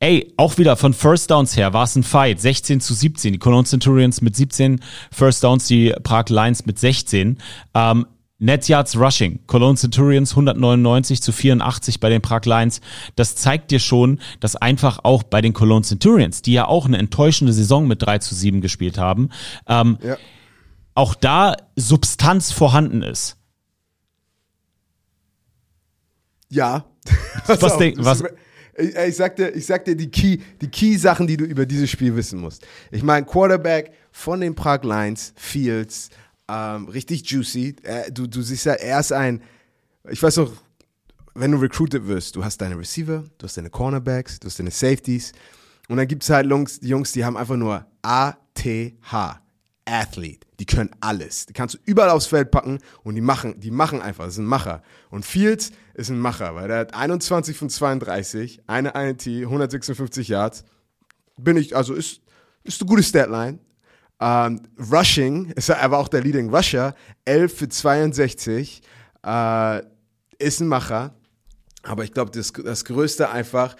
Ey, 0.00 0.34
auch 0.36 0.58
wieder 0.58 0.76
von 0.76 0.92
First 0.92 1.30
Downs 1.30 1.56
her 1.56 1.72
war 1.72 1.84
es 1.84 1.96
ein 1.96 2.02
Fight. 2.02 2.42
16 2.42 2.82
zu 2.82 2.92
17. 2.92 3.32
Die 3.32 3.38
Cologne 3.38 3.64
Centurions 3.64 4.20
mit 4.20 4.36
17 4.36 4.80
First 5.10 5.42
Downs, 5.42 5.66
die 5.66 5.94
Prag 6.02 6.28
Lions 6.28 6.66
mit 6.66 6.78
16. 6.78 7.38
Ähm, 7.72 8.06
Net 8.38 8.68
Yards 8.68 8.98
Rushing. 8.98 9.38
Cologne 9.46 9.78
Centurions 9.78 10.32
199 10.32 11.22
zu 11.22 11.32
84 11.32 12.00
bei 12.00 12.10
den 12.10 12.20
Prag 12.20 12.44
Lions. 12.44 12.82
Das 13.16 13.34
zeigt 13.34 13.70
dir 13.70 13.80
schon, 13.80 14.20
dass 14.40 14.56
einfach 14.56 14.98
auch 15.04 15.22
bei 15.22 15.40
den 15.40 15.54
Cologne 15.54 15.84
Centurions, 15.86 16.42
die 16.42 16.52
ja 16.52 16.66
auch 16.66 16.84
eine 16.84 16.98
enttäuschende 16.98 17.54
Saison 17.54 17.86
mit 17.86 18.02
3 18.02 18.18
zu 18.18 18.34
7 18.34 18.60
gespielt 18.60 18.98
haben, 18.98 19.30
ähm, 19.68 19.96
Ja. 20.02 20.18
Auch 20.94 21.14
da 21.14 21.56
Substanz 21.76 22.52
vorhanden 22.52 23.02
ist. 23.02 23.36
Ja. 26.48 26.84
Was 27.46 27.62
auf, 27.62 27.76
denk- 27.78 27.96
das 27.96 28.06
was- 28.06 28.20
ist- 28.22 28.34
Ich, 28.76 28.94
ich 28.96 29.16
sag 29.16 29.36
dir, 29.36 29.50
ich 29.54 29.66
sag 29.66 29.84
dir 29.84 29.94
die 29.96 30.10
Key, 30.10 30.38
die 30.60 30.68
Key-Sachen, 30.68 31.26
die 31.28 31.36
du 31.36 31.44
über 31.44 31.64
dieses 31.66 31.90
Spiel 31.90 32.16
wissen 32.16 32.40
musst. 32.40 32.66
Ich 32.90 33.02
meine, 33.04 33.24
Quarterback 33.24 33.92
von 34.10 34.40
den 34.40 34.54
Prag 34.56 34.82
Lions, 34.82 35.32
Fields, 35.36 36.10
ähm, 36.48 36.88
richtig 36.88 37.28
juicy. 37.30 37.76
Äh, 37.84 38.10
du, 38.10 38.26
du 38.26 38.42
siehst 38.42 38.66
ja, 38.66 38.72
er 38.72 38.98
ist 38.98 39.12
ein, 39.12 39.42
ich 40.10 40.20
weiß 40.20 40.38
noch, 40.38 40.52
wenn 41.34 41.52
du 41.52 41.58
recruited 41.58 42.06
wirst, 42.08 42.34
du 42.36 42.44
hast 42.44 42.58
deine 42.60 42.76
Receiver, 42.78 43.24
du 43.38 43.44
hast 43.44 43.56
deine 43.56 43.70
Cornerbacks, 43.70 44.40
du 44.40 44.46
hast 44.48 44.58
deine 44.58 44.70
Safeties 44.72 45.32
und 45.88 45.96
dann 45.96 46.08
gibt 46.08 46.22
es 46.24 46.30
halt 46.30 46.48
Jungs, 46.50 46.80
die 46.80 46.88
Jungs, 46.88 47.12
die 47.12 47.24
haben 47.24 47.36
einfach 47.36 47.56
nur 47.56 47.86
A-T-H. 48.02 49.40
Athlete. 49.84 50.46
Die 50.58 50.66
können 50.66 50.90
alles. 51.00 51.46
Die 51.46 51.52
kannst 51.52 51.74
du 51.74 51.78
überall 51.84 52.10
aufs 52.10 52.26
Feld 52.26 52.50
packen 52.50 52.78
und 53.02 53.14
die 53.14 53.20
machen, 53.20 53.60
die 53.60 53.70
machen 53.70 54.00
einfach. 54.00 54.24
Das 54.24 54.36
sind 54.36 54.46
Macher. 54.46 54.82
Und 55.10 55.24
Fields 55.24 55.72
ist 55.94 56.10
ein 56.10 56.18
Macher, 56.18 56.54
weil 56.54 56.68
der 56.68 56.78
hat 56.78 56.94
21 56.94 57.56
von 57.56 57.68
32, 57.68 58.62
eine 58.66 58.90
INT, 58.90 59.26
156 59.26 60.28
Yards. 60.28 60.64
Bin 61.36 61.56
ich, 61.56 61.76
also 61.76 61.94
ist, 61.94 62.20
ist 62.62 62.80
eine 62.80 62.88
gute 62.88 63.02
Statline. 63.02 63.58
Ähm, 64.20 64.62
Rushing 64.78 65.50
ist 65.50 65.68
er 65.68 65.82
aber 65.82 65.98
auch 65.98 66.08
der 66.08 66.22
Leading 66.22 66.54
Rusher. 66.54 66.94
11 67.24 67.58
für 67.58 67.68
62. 67.68 68.82
Äh, 69.24 69.82
ist 70.38 70.60
ein 70.60 70.68
Macher. 70.68 71.14
Aber 71.82 72.04
ich 72.04 72.12
glaube, 72.12 72.30
das, 72.30 72.52
das 72.52 72.84
Größte 72.84 73.30
einfach 73.30 73.76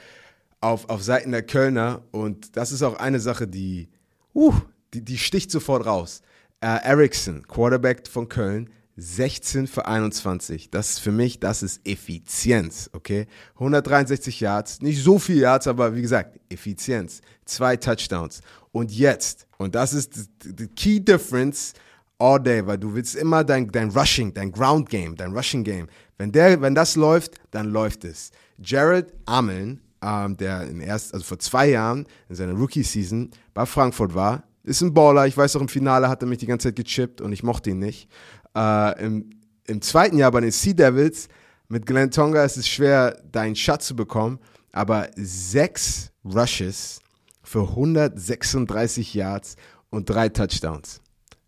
auf, 0.61 0.89
auf 0.89 1.03
Seiten 1.03 1.33
der 1.33 1.43
Kölner, 1.43 2.03
und 2.11 2.57
das 2.57 2.73
ist 2.73 2.83
auch 2.83 2.97
eine 2.99 3.21
Sache, 3.21 3.47
die, 3.47 3.89
uh, 4.35 4.55
die, 4.95 5.03
die 5.03 5.19
sticht 5.19 5.51
sofort 5.51 5.87
raus. 5.87 6.23
Äh, 6.61 6.79
Ericsson, 6.85 7.47
Quarterback 7.47 8.09
von 8.09 8.29
Köln, 8.29 8.71
16 8.97 9.67
für 9.67 9.87
21. 9.87 10.71
Das 10.71 10.91
ist 10.91 10.99
für 11.01 11.11
mich, 11.11 11.41
das 11.41 11.63
ist 11.63 11.87
Effizienz, 11.87 12.89
okay? 12.93 13.27
163 13.55 14.41
Yards, 14.41 14.81
nicht 14.81 15.03
so 15.03 15.19
viel 15.19 15.39
Yards, 15.39 15.67
aber 15.67 15.95
wie 15.95 16.03
gesagt, 16.03 16.39
Effizienz. 16.49 17.21
Zwei 17.45 17.77
Touchdowns. 17.77 18.41
Und 18.71 18.93
jetzt, 18.93 19.47
und 19.59 19.75
das 19.75 19.93
ist 19.93 20.29
die 20.45 20.69
Key 20.69 21.01
Difference 21.01 21.73
all 22.19 22.41
day, 22.41 22.65
weil 22.67 22.79
du 22.79 22.95
willst 22.95 23.17
immer 23.17 23.43
dein, 23.43 23.71
dein 23.71 23.91
Rushing, 23.91 24.33
dein 24.33 24.53
Ground 24.53 24.89
Game, 24.89 25.17
dein 25.17 25.33
Rushing 25.33 25.65
Game. 25.65 25.89
Wenn, 26.17 26.31
der, 26.31 26.61
wenn 26.61 26.75
das 26.75 26.95
läuft, 26.97 27.35
dann 27.51 27.71
läuft 27.71 28.05
es. 28.05 28.31
Jared 28.59 29.13
Ameln, 29.27 29.81
ähm, 30.03 30.37
der 30.37 30.69
im 30.69 30.81
erst, 30.81 31.13
also 31.13 31.25
vor 31.25 31.39
zwei 31.39 31.71
Jahren 31.71 32.07
in 32.29 32.37
seiner 32.37 32.53
Rookie-Season 32.53 33.31
bei 33.53 33.67
Frankfurt 33.67 34.15
war, 34.15 34.45
ist 34.65 34.81
ein 34.81 34.95
Baller. 34.95 35.27
Ich 35.27 35.37
weiß 35.37 35.57
auch, 35.57 35.61
im 35.61 35.69
Finale 35.69 36.09
hat 36.09 36.23
er 36.23 36.29
mich 36.29 36.39
die 36.39 36.47
ganze 36.47 36.69
Zeit 36.69 36.77
gechippt 36.77 37.21
und 37.21 37.33
ich 37.33 37.43
mochte 37.43 37.71
ihn 37.71 37.79
nicht. 37.79 38.09
Äh, 38.57 39.05
im, 39.05 39.31
Im 39.67 39.81
zweiten 39.83 40.19
Jahr 40.19 40.33
bei 40.33 40.41
den 40.41 40.51
Sea 40.51 40.73
Devils 40.73 41.29
mit 41.69 41.87
Glenn 41.87 42.11
Tonga 42.11 42.45
ist 42.45 42.57
es 42.57 42.69
schwer, 42.69 43.23
deinen 43.31 43.57
Shot 43.57 43.83
zu 43.83 43.95
bekommen, 43.95 44.39
aber 44.73 45.09
sechs 45.17 46.11
Rushes 46.25 47.01
für 47.43 47.69
136 47.69 49.15
Yards 49.15 49.57
und 49.91 50.09
drei 50.09 50.29
Touchdowns. 50.29 51.01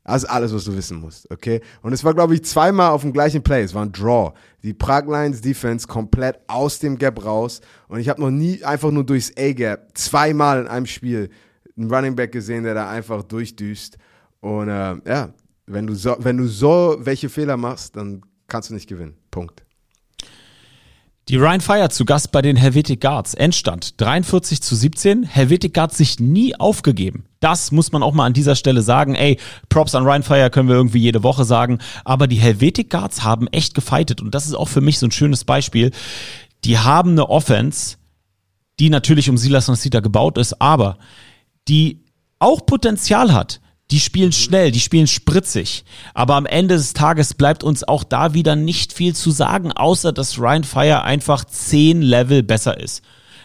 Das 0.04 0.22
ist 0.22 0.28
alles, 0.28 0.54
was 0.54 0.64
du 0.64 0.76
wissen 0.76 1.00
musst, 1.00 1.28
okay? 1.32 1.60
Und 1.82 1.92
es 1.92 2.04
war, 2.04 2.14
glaube 2.14 2.34
ich, 2.34 2.44
zweimal 2.44 2.90
auf 2.90 3.02
dem 3.02 3.12
gleichen 3.12 3.42
Play. 3.42 3.64
Es 3.64 3.74
war 3.74 3.84
ein 3.84 3.90
Draw. 3.90 4.34
Die 4.62 4.72
Prague 4.72 5.10
Lions 5.12 5.40
Defense 5.40 5.88
komplett 5.88 6.38
aus 6.46 6.78
dem 6.78 6.96
Gap 6.96 7.24
raus. 7.24 7.60
Und 7.88 7.98
ich 7.98 8.08
habe 8.08 8.20
noch 8.20 8.30
nie 8.30 8.62
einfach 8.62 8.92
nur 8.92 9.04
durchs 9.04 9.32
A-Gap 9.36 9.98
zweimal 9.98 10.60
in 10.60 10.68
einem 10.68 10.86
Spiel 10.86 11.30
einen 11.76 11.92
Running 11.92 12.16
Back 12.16 12.32
gesehen, 12.32 12.64
der 12.64 12.74
da 12.74 12.88
einfach 12.88 13.22
durchdüst. 13.22 13.98
Und 14.40 14.68
äh, 14.68 14.96
ja, 15.06 15.34
wenn 15.66 15.86
du, 15.86 15.94
so, 15.94 16.16
wenn 16.18 16.36
du 16.36 16.46
so 16.46 16.96
welche 17.00 17.28
Fehler 17.28 17.56
machst, 17.56 17.96
dann 17.96 18.22
kannst 18.46 18.70
du 18.70 18.74
nicht 18.74 18.88
gewinnen. 18.88 19.14
Punkt. 19.30 19.66
Die 21.28 21.36
Ryan 21.36 21.60
Fire 21.60 21.88
zu 21.88 22.04
Gast 22.04 22.30
bei 22.30 22.40
den 22.40 22.54
Helvetic 22.54 23.00
Guards. 23.00 23.34
Endstand 23.34 24.00
43 24.00 24.62
zu 24.62 24.76
17. 24.76 25.24
Helvetic 25.24 25.74
Guards 25.74 25.98
sich 25.98 26.20
nie 26.20 26.54
aufgegeben. 26.54 27.24
Das 27.40 27.72
muss 27.72 27.90
man 27.90 28.04
auch 28.04 28.14
mal 28.14 28.26
an 28.26 28.32
dieser 28.32 28.54
Stelle 28.54 28.80
sagen. 28.80 29.16
Ey, 29.16 29.40
Props 29.68 29.96
an 29.96 30.04
Ryan 30.04 30.22
Fire 30.22 30.50
können 30.50 30.68
wir 30.68 30.76
irgendwie 30.76 31.00
jede 31.00 31.24
Woche 31.24 31.44
sagen. 31.44 31.80
Aber 32.04 32.28
die 32.28 32.36
Helvetic 32.36 32.90
Guards 32.90 33.24
haben 33.24 33.48
echt 33.48 33.74
gefightet. 33.74 34.22
Und 34.22 34.36
das 34.36 34.46
ist 34.46 34.54
auch 34.54 34.68
für 34.68 34.80
mich 34.80 35.00
so 35.00 35.06
ein 35.06 35.10
schönes 35.10 35.42
Beispiel. 35.42 35.90
Die 36.64 36.78
haben 36.78 37.10
eine 37.10 37.28
Offense, 37.28 37.96
die 38.78 38.88
natürlich 38.88 39.28
um 39.28 39.36
Silas 39.36 39.66
Nasita 39.66 39.98
gebaut 39.98 40.38
ist, 40.38 40.60
aber 40.62 40.96
die 41.68 42.04
auch 42.38 42.66
Potenzial 42.66 43.32
hat. 43.32 43.60
Die 43.92 44.00
spielen 44.00 44.32
schnell, 44.32 44.72
die 44.72 44.80
spielen 44.80 45.06
spritzig. 45.06 45.84
Aber 46.12 46.34
am 46.34 46.46
Ende 46.46 46.74
des 46.74 46.92
Tages 46.92 47.34
bleibt 47.34 47.62
uns 47.62 47.84
auch 47.84 48.02
da 48.02 48.34
wieder 48.34 48.56
nicht 48.56 48.92
viel 48.92 49.14
zu 49.14 49.30
sagen, 49.30 49.70
außer 49.70 50.12
dass 50.12 50.38
Ryan 50.38 50.64
Fire 50.64 51.02
einfach 51.02 51.44
zehn 51.44 52.02
Level 52.02 52.42
besser 52.42 52.80
ist. 52.80 53.02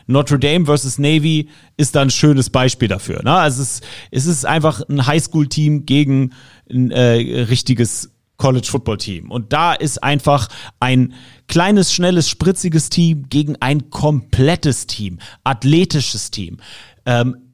Notre 0.08 0.40
Dame 0.40 0.66
versus 0.66 0.98
Navy 0.98 1.50
ist 1.78 1.96
da 1.96 2.02
ein 2.02 2.10
schönes 2.10 2.50
Beispiel 2.50 2.88
dafür. 2.88 3.22
Ne? 3.24 3.34
Also 3.34 3.62
es, 3.62 3.74
ist, 3.74 3.84
es 4.10 4.26
ist 4.26 4.46
einfach 4.46 4.82
ein 4.90 5.06
Highschool-Team 5.06 5.86
gegen 5.86 6.34
ein 6.72 6.90
äh, 6.90 7.44
richtiges 7.44 8.12
College-Football-Team. 8.38 9.30
Und 9.30 9.54
da 9.54 9.74
ist 9.74 10.04
einfach 10.04 10.50
ein 10.80 11.14
kleines, 11.48 11.94
schnelles, 11.94 12.28
spritziges 12.28 12.90
Team 12.90 13.30
gegen 13.30 13.58
ein 13.60 13.92
komplettes 13.92 14.88
Team, 14.88 15.20
athletisches 15.44 16.32
Team, 16.32 16.58
ähm, 17.06 17.51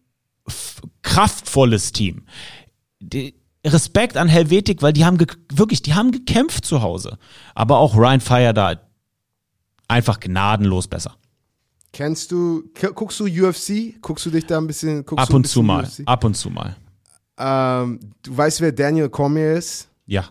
kraftvolles 1.01 1.91
Team 1.91 2.25
die, 2.99 3.35
Respekt 3.65 4.17
an 4.17 4.27
Helvetik, 4.27 4.81
weil 4.81 4.93
die 4.93 5.05
haben 5.05 5.19
wirklich, 5.51 5.81
die 5.81 5.93
haben 5.93 6.11
gekämpft 6.11 6.65
zu 6.65 6.81
Hause. 6.81 7.17
Aber 7.55 7.77
auch 7.77 7.95
Ryan 7.95 8.21
Fire 8.21 8.53
da 8.53 8.79
einfach 9.87 10.19
gnadenlos 10.19 10.87
besser. 10.87 11.15
Kennst 11.91 12.31
du, 12.31 12.63
guckst 12.93 13.19
du 13.19 13.25
UFC? 13.25 13.99
Guckst 14.01 14.25
du 14.25 14.29
dich 14.29 14.45
da 14.45 14.57
ein 14.57 14.67
bisschen? 14.67 15.05
ab 15.07 15.33
und 15.33 15.47
zu 15.47 15.63
mal. 15.63 15.89
Ab 16.05 16.23
und 16.23 16.35
zu 16.35 16.49
mal. 16.49 16.75
Ähm, 17.37 17.99
du 18.23 18.37
weißt, 18.37 18.61
wer 18.61 18.71
Daniel 18.71 19.09
Cormier 19.09 19.53
ist? 19.53 19.89
Ja. 20.05 20.25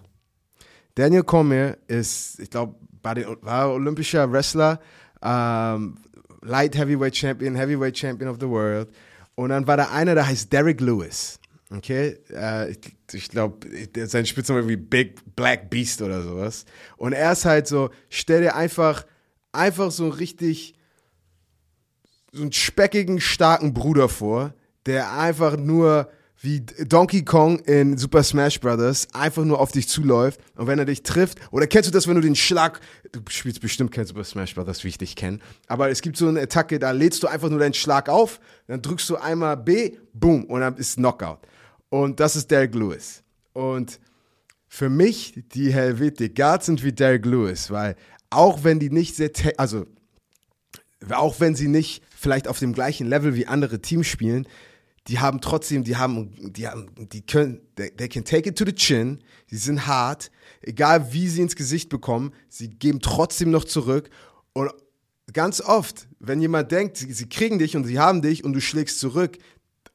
Daniel 0.95 1.25
Cormier 1.25 1.79
ist, 1.89 2.41
ich 2.41 2.51
glaube, 2.51 2.77
war 3.03 3.73
olympischer 3.73 4.31
Wrestler, 4.31 4.81
ähm, 5.23 5.99
Light 6.43 6.77
Heavyweight 6.77 7.17
Champion, 7.17 7.55
Heavyweight 7.55 7.97
Champion 7.97 8.31
of 8.31 8.39
the 8.41 8.49
World. 8.49 8.89
Und 9.37 9.51
dann 9.51 9.67
war 9.67 9.77
da 9.77 9.91
einer, 9.91 10.15
der 10.15 10.27
heißt 10.27 10.53
Derek 10.53 10.81
Lewis. 10.81 11.39
Okay, 11.71 12.19
äh, 12.33 12.75
ich, 13.13 13.29
glaube, 13.29 13.67
sein 14.07 14.25
Spitzname 14.25 14.69
wie 14.69 14.77
Big 14.77 15.21
Black 15.37 15.69
Beast 15.69 16.01
oder 16.03 16.23
sowas. 16.23 16.65
Und 16.97 17.13
er 17.13 17.33
ist 17.33 17.45
halt 17.45 17.67
so, 17.67 17.91
stell 18.09 18.43
dir 18.43 18.57
einfach, 18.57 19.05
einfach 19.53 19.91
so 19.91 20.09
richtig 20.09 20.75
so 22.33 22.43
einen 22.43 22.53
speckigen, 22.53 23.21
starken 23.21 23.73
Bruder 23.75 24.09
vor, 24.09 24.55
der 24.85 25.19
einfach 25.19 25.57
nur 25.57 26.11
wie 26.41 26.61
Donkey 26.61 27.25
Kong 27.25 27.61
in 27.61 27.97
Super 27.97 28.23
Smash 28.23 28.61
Bros. 28.61 29.09
einfach 29.13 29.45
nur 29.45 29.59
auf 29.59 29.73
dich 29.73 29.89
zuläuft 29.89 30.41
und 30.57 30.67
wenn 30.67 30.79
er 30.79 30.85
dich 30.85 31.03
trifft, 31.03 31.39
oder 31.51 31.67
kennst 31.67 31.89
du 31.89 31.93
das, 31.93 32.07
wenn 32.07 32.15
du 32.15 32.21
den 32.21 32.37
Schlag, 32.37 32.81
du 33.13 33.21
spielst 33.29 33.61
bestimmt 33.61 33.91
kein 33.91 34.07
Super 34.07 34.25
Smash 34.25 34.55
Bros., 34.55 34.85
wie 34.85 34.89
ich 34.89 34.99
dich 34.99 35.17
kenne, 35.17 35.39
aber 35.67 35.91
es 35.91 36.03
gibt 36.03 36.17
so 36.17 36.29
eine 36.29 36.41
Attacke, 36.41 36.79
da 36.79 36.91
lädst 36.91 37.23
du 37.23 37.27
einfach 37.27 37.49
nur 37.49 37.59
deinen 37.59 37.75
Schlag 37.75 38.09
auf, 38.09 38.41
dann 38.67 38.83
drückst 38.83 39.09
du 39.09 39.17
einmal 39.17 39.57
B, 39.57 39.97
boom, 40.13 40.45
und 40.45 40.61
dann 40.61 40.77
ist 40.77 40.97
Knockout. 40.97 41.39
Und 41.89 42.21
das 42.21 42.37
ist 42.37 42.51
Derek 42.51 42.75
Lewis. 42.75 43.23
Und 43.53 44.01
für 44.69 44.91
mich, 44.91 45.43
die 45.55 45.73
Helvetic 45.73 46.35
Guards 46.35 46.67
sind 46.67 46.83
wie 46.85 46.93
Derek 46.93 47.25
Lewis, 47.25 47.71
weil 47.71 47.97
auch 48.29 48.65
wenn 48.65 48.79
die 48.79 48.91
nicht 48.91 49.17
sehr, 49.17 49.31
also 49.57 49.87
auch 51.11 51.41
wenn 51.41 51.55
sie 51.55 51.69
nicht 51.69 52.03
vielleicht 52.15 52.49
auf 52.49 52.59
dem 52.59 52.73
gleichen 52.73 53.07
Level 53.07 53.35
wie 53.35 53.47
andere 53.47 53.81
Teams 53.81 54.07
spielen, 54.07 54.47
die 55.09 55.19
haben 55.19 55.41
trotzdem, 55.41 55.85
die 55.85 55.97
haben, 55.97 56.53
die 56.53 56.67
haben, 56.67 56.87
die 57.13 57.23
können, 57.23 57.61
they, 57.77 57.91
they 57.91 58.09
can 58.09 58.25
take 58.25 58.49
it 58.49 58.59
to 58.59 58.65
the 58.65 58.75
chin, 58.75 59.23
die 59.51 59.57
sind 59.57 59.87
hart, 59.87 60.31
egal 60.63 61.13
wie 61.13 61.29
sie 61.29 61.43
ins 61.43 61.57
Gesicht 61.57 61.89
bekommen, 61.89 62.33
sie 62.49 62.69
geben 62.69 63.01
trotzdem 63.01 63.51
noch 63.51 63.65
zurück 63.65 64.11
und 64.53 64.71
ganz 65.33 65.61
oft, 65.61 66.09
wenn 66.19 66.41
jemand 66.41 66.73
denkt, 66.73 66.97
sie, 66.97 67.13
sie 67.13 67.29
kriegen 67.29 67.59
dich 67.59 67.77
und 67.77 67.85
sie 67.85 67.99
haben 67.99 68.23
dich 68.23 68.45
und 68.45 68.53
du 68.53 68.61
schlägst 68.61 69.01
zurück, 69.01 69.39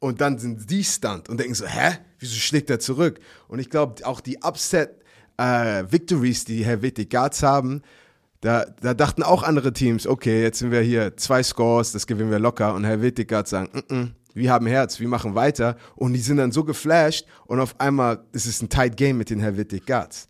und 0.02 0.20
dann 0.20 0.40
sind 0.40 0.70
die 0.70 0.84
stunt 0.84 1.30
und 1.30 1.40
denken 1.40 1.54
so, 1.54 1.68
hä? 1.68 1.98
Wieso 2.18 2.36
schlägt 2.36 2.72
er 2.72 2.80
zurück? 2.80 3.20
Und 3.48 3.60
ich 3.60 3.70
glaube, 3.70 4.04
auch 4.06 4.20
die 4.20 4.40
Upset-Victories, 4.44 6.42
äh, 6.42 6.46
die 6.48 6.66
Herr 6.66 6.82
Wittig-Guards 6.82 7.44
haben, 7.44 7.84
da, 8.42 8.66
da, 8.82 8.96
dachten 8.96 9.22
auch 9.22 9.44
andere 9.44 9.72
Teams, 9.72 10.08
okay, 10.08 10.42
jetzt 10.42 10.58
sind 10.58 10.72
wir 10.72 10.82
hier 10.82 11.16
zwei 11.18 11.44
Scores, 11.44 11.92
das 11.92 12.08
gewinnen 12.08 12.32
wir 12.32 12.40
locker. 12.40 12.74
Und 12.74 12.84
Herr 12.84 13.04
Wittigard 13.04 13.48
sagen, 13.48 13.70
mm 13.74 13.94
-mm, 13.94 14.10
wir 14.34 14.52
haben 14.52 14.66
Herz, 14.68 15.00
wir 15.00 15.08
machen 15.08 15.36
weiter. 15.36 15.78
Und 15.96 16.14
die 16.14 16.20
sind 16.20 16.38
dann 16.38 16.52
so 16.52 16.64
geflasht 16.64 17.26
und 17.46 17.60
auf 17.60 17.80
einmal 17.80 18.24
ist 18.32 18.46
es 18.46 18.62
ein 18.62 18.70
tight 18.70 18.98
Game 18.98 19.18
mit 19.18 19.30
den 19.30 19.40
Herr 19.40 19.58
Wittig-Guards. 19.58 20.28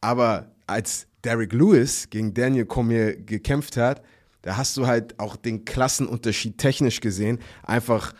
Aber 0.00 0.52
als 0.66 1.06
Derek 1.24 1.52
Lewis 1.52 2.08
gegen 2.10 2.34
Daniel 2.34 2.66
Cormier 2.66 3.16
gekämpft 3.16 3.76
hat, 3.76 4.02
da 4.42 4.56
hast 4.56 4.76
du 4.76 4.86
halt 4.86 5.18
auch 5.18 5.36
den 5.36 5.64
Klassenunterschied 5.64 6.58
technisch 6.58 7.00
gesehen. 7.00 7.40
Einfach 7.64 8.14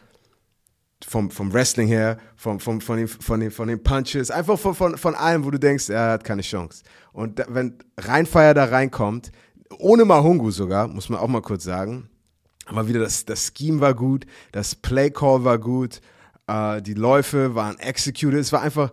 vom, 1.07 1.31
vom 1.31 1.53
Wrestling 1.53 1.87
her, 1.87 2.19
vom, 2.37 2.59
vom, 2.59 2.81
von, 2.81 2.99
den, 2.99 3.09
von, 3.09 3.41
den, 3.41 3.51
von 3.51 3.69
den 3.69 3.83
Punches, 3.83 4.31
einfach 4.31 4.59
von, 4.59 4.75
von, 4.75 4.99
von 4.99 5.15
allem, 5.15 5.45
wo 5.45 5.51
du 5.51 5.59
denkst, 5.59 5.91
er 5.91 6.13
hat 6.13 6.25
keine 6.25 6.43
Chance. 6.43 6.83
Und 7.13 7.39
da, 7.39 7.45
wenn 7.49 7.79
Reinfeier 7.97 8.55
da 8.55 8.65
reinkommt, 8.65 9.31
ohne 9.79 10.05
Mahungu 10.05 10.51
sogar, 10.51 10.89
muss 10.89 11.09
man 11.09 11.21
auch 11.21 11.29
mal 11.29 11.43
kurz 11.43 11.65
sagen, 11.65 12.09
aber 12.69 12.89
wieder 12.89 13.01
das, 13.01 13.25
das 13.25 13.53
Scheme 13.57 13.81
war 13.81 13.95
gut, 13.95 14.27
das 14.53 14.75
Play 14.75 15.11
Call 15.11 15.45
war 15.45 15.59
gut, 15.59 16.01
äh, 16.47 16.83
die 16.83 16.95
Läufe 16.95 17.55
waren 17.55 17.79
executed, 17.79 18.39
es 18.39 18.53
war 18.53 18.63
einfach, 18.63 18.93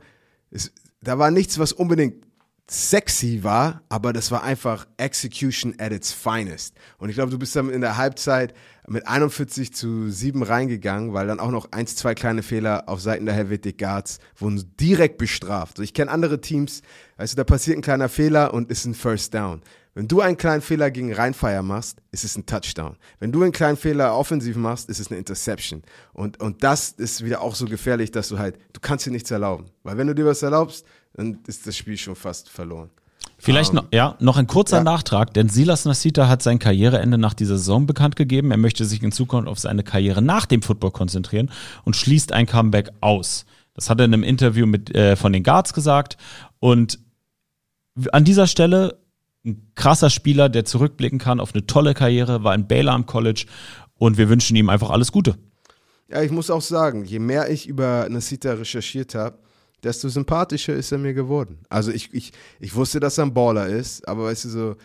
es, 0.49 0.71
da 1.01 1.19
war 1.19 1.31
nichts, 1.31 1.59
was 1.59 1.71
unbedingt 1.71 2.25
sexy 2.67 3.43
war, 3.43 3.83
aber 3.89 4.11
das 4.11 4.31
war 4.31 4.43
einfach 4.43 4.87
Execution 4.97 5.75
at 5.77 5.91
its 5.91 6.11
finest. 6.11 6.75
Und 6.97 7.09
ich 7.09 7.15
glaube, 7.15 7.29
du 7.29 7.37
bist 7.37 7.55
dann 7.55 7.69
in 7.69 7.81
der 7.81 7.97
Halbzeit 7.97 8.55
mit 8.87 9.07
41 9.07 9.73
zu 9.73 10.09
7 10.09 10.41
reingegangen, 10.41 11.13
weil 11.13 11.27
dann 11.27 11.39
auch 11.39 11.51
noch 11.51 11.71
eins, 11.71 11.95
zwei 11.95 12.15
kleine 12.15 12.41
Fehler 12.41 12.87
auf 12.87 13.01
Seiten 13.01 13.25
der 13.25 13.35
Helvetic 13.35 13.77
Guards 13.77 14.19
wurden 14.35 14.63
direkt 14.79 15.17
bestraft. 15.19 15.79
ich 15.79 15.93
kenne 15.93 16.09
andere 16.09 16.41
Teams, 16.41 16.81
weißt 17.17 17.33
du, 17.33 17.37
da 17.37 17.43
passiert 17.43 17.77
ein 17.77 17.83
kleiner 17.83 18.09
Fehler 18.09 18.53
und 18.53 18.71
ist 18.71 18.85
ein 18.85 18.95
First 18.95 19.33
Down. 19.33 19.61
Wenn 19.95 20.09
du 20.09 20.19
einen 20.19 20.35
kleinen 20.35 20.61
Fehler 20.61 20.91
gegen 20.91 21.13
Rheinfire 21.13 21.63
machst, 21.63 22.01
ist 22.11 22.25
es 22.25 22.37
ein 22.37 22.45
Touchdown. 22.45 22.97
Wenn 23.19 23.31
du 23.31 23.41
einen 23.43 23.53
kleinen 23.53 23.77
Fehler 23.77 24.13
offensiv 24.13 24.57
machst, 24.57 24.89
ist 24.89 24.99
es 24.99 25.09
eine 25.09 25.17
Interception. 25.17 25.83
Und, 26.11 26.41
und 26.41 26.63
das 26.63 26.89
ist 26.89 27.23
wieder 27.23 27.41
auch 27.41 27.55
so 27.55 27.65
gefährlich, 27.65 28.11
dass 28.11 28.27
du 28.27 28.37
halt, 28.37 28.57
du 28.73 28.81
kannst 28.81 29.05
dir 29.05 29.11
nichts 29.11 29.31
erlauben. 29.31 29.67
Weil 29.83 29.97
wenn 29.97 30.07
du 30.07 30.13
dir 30.13 30.25
was 30.25 30.41
erlaubst, 30.41 30.85
dann 31.13 31.39
ist 31.47 31.65
das 31.65 31.77
Spiel 31.77 31.97
schon 31.97 32.17
fast 32.17 32.49
verloren. 32.49 32.89
Vielleicht 33.37 33.71
um, 33.71 33.77
ähm, 33.77 33.83
noch, 33.85 33.91
ja, 33.93 34.15
noch 34.19 34.35
ein 34.35 34.47
kurzer 34.47 34.77
ja. 34.77 34.83
Nachtrag, 34.83 35.33
denn 35.33 35.47
Silas 35.47 35.85
Nasita 35.85 36.27
hat 36.27 36.43
sein 36.43 36.59
Karriereende 36.59 37.17
nach 37.17 37.33
dieser 37.33 37.57
Saison 37.57 37.87
bekannt 37.87 38.17
gegeben. 38.17 38.51
Er 38.51 38.57
möchte 38.57 38.83
sich 38.83 39.01
in 39.01 39.13
Zukunft 39.13 39.47
auf 39.47 39.59
seine 39.59 39.83
Karriere 39.83 40.21
nach 40.21 40.45
dem 40.45 40.61
Football 40.61 40.91
konzentrieren 40.91 41.49
und 41.85 41.95
schließt 41.95 42.33
ein 42.33 42.47
Comeback 42.47 42.89
aus. 42.99 43.45
Das 43.73 43.89
hat 43.89 43.99
er 43.99 44.05
in 44.05 44.13
einem 44.13 44.23
Interview 44.23 44.65
mit, 44.65 44.93
äh, 44.93 45.15
von 45.15 45.31
den 45.31 45.43
Guards 45.43 45.73
gesagt. 45.73 46.17
Und 46.59 46.99
an 48.11 48.25
dieser 48.25 48.47
Stelle 48.47 48.97
ein 49.45 49.71
krasser 49.75 50.09
Spieler, 50.09 50.49
der 50.49 50.65
zurückblicken 50.65 51.19
kann 51.19 51.39
auf 51.39 51.53
eine 51.53 51.65
tolle 51.65 51.93
Karriere, 51.93 52.43
war 52.43 52.55
in 52.55 52.67
Baylor 52.67 52.93
am 52.93 53.05
College 53.05 53.45
und 53.97 54.17
wir 54.17 54.29
wünschen 54.29 54.55
ihm 54.55 54.69
einfach 54.69 54.89
alles 54.89 55.11
Gute. 55.11 55.37
Ja, 56.07 56.21
ich 56.21 56.31
muss 56.31 56.51
auch 56.51 56.61
sagen, 56.61 57.05
je 57.05 57.19
mehr 57.19 57.49
ich 57.49 57.67
über 57.67 58.07
Nasita 58.09 58.53
recherchiert 58.53 59.15
habe, 59.15 59.37
desto 59.83 60.09
sympathischer 60.09 60.73
ist 60.73 60.91
er 60.91 60.97
mir 60.97 61.13
geworden. 61.13 61.59
Also 61.69 61.91
ich, 61.91 62.13
ich, 62.13 62.31
ich 62.59 62.75
wusste, 62.75 62.99
dass 62.99 63.17
er 63.17 63.25
ein 63.25 63.33
Baller 63.33 63.67
ist, 63.67 64.07
aber 64.07 64.25
weißt 64.25 64.45
du 64.45 64.49
so, 64.49 64.75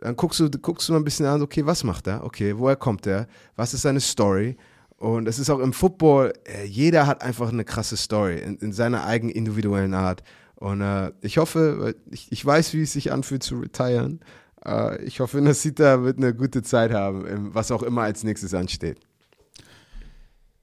dann 0.00 0.16
guckst 0.16 0.40
du, 0.40 0.50
guckst 0.50 0.88
du 0.88 0.92
mal 0.92 0.98
ein 0.98 1.04
bisschen 1.04 1.26
an, 1.26 1.42
okay, 1.42 1.64
was 1.66 1.84
macht 1.84 2.06
er? 2.06 2.24
Okay, 2.24 2.56
woher 2.56 2.76
kommt 2.76 3.06
er? 3.06 3.26
Was 3.56 3.74
ist 3.74 3.82
seine 3.82 4.00
Story? 4.00 4.56
Und 4.96 5.28
es 5.28 5.38
ist 5.38 5.50
auch 5.50 5.60
im 5.60 5.72
Football, 5.72 6.32
äh, 6.44 6.64
jeder 6.64 7.06
hat 7.06 7.22
einfach 7.22 7.50
eine 7.50 7.64
krasse 7.64 7.96
Story 7.96 8.38
in, 8.38 8.56
in 8.56 8.72
seiner 8.72 9.04
eigenen 9.04 9.34
individuellen 9.34 9.94
Art. 9.94 10.22
Und 10.60 10.82
äh, 10.82 11.10
ich 11.22 11.38
hoffe, 11.38 11.96
ich, 12.10 12.30
ich 12.30 12.44
weiß, 12.44 12.74
wie 12.74 12.82
es 12.82 12.92
sich 12.92 13.10
anfühlt 13.10 13.42
zu 13.42 13.58
retiren. 13.58 14.20
Äh, 14.64 15.02
ich 15.04 15.20
hoffe, 15.20 15.40
Nasita 15.40 16.02
wird 16.02 16.18
eine 16.18 16.34
gute 16.34 16.62
Zeit 16.62 16.92
haben, 16.92 17.54
was 17.54 17.72
auch 17.72 17.82
immer 17.82 18.02
als 18.02 18.24
nächstes 18.24 18.52
ansteht. 18.52 18.98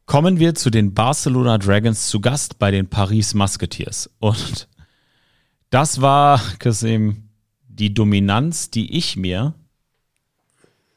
Kommen 0.05 0.39
wir 0.39 0.53
zu 0.53 0.69
den 0.69 0.93
Barcelona 0.93 1.57
Dragons 1.57 2.07
zu 2.07 2.21
Gast 2.21 2.59
bei 2.59 2.69
den 2.69 2.87
Paris 2.87 3.33
Musketeers. 3.33 4.09
Und 4.19 4.69
das 5.71 5.99
war, 5.99 6.39
Kasim, 6.59 7.29
die 7.67 7.93
Dominanz, 7.93 8.69
die 8.69 8.95
ich 8.95 9.17
mir 9.17 9.55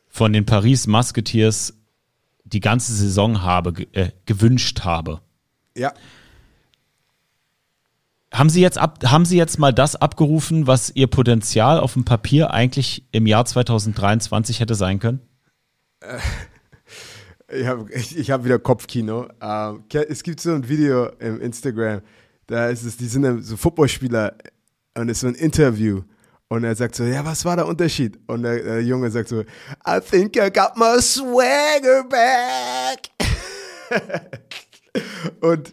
von 0.08 0.34
den 0.34 0.44
Paris 0.44 0.86
Musketeers 0.86 1.74
die 2.44 2.60
ganze 2.60 2.92
Saison 2.92 3.42
habe, 3.42 3.86
äh, 3.92 4.10
gewünscht 4.26 4.80
habe. 4.80 5.22
Ja. 5.74 5.94
Haben 8.32 8.48
Sie, 8.48 8.60
jetzt 8.60 8.78
ab, 8.78 8.98
haben 9.04 9.24
Sie 9.24 9.36
jetzt 9.36 9.58
mal 9.58 9.72
das 9.72 9.96
abgerufen, 9.96 10.66
was 10.66 10.90
Ihr 10.94 11.08
Potenzial 11.08 11.80
auf 11.80 11.94
dem 11.94 12.04
Papier 12.04 12.52
eigentlich 12.52 13.04
im 13.10 13.26
Jahr 13.26 13.44
2023 13.44 14.60
hätte 14.60 14.74
sein 14.74 14.98
können? 14.98 15.20
Ich 17.52 17.66
habe 17.66 17.92
ich, 17.92 18.30
hab 18.30 18.44
wieder 18.44 18.60
Kopfkino. 18.60 19.26
Ähm, 19.40 19.82
es 20.08 20.22
gibt 20.22 20.40
so 20.40 20.52
ein 20.52 20.68
Video 20.68 21.06
im 21.18 21.40
Instagram, 21.40 22.00
da 22.46 22.68
ist 22.68 22.84
es, 22.84 22.96
die 22.96 23.06
sind 23.06 23.44
so 23.44 23.56
Footballspieler 23.56 24.34
und 24.96 25.08
es 25.08 25.16
ist 25.16 25.20
so 25.22 25.26
ein 25.26 25.34
Interview. 25.34 26.02
Und 26.48 26.64
er 26.64 26.74
sagt 26.74 26.96
so, 26.96 27.04
ja, 27.04 27.24
was 27.24 27.44
war 27.44 27.56
der 27.56 27.66
Unterschied? 27.66 28.18
Und 28.26 28.42
der, 28.42 28.62
der 28.62 28.82
Junge 28.82 29.10
sagt 29.10 29.28
so, 29.28 29.42
I 29.86 30.00
think 30.00 30.36
I 30.36 30.50
got 30.50 30.76
my 30.76 31.00
swagger 31.00 32.04
back. 32.08 33.08
und 35.40 35.72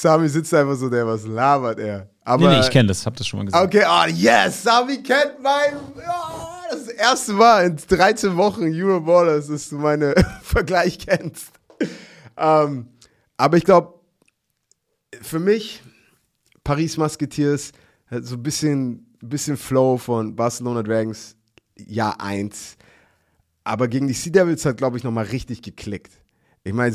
Sami 0.00 0.28
sitzt 0.28 0.54
einfach 0.54 0.76
so, 0.76 0.88
der, 0.88 1.06
was 1.06 1.26
labert 1.26 1.78
er? 1.78 2.08
Aber, 2.24 2.48
Nee, 2.48 2.56
nee, 2.56 2.60
ich 2.60 2.70
kenne 2.70 2.88
das, 2.88 3.04
hab 3.04 3.16
das 3.16 3.26
schon 3.26 3.40
mal 3.40 3.46
gesagt. 3.46 3.66
Okay, 3.66 3.84
oh 3.86 4.06
yes, 4.08 4.62
Sami 4.62 5.02
kennt 5.02 5.42
mein. 5.42 5.76
Oh, 5.96 6.70
das 6.70 6.88
erste 6.88 7.32
Mal 7.32 7.66
in 7.66 7.76
13 7.76 8.36
Wochen 8.36 8.62
Euroballers, 8.64 9.48
dass 9.48 9.68
du 9.68 9.76
meine 9.76 10.14
Vergleich 10.42 10.98
kennst. 10.98 11.52
Ähm, 12.36 12.88
aber 13.36 13.56
ich 13.56 13.64
glaube, 13.64 13.94
für 15.20 15.38
mich, 15.38 15.82
Paris 16.64 16.96
Musketeers 16.96 17.72
so 18.10 18.36
ein 18.36 18.42
bisschen, 18.42 19.06
bisschen 19.20 19.56
Flow 19.56 19.98
von 19.98 20.34
Barcelona 20.34 20.82
Dragons 20.82 21.36
Jahr 21.76 22.20
1. 22.20 22.76
Aber 23.64 23.88
gegen 23.88 24.08
die 24.08 24.14
Sea 24.14 24.32
Devils 24.32 24.64
hat, 24.64 24.78
glaube 24.78 24.96
ich, 24.96 25.04
nochmal 25.04 25.26
richtig 25.26 25.62
geklickt. 25.62 26.12
Ich 26.62 26.74
meine, 26.74 26.94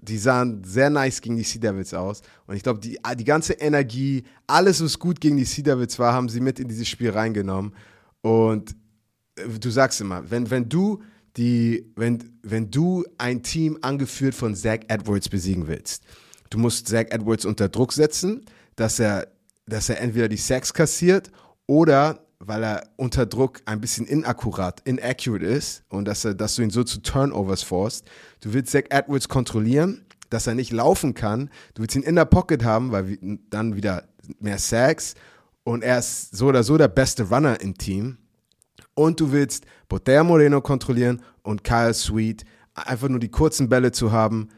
die 0.00 0.18
sahen 0.18 0.64
sehr 0.64 0.90
nice 0.90 1.20
gegen 1.20 1.36
die 1.36 1.44
Sea 1.44 1.60
Devils 1.60 1.94
aus. 1.94 2.20
Und 2.46 2.56
ich 2.56 2.62
glaube, 2.64 2.80
die, 2.80 2.98
die 3.16 3.24
ganze 3.24 3.52
Energie, 3.54 4.24
alles, 4.46 4.82
was 4.82 4.98
gut 4.98 5.20
gegen 5.20 5.36
die 5.36 5.44
Sea 5.44 5.62
Devils 5.62 5.98
war, 5.98 6.12
haben 6.12 6.28
sie 6.28 6.40
mit 6.40 6.58
in 6.58 6.68
dieses 6.68 6.88
Spiel 6.88 7.10
reingenommen. 7.10 7.74
Und 8.22 8.74
äh, 9.36 9.48
du 9.48 9.70
sagst 9.70 10.00
immer, 10.00 10.28
wenn, 10.30 10.50
wenn 10.50 10.68
du 10.68 11.02
die, 11.36 11.92
wenn, 11.94 12.38
wenn 12.42 12.70
du 12.70 13.04
ein 13.18 13.42
Team 13.44 13.78
angeführt 13.82 14.34
von 14.34 14.56
Zach 14.56 14.80
Edwards 14.88 15.28
besiegen 15.28 15.68
willst, 15.68 16.02
du 16.50 16.58
musst 16.58 16.88
Zach 16.88 17.06
Edwards 17.10 17.44
unter 17.44 17.68
Druck 17.68 17.92
setzen, 17.92 18.44
dass 18.74 18.98
er, 18.98 19.28
dass 19.66 19.88
er 19.88 20.00
entweder 20.00 20.28
die 20.28 20.36
Sacks 20.36 20.74
kassiert 20.74 21.30
oder 21.66 22.26
weil 22.40 22.62
er 22.62 22.88
unter 22.96 23.26
Druck 23.26 23.62
ein 23.66 23.80
bisschen 23.80 24.06
inakkurat, 24.06 24.80
inaccurate 24.84 25.44
ist 25.44 25.84
und 25.88 26.04
dass, 26.04 26.24
er, 26.24 26.34
dass 26.34 26.54
du 26.54 26.62
ihn 26.62 26.70
so 26.70 26.84
zu 26.84 27.02
Turnovers 27.02 27.62
forst. 27.62 28.06
Du 28.40 28.52
willst 28.52 28.72
Zach 28.72 28.84
Edwards 28.90 29.28
kontrollieren, 29.28 30.06
dass 30.30 30.46
er 30.46 30.54
nicht 30.54 30.72
laufen 30.72 31.14
kann. 31.14 31.50
Du 31.74 31.82
willst 31.82 31.96
ihn 31.96 32.02
in 32.02 32.14
der 32.14 32.26
Pocket 32.26 32.64
haben, 32.64 32.92
weil 32.92 33.18
dann 33.50 33.76
wieder 33.76 34.04
mehr 34.38 34.58
Sacks 34.58 35.14
und 35.64 35.82
er 35.82 35.98
ist 35.98 36.36
so 36.36 36.46
oder 36.46 36.62
so 36.62 36.78
der 36.78 36.88
beste 36.88 37.28
Runner 37.28 37.60
im 37.60 37.76
Team. 37.76 38.18
Und 38.94 39.20
du 39.20 39.32
willst 39.32 39.64
Botella 39.88 40.24
Moreno 40.24 40.60
kontrollieren 40.60 41.22
und 41.42 41.64
Kyle 41.64 41.94
Sweet, 41.94 42.44
einfach 42.74 43.08
nur 43.08 43.20
die 43.20 43.30
kurzen 43.30 43.68
Bälle 43.68 43.92
zu 43.92 44.12
haben 44.12 44.48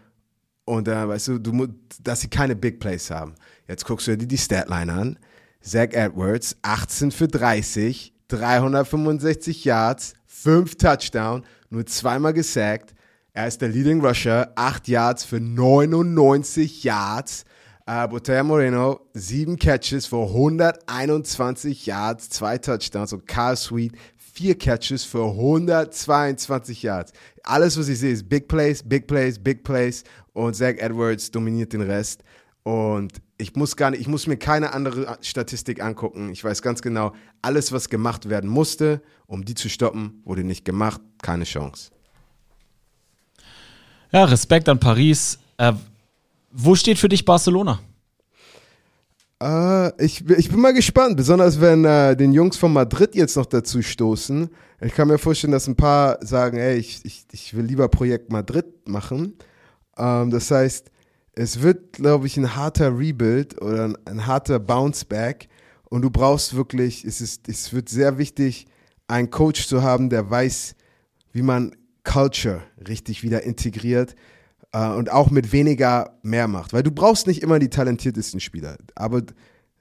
und 0.70 0.86
äh, 0.86 1.08
weißt 1.08 1.28
du, 1.28 1.38
du, 1.38 1.66
dass 2.02 2.20
sie 2.20 2.28
keine 2.28 2.54
Big 2.54 2.78
Plays 2.78 3.10
haben. 3.10 3.34
Jetzt 3.66 3.84
guckst 3.84 4.06
du 4.06 4.16
dir 4.16 4.26
die 4.26 4.38
Statline 4.38 4.92
an. 4.92 5.18
Zach 5.62 5.92
Edwards, 5.92 6.56
18 6.62 7.10
für 7.10 7.28
30, 7.28 8.14
365 8.28 9.64
Yards, 9.64 10.14
5 10.26 10.76
Touchdown, 10.76 11.44
nur 11.68 11.84
zweimal 11.86 12.32
gesackt. 12.32 12.94
Er 13.32 13.46
ist 13.46 13.60
der 13.60 13.68
Leading 13.68 14.04
Rusher, 14.04 14.52
8 14.56 14.88
Yards 14.88 15.24
für 15.24 15.40
99 15.40 16.82
Yards. 16.82 17.44
Äh, 17.86 18.08
Botella 18.08 18.42
Moreno, 18.42 19.00
7 19.14 19.56
Catches 19.56 20.06
für 20.06 20.22
121 20.22 21.86
Yards, 21.86 22.30
2 22.30 22.58
Touchdowns. 22.58 23.12
Und 23.12 23.26
Carl 23.26 23.56
Sweet, 23.56 23.92
4 24.16 24.58
Catches 24.58 25.04
für 25.04 25.24
122 25.24 26.82
Yards. 26.82 27.12
Alles, 27.42 27.78
was 27.78 27.88
ich 27.88 27.98
sehe, 27.98 28.12
ist 28.12 28.28
Big 28.28 28.48
Plays, 28.48 28.82
Big 28.82 29.06
Plays, 29.06 29.38
Big 29.38 29.62
Plays. 29.62 30.04
Und 30.32 30.54
Zach 30.54 30.76
Edwards 30.78 31.30
dominiert 31.30 31.72
den 31.72 31.82
Rest. 31.82 32.22
Und 32.62 33.12
ich 33.40 33.56
muss 33.56 33.76
gar 33.76 33.90
nicht, 33.90 34.00
ich 34.00 34.08
muss 34.08 34.26
mir 34.26 34.36
keine 34.36 34.72
andere 34.72 35.18
Statistik 35.22 35.82
angucken. 35.82 36.30
Ich 36.30 36.44
weiß 36.44 36.62
ganz 36.62 36.82
genau, 36.82 37.14
alles, 37.42 37.72
was 37.72 37.88
gemacht 37.88 38.28
werden 38.28 38.48
musste, 38.48 39.02
um 39.26 39.44
die 39.44 39.54
zu 39.54 39.68
stoppen, 39.68 40.22
wurde 40.24 40.44
nicht 40.44 40.64
gemacht. 40.64 41.00
Keine 41.22 41.44
Chance. 41.44 41.90
Ja, 44.12 44.24
Respekt 44.24 44.68
an 44.68 44.78
Paris. 44.78 45.38
Äh, 45.56 45.72
wo 46.50 46.74
steht 46.74 46.98
für 46.98 47.08
dich 47.08 47.24
Barcelona? 47.24 47.80
Äh, 49.42 50.04
ich, 50.04 50.28
ich 50.28 50.50
bin 50.50 50.60
mal 50.60 50.74
gespannt, 50.74 51.16
besonders 51.16 51.60
wenn 51.60 51.84
äh, 51.84 52.16
den 52.16 52.32
Jungs 52.32 52.56
von 52.56 52.72
Madrid 52.72 53.14
jetzt 53.14 53.36
noch 53.36 53.46
dazu 53.46 53.82
stoßen. 53.82 54.50
Ich 54.82 54.94
kann 54.94 55.08
mir 55.08 55.18
vorstellen, 55.18 55.52
dass 55.52 55.66
ein 55.66 55.76
paar 55.76 56.18
sagen, 56.24 56.58
ey, 56.58 56.76
ich, 56.76 57.04
ich, 57.04 57.24
ich 57.32 57.54
will 57.54 57.64
lieber 57.64 57.88
Projekt 57.88 58.30
Madrid 58.32 58.88
machen. 58.88 59.34
Ähm, 59.96 60.30
das 60.30 60.50
heißt, 60.50 60.90
es 61.40 61.62
wird, 61.62 61.94
glaube 61.94 62.26
ich, 62.26 62.36
ein 62.36 62.54
harter 62.54 62.98
Rebuild 62.98 63.60
oder 63.62 63.84
ein, 63.86 63.96
ein 64.04 64.26
harter 64.26 64.58
Bounce-Back. 64.58 65.48
Und 65.88 66.02
du 66.02 66.10
brauchst 66.10 66.54
wirklich, 66.54 67.04
es, 67.04 67.20
ist, 67.22 67.48
es 67.48 67.72
wird 67.72 67.88
sehr 67.88 68.18
wichtig, 68.18 68.66
einen 69.08 69.30
Coach 69.30 69.66
zu 69.66 69.82
haben, 69.82 70.10
der 70.10 70.30
weiß, 70.30 70.74
wie 71.32 71.42
man 71.42 71.74
Culture 72.04 72.62
richtig 72.86 73.22
wieder 73.22 73.42
integriert 73.42 74.14
äh, 74.72 74.86
und 74.88 75.10
auch 75.10 75.30
mit 75.30 75.52
weniger 75.52 76.18
mehr 76.22 76.46
macht. 76.46 76.74
Weil 76.74 76.82
du 76.82 76.90
brauchst 76.90 77.26
nicht 77.26 77.42
immer 77.42 77.58
die 77.58 77.70
talentiertesten 77.70 78.40
Spieler, 78.40 78.76
aber 78.94 79.22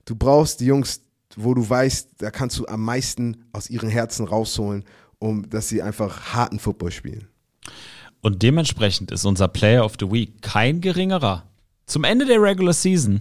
du 0.05 0.15
brauchst 0.15 0.61
die 0.61 0.65
Jungs, 0.65 1.01
wo 1.35 1.53
du 1.53 1.69
weißt, 1.69 2.11
da 2.19 2.31
kannst 2.31 2.57
du 2.57 2.67
am 2.67 2.83
meisten 2.83 3.45
aus 3.51 3.69
ihren 3.69 3.89
Herzen 3.89 4.25
rausholen, 4.25 4.85
um 5.19 5.49
dass 5.49 5.67
sie 5.67 5.81
einfach 5.81 6.33
harten 6.33 6.59
Football 6.59 6.91
spielen. 6.91 7.27
Und 8.21 8.43
dementsprechend 8.43 9.11
ist 9.11 9.25
unser 9.25 9.47
Player 9.47 9.85
of 9.85 9.93
the 9.99 10.09
Week 10.11 10.41
kein 10.41 10.81
geringerer. 10.81 11.48
Zum 11.89 12.03
Ende 12.03 12.25
der 12.25 12.39
Regular 12.39 12.71
Season. 12.71 13.19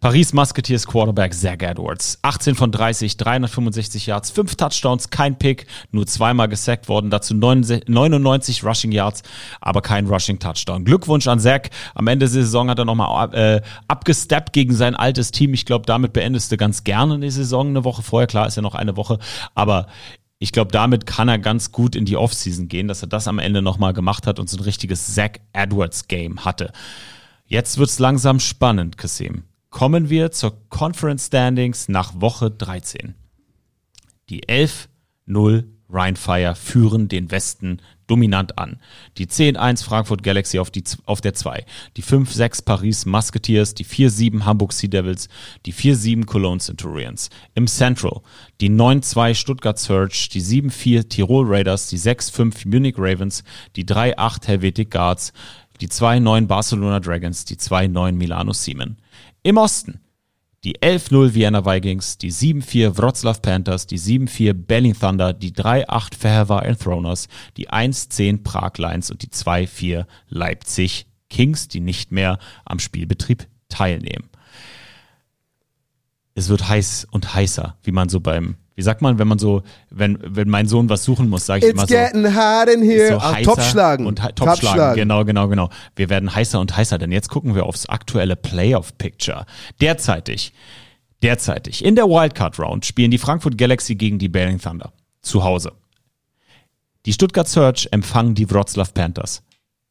Paris 0.00 0.32
Musketeers 0.32 0.84
Quarterback 0.84 1.32
Zach 1.32 1.58
Edwards. 1.60 2.18
18 2.22 2.56
von 2.56 2.72
30, 2.72 3.16
365 3.16 4.06
Yards, 4.06 4.30
5 4.32 4.56
Touchdowns, 4.56 5.10
kein 5.10 5.38
Pick, 5.38 5.66
nur 5.92 6.04
zweimal 6.04 6.48
gesackt 6.48 6.88
worden, 6.88 7.08
dazu 7.08 7.34
99 7.34 8.64
Rushing 8.64 8.90
Yards, 8.90 9.22
aber 9.60 9.80
kein 9.80 10.08
Rushing 10.08 10.40
Touchdown. 10.40 10.84
Glückwunsch 10.84 11.28
an 11.28 11.38
Zach. 11.38 11.62
Am 11.94 12.08
Ende 12.08 12.26
der 12.26 12.30
Saison 12.30 12.68
hat 12.68 12.80
er 12.80 12.84
nochmal 12.84 13.32
äh, 13.32 13.62
abgesteppt 13.86 14.52
gegen 14.52 14.74
sein 14.74 14.96
altes 14.96 15.30
Team. 15.30 15.54
Ich 15.54 15.64
glaube, 15.64 15.86
damit 15.86 16.12
beendest 16.12 16.50
du 16.50 16.56
ganz 16.56 16.82
gerne 16.82 17.20
die 17.20 17.30
Saison 17.30 17.68
eine 17.68 17.84
Woche 17.84 18.02
vorher. 18.02 18.26
Klar 18.26 18.48
ist 18.48 18.56
ja 18.56 18.62
noch 18.62 18.74
eine 18.74 18.96
Woche, 18.96 19.20
aber 19.54 19.86
ich 20.40 20.50
glaube, 20.50 20.72
damit 20.72 21.06
kann 21.06 21.28
er 21.28 21.38
ganz 21.38 21.70
gut 21.70 21.94
in 21.94 22.04
die 22.04 22.16
Offseason 22.16 22.66
gehen, 22.66 22.88
dass 22.88 23.02
er 23.02 23.08
das 23.08 23.28
am 23.28 23.38
Ende 23.38 23.62
nochmal 23.62 23.92
gemacht 23.92 24.26
hat 24.26 24.40
und 24.40 24.50
so 24.50 24.56
ein 24.56 24.64
richtiges 24.64 25.14
Zach 25.14 25.32
Edwards 25.52 26.08
Game 26.08 26.44
hatte. 26.44 26.72
Jetzt 27.50 27.78
wird's 27.78 27.98
langsam 27.98 28.40
spannend, 28.40 28.98
Kasim. 28.98 29.44
Kommen 29.70 30.10
wir 30.10 30.30
zur 30.32 30.68
Conference 30.68 31.28
Standings 31.28 31.88
nach 31.88 32.20
Woche 32.20 32.50
13. 32.50 33.14
Die 34.28 34.44
11-0 34.44 35.64
Rheinfire 35.88 36.54
führen 36.54 37.08
den 37.08 37.30
Westen 37.30 37.80
dominant 38.06 38.58
an. 38.58 38.78
Die 39.16 39.26
10-1 39.26 39.82
Frankfurt 39.82 40.22
Galaxy 40.22 40.58
auf, 40.58 40.70
die, 40.70 40.84
auf 41.06 41.22
der 41.22 41.32
2, 41.32 41.64
die 41.96 42.02
5-6 42.02 42.64
Paris 42.66 43.06
Musketeers, 43.06 43.72
die 43.72 43.86
4-7 43.86 44.44
Hamburg 44.44 44.74
Sea 44.74 44.90
Devils, 44.90 45.28
die 45.64 45.72
4-7 45.72 46.26
Cologne 46.26 46.60
Centurions. 46.60 47.30
Im 47.54 47.66
Central 47.66 48.20
die 48.60 48.70
9-2 48.70 49.34
Stuttgart 49.34 49.78
Surge, 49.78 50.28
die 50.32 50.42
7-4 50.42 51.08
Tirol 51.08 51.46
Raiders, 51.46 51.88
die 51.88 51.98
6-5 51.98 52.68
Munich 52.68 52.96
Ravens, 52.98 53.42
die 53.76 53.86
3-8 53.86 54.46
Helvetic 54.46 54.90
Guards, 54.90 55.32
die 55.80 55.88
2-9 55.88 56.46
Barcelona 56.46 57.00
Dragons, 57.00 57.44
die 57.44 57.56
2-9 57.56 58.12
Milano 58.12 58.52
Siemen. 58.52 58.98
Im 59.42 59.56
Osten 59.56 60.00
die 60.64 60.76
11-0 60.78 61.34
Vienna 61.34 61.64
Vikings, 61.64 62.18
die 62.18 62.32
7-4 62.32 62.98
Wroclaw 62.98 63.38
Panthers, 63.40 63.86
die 63.86 63.98
7-4 63.98 64.52
Berlin 64.54 64.98
Thunder, 64.98 65.32
die 65.32 65.52
3-8 65.52 66.16
Fehervar 66.16 66.64
Enthroners, 66.66 67.28
die 67.56 67.70
1-10 67.70 68.42
Prag 68.42 68.76
Lions 68.78 69.10
und 69.10 69.22
die 69.22 69.28
2-4 69.28 70.06
Leipzig 70.28 71.06
Kings, 71.30 71.68
die 71.68 71.80
nicht 71.80 72.10
mehr 72.10 72.38
am 72.64 72.80
Spielbetrieb 72.80 73.46
teilnehmen. 73.68 74.28
Es 76.34 76.48
wird 76.48 76.68
heiß 76.68 77.06
und 77.10 77.34
heißer, 77.34 77.76
wie 77.82 77.92
man 77.92 78.08
so 78.08 78.20
beim, 78.20 78.56
wie 78.78 78.82
sagt 78.82 79.02
man, 79.02 79.18
wenn 79.18 79.26
man 79.26 79.40
so, 79.40 79.64
wenn, 79.90 80.20
wenn 80.22 80.48
mein 80.48 80.68
Sohn 80.68 80.88
was 80.88 81.02
suchen 81.02 81.28
muss, 81.28 81.46
sage 81.46 81.66
ich 81.66 81.72
It's 81.72 81.72
immer 81.72 81.88
so. 81.88 81.94
getting 81.94 82.36
hot 82.36 82.68
in 82.68 82.80
here. 82.80 83.08
So 83.08 83.20
heißer 83.20 83.42
Topschlagen. 83.42 84.06
Und 84.06 84.22
Topschlagen, 84.36 84.94
genau, 84.94 85.24
genau, 85.24 85.48
genau. 85.48 85.68
Wir 85.96 86.08
werden 86.08 86.32
heißer 86.32 86.60
und 86.60 86.76
heißer, 86.76 86.96
denn 86.96 87.10
jetzt 87.10 87.28
gucken 87.28 87.56
wir 87.56 87.66
aufs 87.66 87.86
aktuelle 87.86 88.36
Playoff-Picture. 88.36 89.46
Derzeitig, 89.80 90.52
derzeitig, 91.24 91.84
in 91.84 91.96
der 91.96 92.04
Wildcard-Round 92.04 92.86
spielen 92.86 93.10
die 93.10 93.18
Frankfurt 93.18 93.58
Galaxy 93.58 93.96
gegen 93.96 94.20
die 94.20 94.28
Berlin 94.28 94.60
Thunder. 94.60 94.92
Zu 95.22 95.42
Hause. 95.42 95.72
Die 97.04 97.12
Stuttgart 97.12 97.48
Surge 97.48 97.88
empfangen 97.90 98.36
die 98.36 98.48
Wroclaw 98.48 98.92
Panthers. 98.94 99.42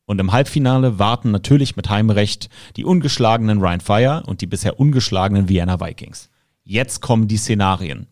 Und 0.05 0.21
im 0.21 0.31
Halbfinale 0.31 0.97
warten 0.97 1.31
natürlich 1.31 1.75
mit 1.75 1.89
Heimrecht 1.89 2.47
die 2.77 2.85
ungeschlagenen 2.85 3.59
Ryan 3.59 3.81
Fire 3.81 4.23
und 4.27 4.39
die 4.39 4.47
bisher 4.47 4.79
ungeschlagenen 4.79 5.49
Vienna 5.49 5.81
Vikings. 5.81 6.29
Jetzt 6.63 7.01
kommen 7.01 7.27
die 7.27 7.35
Szenarien. 7.35 8.07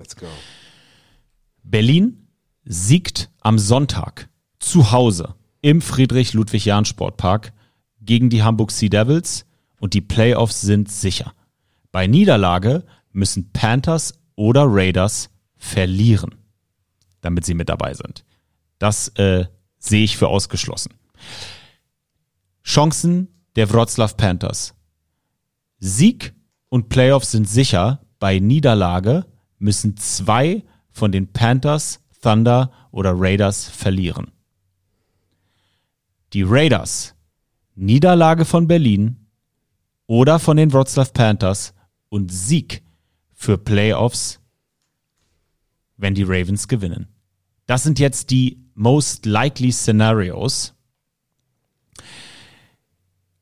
Let's 0.00 0.16
go. 0.16 0.26
Berlin 1.62 2.26
siegt 2.64 3.30
am 3.42 3.58
Sonntag 3.58 4.30
zu 4.58 4.92
Hause 4.92 5.34
im 5.60 5.82
Friedrich-Ludwig-Jahn-Sportpark 5.82 7.52
gegen 8.00 8.30
die 8.30 8.42
Hamburg 8.42 8.70
Sea 8.70 8.88
Devils 8.88 9.44
und 9.78 9.92
die 9.92 10.00
Playoffs 10.00 10.62
sind 10.62 10.90
sicher. 10.90 11.34
Bei 11.92 12.06
Niederlage 12.06 12.86
müssen 13.12 13.52
Panthers 13.52 14.14
oder 14.36 14.64
Raiders 14.66 15.28
verlieren, 15.58 16.34
damit 17.20 17.44
sie 17.44 17.52
mit 17.52 17.68
dabei 17.68 17.92
sind. 17.92 18.24
Das 18.78 19.08
äh, 19.16 19.44
sehe 19.78 20.04
ich 20.04 20.16
für 20.16 20.28
ausgeschlossen. 20.28 20.94
Chancen 22.64 23.28
der 23.54 23.70
Wroclaw 23.70 24.14
Panthers. 24.16 24.72
Sieg 25.78 26.32
und 26.70 26.88
Playoffs 26.88 27.32
sind 27.32 27.46
sicher. 27.46 28.00
Bei 28.18 28.38
Niederlage 28.38 29.26
müssen 29.60 29.96
zwei 29.96 30.64
von 30.90 31.12
den 31.12 31.32
Panthers, 31.32 32.00
Thunder 32.20 32.72
oder 32.90 33.12
Raiders 33.14 33.68
verlieren. 33.68 34.32
Die 36.32 36.42
Raiders, 36.42 37.14
Niederlage 37.74 38.44
von 38.44 38.66
Berlin 38.66 39.16
oder 40.06 40.38
von 40.38 40.56
den 40.56 40.72
Wroclaw 40.72 41.10
Panthers 41.12 41.74
und 42.08 42.32
Sieg 42.32 42.82
für 43.32 43.56
Playoffs, 43.56 44.40
wenn 45.96 46.14
die 46.14 46.24
Ravens 46.24 46.66
gewinnen. 46.68 47.08
Das 47.66 47.84
sind 47.84 47.98
jetzt 47.98 48.30
die 48.30 48.64
most 48.74 49.26
likely 49.26 49.70
Scenarios. 49.72 50.74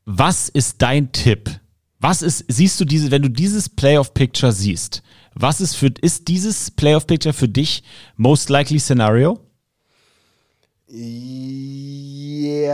Was 0.04 0.48
ist 0.48 0.82
dein 0.82 1.12
Tipp? 1.12 1.60
Was 2.00 2.22
ist, 2.22 2.44
siehst 2.48 2.80
du 2.80 2.84
diese, 2.84 3.10
wenn 3.10 3.22
du 3.22 3.30
dieses 3.30 3.68
Playoff 3.68 4.14
Picture 4.14 4.52
siehst, 4.52 5.02
was 5.40 5.60
ist 5.60 5.76
für, 5.76 5.92
ist 6.00 6.28
dieses 6.28 6.70
Playoff 6.70 7.06
Picture 7.06 7.32
für 7.32 7.48
dich 7.48 7.82
most 8.16 8.48
likely 8.50 8.78
Scenario? 8.78 9.38
Ja, 10.88 12.68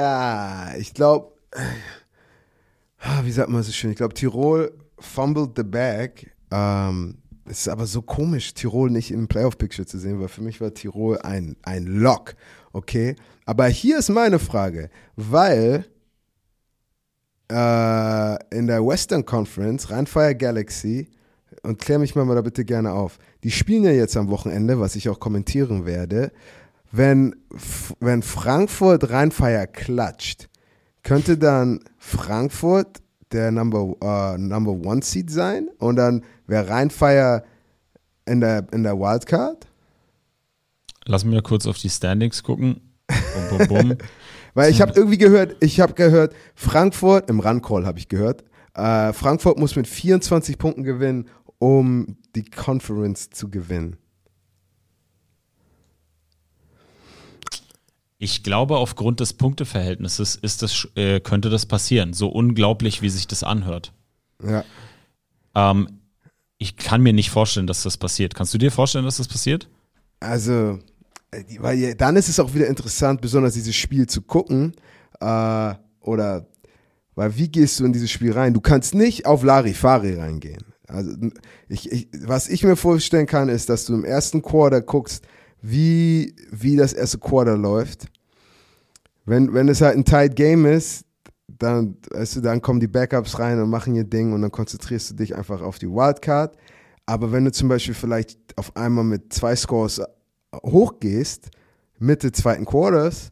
ich 0.78 0.94
glaube, 0.94 1.32
wie 3.22 3.32
sagt 3.32 3.50
man 3.50 3.62
so 3.62 3.72
schön? 3.72 3.90
Ich 3.90 3.96
glaube, 3.96 4.14
Tirol 4.14 4.72
fumbled 4.98 5.50
the 5.56 5.62
bag. 5.62 6.30
Ähm, 6.50 7.18
es 7.44 7.60
ist 7.60 7.68
aber 7.68 7.84
so 7.86 8.00
komisch, 8.00 8.54
Tirol 8.54 8.90
nicht 8.90 9.10
im 9.10 9.28
Playoff-Picture 9.28 9.86
zu 9.86 9.98
sehen, 9.98 10.18
weil 10.20 10.28
für 10.28 10.40
mich 10.42 10.62
war 10.62 10.72
Tirol 10.72 11.18
ein, 11.18 11.56
ein 11.62 11.84
Lock, 11.84 12.34
okay? 12.72 13.16
Aber 13.44 13.66
hier 13.66 13.98
ist 13.98 14.08
meine 14.08 14.38
Frage, 14.38 14.88
weil 15.16 15.84
äh, 17.50 18.56
in 18.56 18.66
der 18.66 18.86
Western 18.86 19.26
Conference, 19.26 19.90
Rheinfire 19.90 20.34
Galaxy, 20.34 21.10
und 21.64 21.78
klär 21.78 21.98
mich 21.98 22.14
mal, 22.14 22.24
mal 22.24 22.34
da 22.34 22.42
bitte 22.42 22.64
gerne 22.64 22.92
auf, 22.92 23.18
die 23.42 23.50
spielen 23.50 23.84
ja 23.84 23.90
jetzt 23.90 24.16
am 24.16 24.28
Wochenende, 24.28 24.80
was 24.80 24.96
ich 24.96 25.08
auch 25.08 25.20
kommentieren 25.20 25.86
werde, 25.86 26.32
wenn, 26.92 27.34
wenn 28.00 28.22
Frankfurt 28.22 29.10
Rheinfire 29.10 29.66
klatscht, 29.66 30.48
könnte 31.02 31.36
dann 31.36 31.80
Frankfurt 31.98 33.02
der 33.32 33.50
Number, 33.50 33.82
uh, 34.02 34.38
Number 34.38 34.72
One 34.72 35.02
Seed 35.02 35.30
sein 35.30 35.68
und 35.78 35.96
dann 35.96 36.22
wäre 36.46 36.68
Rheinfire 36.68 37.42
in 38.26 38.40
der, 38.40 38.66
in 38.72 38.84
der 38.84 38.98
Wildcard? 38.98 39.66
Lass 41.06 41.24
mich 41.24 41.34
mal 41.34 41.42
kurz 41.42 41.66
auf 41.66 41.76
die 41.78 41.90
Standings 41.90 42.42
gucken. 42.42 42.80
Bum, 43.08 43.58
bum, 43.58 43.68
bum. 43.68 43.96
Weil 44.54 44.70
ich 44.70 44.80
habe 44.80 44.92
irgendwie 44.94 45.18
gehört, 45.18 45.56
ich 45.60 45.80
habe 45.80 45.94
gehört, 45.94 46.34
Frankfurt, 46.54 47.28
im 47.28 47.40
Run-Call 47.40 47.84
habe 47.84 47.98
ich 47.98 48.08
gehört, 48.08 48.44
äh, 48.74 49.12
Frankfurt 49.12 49.58
muss 49.58 49.76
mit 49.76 49.86
24 49.86 50.58
Punkten 50.58 50.84
gewinnen, 50.84 51.28
um 51.64 52.18
die 52.34 52.44
Conference 52.44 53.30
zu 53.30 53.48
gewinnen. 53.48 53.96
Ich 58.18 58.42
glaube, 58.42 58.76
aufgrund 58.76 59.20
des 59.20 59.32
Punkteverhältnisses 59.32 60.36
ist 60.36 60.60
das, 60.60 60.86
äh, 60.94 61.20
könnte 61.20 61.48
das 61.48 61.64
passieren. 61.64 62.12
So 62.12 62.28
unglaublich, 62.28 63.00
wie 63.00 63.08
sich 63.08 63.26
das 63.26 63.42
anhört. 63.42 63.94
Ja. 64.42 64.62
Ähm, 65.54 66.00
ich 66.58 66.76
kann 66.76 67.00
mir 67.00 67.14
nicht 67.14 67.30
vorstellen, 67.30 67.66
dass 67.66 67.82
das 67.82 67.96
passiert. 67.96 68.34
Kannst 68.34 68.52
du 68.52 68.58
dir 68.58 68.70
vorstellen, 68.70 69.06
dass 69.06 69.16
das 69.16 69.28
passiert? 69.28 69.70
Also, 70.20 70.80
äh, 71.30 71.44
weil 71.60 71.94
dann 71.94 72.16
ist 72.16 72.28
es 72.28 72.40
auch 72.40 72.52
wieder 72.52 72.66
interessant, 72.66 73.22
besonders 73.22 73.54
dieses 73.54 73.74
Spiel 73.74 74.06
zu 74.06 74.20
gucken. 74.20 74.74
Äh, 75.18 75.74
oder, 76.00 76.46
weil 77.14 77.38
wie 77.38 77.48
gehst 77.48 77.80
du 77.80 77.86
in 77.86 77.94
dieses 77.94 78.10
Spiel 78.10 78.32
rein? 78.32 78.52
Du 78.52 78.60
kannst 78.60 78.94
nicht 78.94 79.24
auf 79.24 79.42
Larifari 79.42 80.16
reingehen. 80.16 80.73
Also, 80.86 81.12
ich, 81.68 81.90
ich, 81.90 82.08
was 82.24 82.48
ich 82.48 82.62
mir 82.62 82.76
vorstellen 82.76 83.26
kann, 83.26 83.48
ist, 83.48 83.68
dass 83.68 83.86
du 83.86 83.94
im 83.94 84.04
ersten 84.04 84.42
Quarter 84.42 84.82
guckst, 84.82 85.24
wie, 85.62 86.34
wie 86.50 86.76
das 86.76 86.92
erste 86.92 87.18
Quarter 87.18 87.56
läuft. 87.56 88.06
Wenn, 89.24 89.54
wenn 89.54 89.68
es 89.68 89.80
halt 89.80 89.96
ein 89.96 90.04
tight 90.04 90.36
Game 90.36 90.66
ist, 90.66 91.06
dann, 91.48 91.96
weißt 92.10 92.36
du, 92.36 92.40
dann 92.40 92.60
kommen 92.60 92.80
die 92.80 92.86
Backups 92.86 93.38
rein 93.38 93.60
und 93.60 93.70
machen 93.70 93.94
ihr 93.94 94.04
Ding 94.04 94.32
und 94.32 94.42
dann 94.42 94.50
konzentrierst 94.50 95.10
du 95.10 95.14
dich 95.14 95.34
einfach 95.34 95.62
auf 95.62 95.78
die 95.78 95.88
Wildcard. 95.88 96.56
Aber 97.06 97.32
wenn 97.32 97.44
du 97.44 97.52
zum 97.52 97.68
Beispiel 97.68 97.94
vielleicht 97.94 98.38
auf 98.56 98.76
einmal 98.76 99.04
mit 99.04 99.32
zwei 99.32 99.56
Scores 99.56 100.02
hochgehst, 100.54 101.50
Mitte 101.98 102.32
zweiten 102.32 102.64
Quarters, 102.64 103.30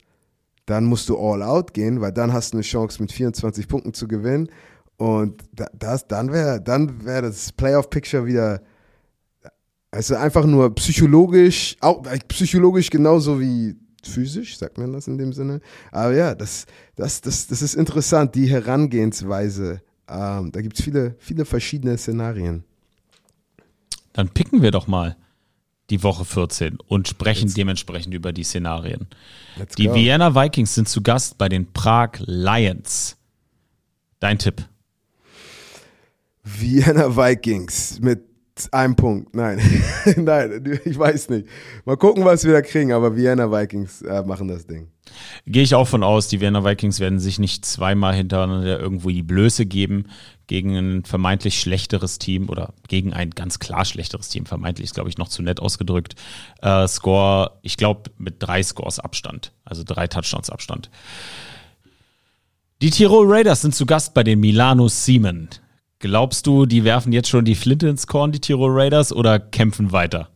dann 0.66 0.84
musst 0.84 1.08
du 1.08 1.18
all 1.18 1.42
out 1.42 1.74
gehen, 1.74 2.00
weil 2.00 2.12
dann 2.12 2.32
hast 2.32 2.52
du 2.52 2.58
eine 2.58 2.62
Chance 2.62 3.02
mit 3.02 3.12
24 3.12 3.68
Punkten 3.68 3.92
zu 3.92 4.06
gewinnen. 4.06 4.48
Und 4.96 5.42
da- 5.52 5.70
das, 5.76 6.06
dann 6.06 6.32
wäre 6.32 6.60
dann 6.60 7.04
wär 7.04 7.22
das 7.22 7.52
Playoff-Picture 7.52 8.26
wieder, 8.26 8.62
also 9.90 10.14
einfach 10.16 10.46
nur 10.46 10.74
psychologisch, 10.74 11.76
auch 11.80 12.02
psychologisch 12.28 12.88
genauso 12.90 13.40
wie 13.40 13.76
physisch, 14.04 14.56
sagt 14.58 14.78
man 14.78 14.92
das 14.92 15.06
in 15.06 15.18
dem 15.18 15.32
Sinne. 15.32 15.60
Aber 15.90 16.14
ja, 16.14 16.34
das, 16.34 16.66
das, 16.96 17.20
das, 17.20 17.46
das 17.46 17.62
ist 17.62 17.74
interessant, 17.74 18.34
die 18.34 18.46
Herangehensweise. 18.48 19.82
Ähm, 20.08 20.50
da 20.52 20.60
gibt 20.60 20.78
es 20.78 20.84
viele, 20.84 21.14
viele 21.18 21.44
verschiedene 21.44 21.96
Szenarien. 21.96 22.64
Dann 24.12 24.28
picken 24.28 24.60
wir 24.62 24.70
doch 24.72 24.86
mal 24.86 25.16
die 25.90 26.02
Woche 26.02 26.24
14 26.24 26.78
und 26.86 27.08
sprechen 27.08 27.52
dementsprechend 27.54 28.14
über 28.14 28.32
die 28.32 28.44
Szenarien. 28.44 29.06
Let's 29.56 29.74
Die. 29.76 29.92
Vienna 29.92 30.34
Vikings 30.34 30.74
sind 30.74 30.88
zu 30.88 31.02
Gast 31.02 31.38
bei 31.38 31.48
den 31.48 31.72
Prag 31.72 32.12
Lions. 32.18 33.16
Dein 34.20 34.38
Tipp. 34.38 34.66
Vienna 36.42 37.16
Vikings 37.16 38.00
mit 38.00 38.24
einem 38.70 38.96
Punkt. 38.96 39.34
Nein, 39.34 39.60
nein, 40.16 40.80
ich 40.84 40.98
weiß 40.98 41.30
nicht. 41.30 41.46
Mal 41.84 41.96
gucken, 41.96 42.24
was 42.24 42.44
wir 42.44 42.52
da 42.52 42.62
kriegen, 42.62 42.92
aber 42.92 43.16
Vienna 43.16 43.50
Vikings 43.50 44.02
äh, 44.02 44.22
machen 44.22 44.48
das 44.48 44.66
Ding. 44.66 44.88
Gehe 45.46 45.62
ich 45.62 45.74
auch 45.74 45.88
von 45.88 46.02
aus, 46.02 46.28
die 46.28 46.40
Vienna 46.40 46.64
Vikings 46.64 47.00
werden 47.00 47.18
sich 47.18 47.38
nicht 47.38 47.64
zweimal 47.64 48.14
hintereinander 48.14 48.78
irgendwo 48.78 49.10
die 49.10 49.22
Blöße 49.22 49.66
geben 49.66 50.06
gegen 50.46 50.76
ein 50.76 51.04
vermeintlich 51.04 51.60
schlechteres 51.60 52.18
Team 52.18 52.48
oder 52.48 52.74
gegen 52.88 53.12
ein 53.12 53.30
ganz 53.30 53.58
klar 53.58 53.84
schlechteres 53.84 54.28
Team. 54.28 54.46
Vermeintlich 54.46 54.86
ist, 54.86 54.94
glaube 54.94 55.08
ich, 55.08 55.18
noch 55.18 55.28
zu 55.28 55.42
nett 55.42 55.60
ausgedrückt. 55.60 56.14
Äh, 56.60 56.86
Score, 56.88 57.58
ich 57.62 57.76
glaube, 57.76 58.10
mit 58.18 58.36
drei 58.38 58.62
Scores 58.62 58.98
Abstand, 58.98 59.52
also 59.64 59.82
drei 59.84 60.06
Touchdowns 60.08 60.50
Abstand. 60.50 60.90
Die 62.80 62.90
Tirol 62.90 63.32
Raiders 63.32 63.62
sind 63.62 63.74
zu 63.74 63.86
Gast 63.86 64.12
bei 64.12 64.24
den 64.24 64.40
Milano 64.40 64.88
Siemen. 64.88 65.48
Glaubst 66.02 66.48
du, 66.48 66.66
die 66.66 66.82
werfen 66.82 67.12
jetzt 67.12 67.28
schon 67.28 67.44
die 67.44 67.54
Flinte 67.54 67.86
ins 67.86 68.08
Korn, 68.08 68.32
die 68.32 68.40
Tirol 68.40 68.72
Raiders, 68.72 69.12
oder 69.12 69.38
kämpfen 69.38 69.92
weiter? 69.92 70.30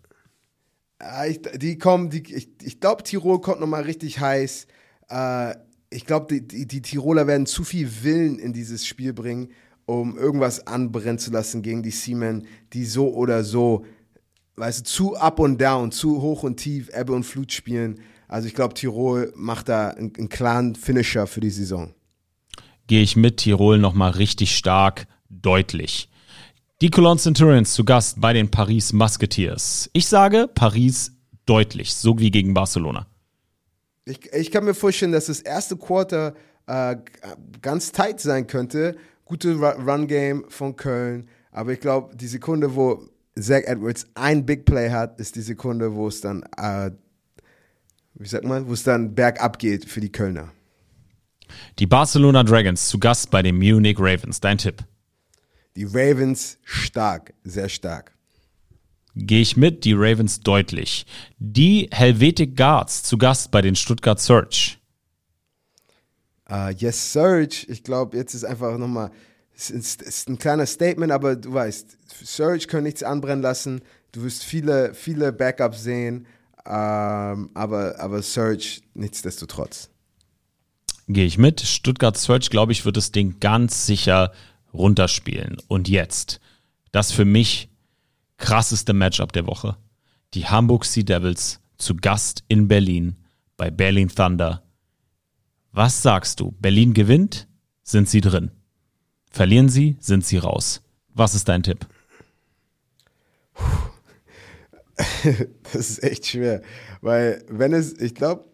Äh, 1.03 1.33
ich, 1.33 1.41
die 1.57 1.77
kommen, 1.77 2.09
die, 2.09 2.23
ich, 2.33 2.51
ich 2.63 2.79
glaube, 2.79 3.03
Tirol 3.03 3.41
kommt 3.41 3.59
nochmal 3.59 3.83
richtig 3.83 4.21
heiß. 4.21 4.69
Äh, 5.11 5.57
ich 5.91 6.07
glaube, 6.07 6.29
die, 6.33 6.47
die, 6.47 6.69
die 6.69 6.83
Tiroler 6.83 7.27
werden 7.27 7.47
zu 7.47 7.65
viel 7.65 7.91
Willen 8.05 8.39
in 8.39 8.53
dieses 8.53 8.87
Spiel 8.87 9.13
bringen, 9.13 9.49
um 9.87 10.17
irgendwas 10.17 10.69
anbrennen 10.69 11.19
zu 11.19 11.33
lassen 11.33 11.63
gegen 11.63 11.83
die 11.83 11.91
Seamen, 11.91 12.47
die 12.73 12.85
so 12.85 13.13
oder 13.13 13.43
so, 13.43 13.85
weißt 14.55 14.79
du, 14.79 14.85
zu 14.85 15.17
up 15.17 15.41
und 15.41 15.61
down, 15.61 15.91
zu 15.91 16.23
hoch 16.23 16.45
und 16.45 16.59
tief, 16.59 16.91
Ebbe 16.95 17.13
und 17.13 17.25
Flut 17.25 17.51
spielen. 17.51 17.99
Also 18.29 18.47
ich 18.47 18.55
glaube, 18.55 18.75
Tirol 18.75 19.33
macht 19.35 19.69
da 19.69 19.89
einen, 19.89 20.13
einen 20.17 20.29
klaren 20.29 20.77
Finisher 20.77 21.27
für 21.27 21.41
die 21.41 21.51
Saison. 21.51 21.93
gehe 22.87 23.03
ich 23.03 23.17
mit 23.17 23.39
Tirol 23.39 23.81
nochmal 23.81 24.13
richtig 24.13 24.57
stark, 24.57 25.09
deutlich. 25.29 26.09
Die 26.83 26.91
Cologne 26.91 27.19
Centurions 27.21 27.73
zu 27.75 27.85
Gast 27.85 28.21
bei 28.21 28.33
den 28.33 28.51
Paris 28.51 28.93
Musketeers. 28.93 29.89
Ich 29.93 30.09
sage 30.09 30.49
Paris 30.55 31.13
deutlich, 31.47 31.95
so 31.95 32.19
wie 32.19 32.31
gegen 32.31 32.53
Barcelona. 32.53 33.07
Ich, 34.05 34.33
ich 34.33 34.51
kann 34.51 34.65
mir 34.65 34.75
vorstellen, 34.75 35.13
dass 35.13 35.27
das 35.27 35.41
erste 35.41 35.77
Quarter 35.77 36.35
äh, 36.67 36.97
ganz 37.63 37.93
tight 37.93 38.21
sein 38.21 38.47
könnte. 38.47 38.97
Gute 39.25 39.55
Ru- 39.55 39.85
Run-Game 39.85 40.45
von 40.49 40.77
Köln. 40.77 41.29
Aber 41.51 41.73
ich 41.73 41.81
glaube, 41.81 42.15
die 42.15 42.27
Sekunde, 42.29 42.77
wo 42.77 43.09
Zach 43.39 43.63
Edwards 43.65 44.07
ein 44.15 44.45
Big 44.45 44.65
Play 44.67 44.91
hat, 44.91 45.19
ist 45.19 45.35
die 45.37 45.43
Sekunde, 45.43 45.95
wo 45.95 46.09
es 46.09 46.21
dann, 46.21 46.45
äh, 46.57 46.91
wie 48.15 48.29
sagt 48.29 48.45
man, 48.45 48.69
wo 48.69 48.75
es 48.75 48.83
dann 48.83 49.15
bergab 49.15 49.59
geht 49.59 49.87
für 49.87 50.01
die 50.01 50.13
Kölner. 50.13 50.53
Die 51.79 51.87
Barcelona 51.87 52.43
Dragons 52.43 52.89
zu 52.89 52.99
Gast 52.99 53.31
bei 53.31 53.43
den 53.43 53.57
Munich 53.57 53.97
Ravens. 53.99 54.41
Dein 54.41 54.59
Tipp? 54.59 54.85
Die 55.77 55.85
Ravens 55.85 56.59
stark, 56.65 57.35
sehr 57.45 57.69
stark. 57.69 58.13
Gehe 59.15 59.43
ich 59.43 59.57
mit, 59.59 59.85
die 59.85 59.93
Ravens 59.93 60.41
deutlich. 60.41 61.07
Die 61.39 61.89
Helvetic 61.93 62.57
Guards 62.57 63.03
zu 63.03 63.19
Gast 63.19 63.51
bei 63.51 63.61
den 63.61 63.77
Stuttgart 63.77 64.19
Search. 64.19 64.79
Uh, 66.51 66.69
yes, 66.69 67.13
Surge. 67.13 67.67
Ich 67.69 67.83
glaube, 67.83 68.17
jetzt 68.17 68.33
ist 68.35 68.45
einfach 68.45 68.79
nochmal, 68.79 69.11
es 69.55 69.71
ist, 69.71 70.01
ist 70.01 70.29
ein 70.29 70.39
kleiner 70.39 70.65
Statement, 70.65 71.13
aber 71.13 71.37
du 71.37 71.53
weißt, 71.53 71.99
Surge 72.25 72.67
können 72.69 72.85
nichts 72.85 73.03
anbrennen 73.03 73.43
lassen. 73.43 73.83
Du 74.13 74.23
wirst 74.23 74.45
viele, 74.45 74.95
viele 74.95 75.33
Backups 75.33 75.83
sehen, 75.83 76.27
ähm, 76.65 77.51
aber, 77.53 77.99
aber 77.99 78.23
Surge 78.23 78.81
nichtsdestotrotz. 78.95 79.91
Gehe 81.09 81.27
ich 81.27 81.37
mit. 81.37 81.61
Stuttgart 81.61 82.17
Search, 82.17 82.49
glaube 82.49 82.73
ich, 82.73 82.85
wird 82.85 82.97
das 82.97 83.13
Ding 83.13 83.41
ganz 83.41 83.87
sicher 83.87 84.33
runterspielen. 84.77 85.57
Und 85.69 85.89
jetzt, 85.89 86.41
das 86.93 87.13
für 87.13 87.25
mich 87.25 87.69
krasseste 88.37 88.93
Matchup 88.93 89.33
der 89.33 89.47
Woche. 89.47 89.77
Die 90.35 90.47
Hamburg 90.47 90.85
Sea 90.85 91.03
Devils 91.03 91.61
zu 91.79 91.97
Gast 91.97 92.45
in 92.49 92.69
Berlin 92.69 93.17
bei 93.57 93.71
Berlin 93.71 94.09
Thunder. 94.09 94.63
Was 95.73 96.03
sagst 96.03 96.41
du? 96.41 96.53
Berlin 96.61 96.95
gewinnt? 96.95 97.49
Sind 97.83 98.09
sie 98.09 98.21
drin? 98.21 98.51
Verlieren 99.31 99.69
sie? 99.69 99.97
Sind 100.01 100.25
sie 100.25 100.39
raus? 100.39 100.83
Was 101.15 101.35
ist 101.35 101.49
dein 101.49 101.63
Tipp? 101.63 101.87
Das 105.73 105.91
ist 105.91 106.03
echt 106.03 106.27
schwer, 106.27 106.63
weil 107.03 107.45
wenn 107.51 107.75
es, 107.75 108.01
ich 108.01 108.15
glaube, 108.15 108.47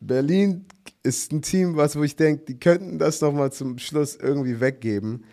Berlin 0.00 0.64
ist 1.02 1.32
ein 1.32 1.42
Team, 1.42 1.76
was 1.76 1.96
wo 1.96 2.02
ich 2.04 2.16
denke, 2.16 2.44
die 2.46 2.58
könnten 2.58 2.98
das 2.98 3.20
noch 3.20 3.32
mal 3.32 3.52
zum 3.52 3.78
Schluss 3.78 4.16
irgendwie 4.16 4.60
weggeben, 4.60 5.24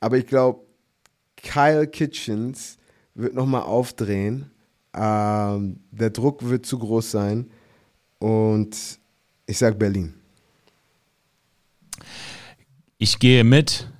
aber 0.00 0.18
ich 0.18 0.26
glaube, 0.26 0.60
Kyle 1.36 1.86
Kitchens 1.86 2.78
wird 3.14 3.34
noch 3.34 3.46
mal 3.46 3.62
aufdrehen, 3.62 4.50
ähm, 4.94 5.80
der 5.90 6.10
Druck 6.10 6.48
wird 6.48 6.66
zu 6.66 6.78
groß 6.78 7.10
sein 7.10 7.50
und 8.18 8.76
ich 9.46 9.58
sag 9.58 9.78
Berlin. 9.78 10.14
Ich 12.98 13.18
gehe 13.18 13.44
mit, 13.44 13.90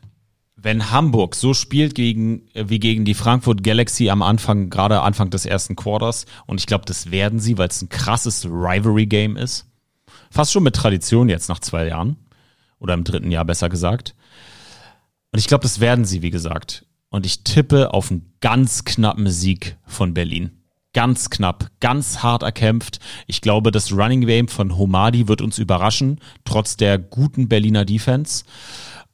wenn 0.57 0.91
Hamburg 0.91 1.35
so 1.35 1.55
spielt 1.55 1.95
gegen, 1.95 2.49
äh, 2.55 2.65
wie 2.69 2.81
gegen 2.81 3.05
die 3.05 3.15
Frankfurt 3.15 3.63
Galaxy 3.63 4.09
am 4.09 4.23
Anfang, 4.23 4.71
gerade 4.71 5.03
Anfang 5.03 5.31
des 5.31 5.47
ersten 5.47 5.77
Quarters, 5.77 6.27
und 6.47 6.59
ich 6.59 6.67
glaube, 6.67 6.87
das 6.87 7.11
werden 7.11 7.39
sie, 7.39 7.59
weil 7.59 7.69
es 7.69 7.83
ein 7.83 7.89
krasses 7.89 8.47
Rivalry-Game 8.47 9.37
ist. 9.37 9.67
Fast 10.31 10.53
schon 10.53 10.63
mit 10.63 10.75
Tradition 10.75 11.29
jetzt 11.29 11.49
nach 11.49 11.61
zwei 11.61 11.87
Jahren. 11.87 12.17
Oder 12.79 12.95
im 12.95 13.05
dritten 13.05 13.31
Jahr 13.31 13.45
besser 13.45 13.69
gesagt. 13.69 14.15
Und 15.37 15.41
ich 15.41 15.49
glaube, 15.49 15.65
das 15.65 15.81
werden 15.81 16.07
sie, 16.07 16.23
wie 16.23 16.31
gesagt. 16.31 16.87
Und 17.11 17.27
ich 17.27 17.45
tippe 17.45 17.93
auf 17.93 18.11
einen 18.11 18.33
ganz 18.41 18.85
knappen 18.87 19.29
Sieg 19.29 19.77
von 19.85 20.15
Berlin. 20.15 20.63
Ganz 20.95 21.29
knapp, 21.29 21.71
ganz 21.79 22.23
hart 22.23 22.43
erkämpft. 22.43 23.01
Ich 23.27 23.43
glaube, 23.43 23.71
das 23.71 23.93
Running 23.93 24.23
Game 24.23 24.49
von 24.49 24.79
Homadi 24.79 25.29
wird 25.29 25.43
uns 25.43 25.59
überraschen, 25.59 26.23
trotz 26.47 26.79
der 26.79 26.99
guten 26.99 27.49
Berliner 27.49 27.85
Defense. 27.85 28.47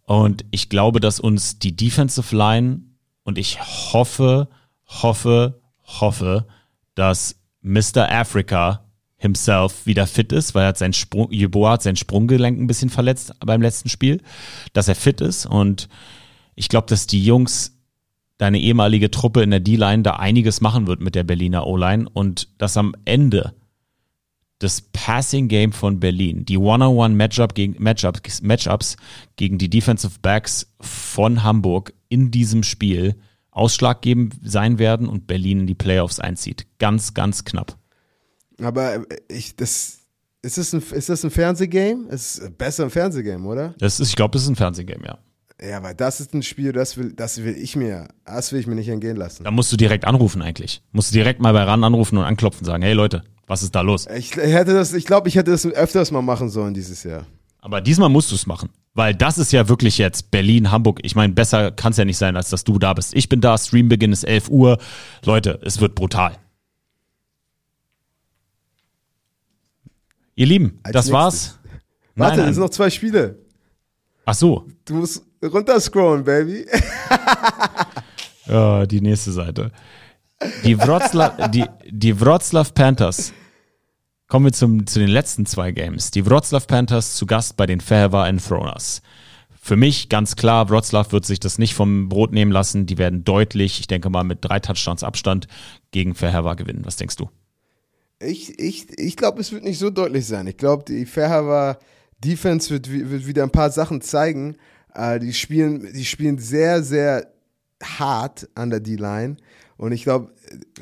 Und 0.04 0.44
ich 0.52 0.68
glaube, 0.68 1.00
dass 1.00 1.18
uns 1.18 1.58
die 1.58 1.74
Defensive 1.74 2.36
Line 2.36 2.82
und 3.24 3.36
ich 3.36 3.58
hoffe, 3.60 4.48
hoffe, 4.86 5.60
hoffe, 5.82 6.46
dass 6.94 7.34
Mr. 7.62 8.08
Africa 8.08 8.84
himself 9.22 9.86
wieder 9.86 10.08
fit 10.08 10.32
ist, 10.32 10.54
weil 10.54 10.64
er 10.64 10.68
hat 10.68 10.78
sein 10.78 10.92
Sprung, 10.92 11.30
Jeboa 11.30 11.72
hat 11.72 11.82
sein 11.82 11.94
Sprunggelenk 11.94 12.60
ein 12.60 12.66
bisschen 12.66 12.90
verletzt 12.90 13.32
beim 13.38 13.62
letzten 13.62 13.88
Spiel, 13.88 14.20
dass 14.72 14.88
er 14.88 14.96
fit 14.96 15.20
ist 15.20 15.46
und 15.46 15.88
ich 16.54 16.68
glaube, 16.68 16.86
dass 16.88 17.06
die 17.06 17.24
Jungs, 17.24 17.78
deine 18.38 18.58
ehemalige 18.58 19.10
Truppe 19.10 19.42
in 19.42 19.50
der 19.50 19.60
D-Line 19.60 20.02
da 20.02 20.16
einiges 20.16 20.60
machen 20.60 20.86
wird 20.86 21.00
mit 21.00 21.14
der 21.14 21.24
Berliner 21.24 21.66
O-Line 21.66 22.08
und 22.12 22.48
dass 22.58 22.76
am 22.76 22.94
Ende 23.04 23.54
das 24.58 24.80
Passing 24.80 25.48
Game 25.48 25.72
von 25.72 26.00
Berlin, 26.00 26.44
die 26.44 26.56
One-on-One 26.56 27.14
Matchup 27.14 27.54
gegen 27.54 27.82
Matchups, 27.82 28.42
Matchups 28.42 28.96
gegen 29.36 29.58
die 29.58 29.68
Defensive 29.68 30.18
Backs 30.22 30.72
von 30.80 31.42
Hamburg 31.42 31.92
in 32.08 32.30
diesem 32.30 32.62
Spiel 32.62 33.16
ausschlaggebend 33.50 34.36
sein 34.42 34.78
werden 34.78 35.08
und 35.08 35.26
Berlin 35.26 35.60
in 35.60 35.66
die 35.66 35.74
Playoffs 35.74 36.20
einzieht. 36.20 36.66
Ganz, 36.78 37.12
ganz 37.14 37.44
knapp. 37.44 37.76
Aber 38.60 38.94
äh, 38.94 39.18
ich, 39.28 39.56
das, 39.56 39.98
ist 40.42 40.58
das 40.58 40.72
ein, 40.72 40.82
ist 40.92 41.08
das 41.08 41.24
ein 41.24 41.30
Fernsehgame? 41.30 42.06
Es 42.08 42.38
ist 42.38 42.58
besser 42.58 42.84
ein 42.84 42.90
Fernsehgame, 42.90 43.46
oder? 43.46 43.74
Das 43.78 44.00
ist, 44.00 44.08
ich 44.08 44.16
glaube, 44.16 44.32
das 44.32 44.42
ist 44.42 44.48
ein 44.48 44.56
Fernsehgame, 44.56 45.04
ja. 45.04 45.18
Ja, 45.64 45.82
weil 45.82 45.94
das 45.94 46.20
ist 46.20 46.34
ein 46.34 46.42
Spiel, 46.42 46.72
das 46.72 46.96
will, 46.96 47.12
das 47.12 47.44
will 47.44 47.56
ich 47.56 47.76
mir, 47.76 48.08
das 48.24 48.50
will 48.52 48.58
ich 48.58 48.66
mir 48.66 48.74
nicht 48.74 48.88
entgehen 48.88 49.16
lassen. 49.16 49.44
Da 49.44 49.50
musst 49.52 49.70
du 49.70 49.76
direkt 49.76 50.04
anrufen 50.04 50.42
eigentlich. 50.42 50.82
Musst 50.90 51.10
du 51.10 51.14
direkt 51.14 51.40
mal 51.40 51.52
bei 51.52 51.62
RAN 51.62 51.84
anrufen 51.84 52.18
und 52.18 52.24
anklopfen 52.24 52.60
und 52.62 52.66
sagen, 52.66 52.82
hey 52.82 52.94
Leute, 52.94 53.22
was 53.46 53.62
ist 53.62 53.74
da 53.74 53.80
los? 53.82 54.06
Ich 54.16 54.34
hätte 54.34 54.74
das, 54.74 54.92
ich 54.92 55.04
glaube, 55.06 55.28
ich 55.28 55.36
hätte 55.36 55.52
das 55.52 55.64
öfters 55.64 56.10
mal 56.10 56.22
machen 56.22 56.48
sollen 56.48 56.74
dieses 56.74 57.04
Jahr. 57.04 57.26
Aber 57.60 57.80
diesmal 57.80 58.08
musst 58.08 58.32
du 58.32 58.34
es 58.34 58.46
machen. 58.46 58.70
Weil 58.94 59.14
das 59.14 59.38
ist 59.38 59.52
ja 59.52 59.68
wirklich 59.68 59.98
jetzt 59.98 60.32
Berlin, 60.32 60.70
Hamburg. 60.72 60.98
Ich 61.02 61.14
meine, 61.14 61.32
besser 61.32 61.70
kann 61.70 61.92
es 61.92 61.96
ja 61.96 62.04
nicht 62.04 62.18
sein, 62.18 62.36
als 62.36 62.50
dass 62.50 62.64
du 62.64 62.78
da 62.78 62.92
bist. 62.92 63.14
Ich 63.14 63.28
bin 63.28 63.40
da, 63.40 63.56
Streambeginn 63.56 64.12
ist 64.12 64.24
11 64.24 64.48
Uhr. 64.48 64.78
Leute, 65.24 65.60
es 65.64 65.80
wird 65.80 65.94
brutal. 65.94 66.36
Ihr 70.34 70.46
Lieben, 70.46 70.80
Als 70.82 70.92
das 70.92 71.04
nächstes. 71.06 71.12
war's. 71.12 71.58
Warte, 72.16 72.36
Nein, 72.40 72.48
es 72.48 72.54
sind 72.56 72.64
noch 72.64 72.70
zwei 72.70 72.90
Spiele. 72.90 73.38
Ach 74.24 74.34
so, 74.34 74.66
Du 74.84 74.94
musst 74.94 75.22
runterscrollen, 75.42 76.24
Baby. 76.24 76.66
Ja, 78.46 78.86
die 78.86 79.00
nächste 79.00 79.32
Seite. 79.32 79.70
Die 80.64 80.76
Wroclaw, 80.78 81.48
die, 81.48 81.64
die 81.88 82.20
Wroclaw 82.20 82.68
Panthers. 82.74 83.32
Kommen 84.26 84.46
wir 84.46 84.52
zum, 84.52 84.86
zu 84.86 84.98
den 84.98 85.08
letzten 85.08 85.46
zwei 85.46 85.70
Games. 85.70 86.10
Die 86.10 86.26
Wroclaw 86.28 86.66
Panthers 86.66 87.14
zu 87.14 87.26
Gast 87.26 87.56
bei 87.56 87.66
den 87.66 87.80
Fairwa 87.80 88.26
Enthroners. 88.28 89.00
Für 89.60 89.76
mich 89.76 90.08
ganz 90.08 90.34
klar, 90.34 90.68
Wroclaw 90.70 91.12
wird 91.12 91.24
sich 91.24 91.38
das 91.38 91.58
nicht 91.58 91.74
vom 91.74 92.08
Brot 92.08 92.32
nehmen 92.32 92.50
lassen. 92.50 92.84
Die 92.86 92.98
werden 92.98 93.22
deutlich, 93.22 93.78
ich 93.78 93.86
denke 93.86 94.10
mal 94.10 94.24
mit 94.24 94.38
drei 94.42 94.58
Touchdowns 94.58 95.04
Abstand 95.04 95.46
gegen 95.92 96.16
Fairwa 96.16 96.54
gewinnen. 96.54 96.82
Was 96.84 96.96
denkst 96.96 97.16
du? 97.16 97.30
Ich, 98.18 98.58
ich, 98.58 98.98
ich 98.98 99.16
glaube, 99.16 99.40
es 99.40 99.52
wird 99.52 99.62
nicht 99.62 99.78
so 99.78 99.90
deutlich 99.90 100.26
sein. 100.26 100.48
Ich 100.48 100.56
glaube, 100.56 100.84
die 100.88 101.06
Fairhaver 101.06 101.78
Defense 102.18 102.70
wird, 102.70 102.90
wi- 102.90 103.08
wird 103.10 103.26
wieder 103.26 103.44
ein 103.44 103.50
paar 103.50 103.70
Sachen 103.70 104.00
zeigen. 104.00 104.56
Äh, 104.94 105.18
die, 105.18 105.32
spielen, 105.32 105.92
die 105.92 106.04
spielen 106.04 106.38
sehr, 106.38 106.82
sehr 106.82 107.32
hart 107.82 108.48
an 108.54 108.70
der 108.70 108.80
D-Line. 108.80 109.36
Und 109.76 109.92
ich 109.92 110.04
glaube, 110.04 110.32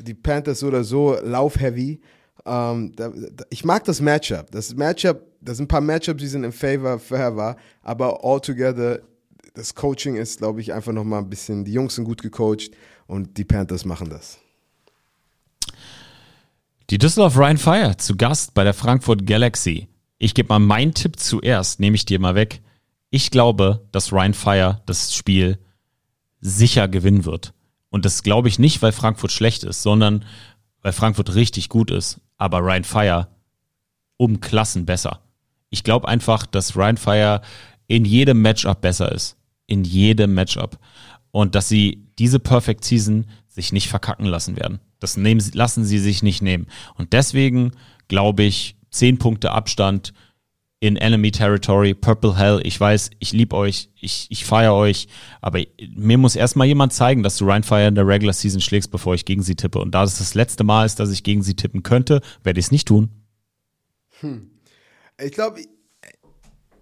die 0.01 0.13
Panthers 0.13 0.63
oder 0.63 0.83
so 0.83 1.17
lauf-heavy. 1.21 2.01
Ähm, 2.45 2.91
da, 2.95 3.09
da, 3.09 3.45
ich 3.49 3.65
mag 3.65 3.83
das 3.85 4.01
Matchup. 4.01 4.51
Das 4.51 4.75
Matchup, 4.75 5.21
da 5.41 5.53
sind 5.53 5.65
ein 5.65 5.67
paar 5.67 5.81
Matchups, 5.81 6.21
die 6.21 6.27
sind 6.27 6.43
in 6.43 6.51
Favor 6.51 6.99
Fairhaver. 6.99 7.55
Aber 7.81 8.23
altogether, 8.23 9.01
das 9.53 9.75
Coaching 9.75 10.15
ist, 10.15 10.39
glaube 10.39 10.61
ich, 10.61 10.73
einfach 10.73 10.93
nochmal 10.93 11.21
ein 11.21 11.29
bisschen, 11.29 11.65
die 11.65 11.73
Jungs 11.73 11.95
sind 11.95 12.05
gut 12.05 12.21
gecoacht 12.21 12.71
und 13.07 13.37
die 13.37 13.43
Panthers 13.43 13.85
machen 13.85 14.09
das. 14.09 14.39
Die 16.89 16.97
Düsseldorf 16.97 17.37
Rhein 17.37 17.57
Fire 17.57 17.95
zu 17.97 18.17
Gast 18.17 18.53
bei 18.53 18.63
der 18.63 18.73
Frankfurt 18.73 19.25
Galaxy. 19.25 19.87
Ich 20.17 20.33
gebe 20.33 20.49
mal 20.49 20.59
meinen 20.59 20.93
Tipp 20.93 21.19
zuerst, 21.19 21.79
nehme 21.79 21.95
ich 21.95 22.05
dir 22.05 22.19
mal 22.19 22.35
weg. 22.35 22.61
Ich 23.11 23.29
glaube, 23.29 23.87
dass 23.91 24.11
Rhein 24.13 24.33
Fire 24.33 24.81
das 24.85 25.13
Spiel 25.13 25.59
sicher 26.39 26.87
gewinnen 26.87 27.25
wird. 27.25 27.53
Und 27.89 28.05
das 28.05 28.23
glaube 28.23 28.47
ich 28.47 28.57
nicht, 28.57 28.81
weil 28.81 28.93
Frankfurt 28.93 29.31
schlecht 29.31 29.63
ist, 29.63 29.83
sondern 29.83 30.25
weil 30.81 30.93
Frankfurt 30.93 31.35
richtig 31.35 31.69
gut 31.69 31.91
ist. 31.91 32.21
Aber 32.37 32.65
Rhein 32.65 32.85
Fire 32.85 33.27
um 34.17 34.39
Klassen 34.39 34.85
besser. 34.85 35.19
Ich 35.69 35.83
glaube 35.83 36.07
einfach, 36.07 36.45
dass 36.45 36.77
Rhein 36.77 36.97
Fire 36.97 37.41
in 37.87 38.05
jedem 38.05 38.41
Matchup 38.41 38.81
besser 38.81 39.11
ist. 39.11 39.37
In 39.67 39.83
jedem 39.83 40.33
Matchup. 40.33 40.79
Und 41.31 41.53
dass 41.53 41.67
sie 41.67 42.07
diese 42.17 42.39
Perfect 42.39 42.85
Season 42.85 43.27
sich 43.47 43.73
nicht 43.73 43.89
verkacken 43.89 44.25
lassen 44.25 44.55
werden. 44.55 44.79
Das 44.99 45.17
nehmen, 45.17 45.43
lassen 45.53 45.83
sie 45.83 45.99
sich 45.99 46.23
nicht 46.23 46.41
nehmen. 46.41 46.67
Und 46.95 47.13
deswegen 47.13 47.73
glaube 48.07 48.43
ich, 48.43 48.75
10 48.91 49.17
Punkte 49.17 49.51
Abstand 49.51 50.13
in 50.81 50.97
Enemy 50.97 51.31
Territory, 51.31 51.93
Purple 51.93 52.35
Hell. 52.35 52.59
Ich 52.63 52.77
weiß, 52.77 53.11
ich 53.19 53.31
liebe 53.31 53.55
euch, 53.55 53.89
ich, 54.01 54.25
ich 54.29 54.45
feiere 54.45 54.73
euch, 54.73 55.07
aber 55.39 55.61
mir 55.95 56.17
muss 56.17 56.35
erstmal 56.35 56.67
jemand 56.67 56.91
zeigen, 56.91 57.21
dass 57.21 57.37
du 57.37 57.45
Rhein 57.45 57.63
Fire 57.63 57.87
in 57.87 57.95
der 57.95 58.07
Regular 58.07 58.33
Season 58.33 58.59
schlägst, 58.59 58.89
bevor 58.89 59.13
ich 59.13 59.23
gegen 59.23 59.43
sie 59.43 59.55
tippe. 59.55 59.77
Und 59.79 59.91
da 59.91 60.03
es 60.03 60.17
das 60.17 60.33
letzte 60.33 60.63
Mal 60.63 60.85
ist, 60.85 60.99
dass 60.99 61.11
ich 61.11 61.23
gegen 61.23 61.43
sie 61.43 61.53
tippen 61.53 61.83
könnte, 61.83 62.21
werde 62.43 62.59
ich 62.59 62.65
es 62.65 62.71
nicht 62.71 62.87
tun. 62.87 63.09
Ich 65.23 65.31
glaube, 65.33 65.61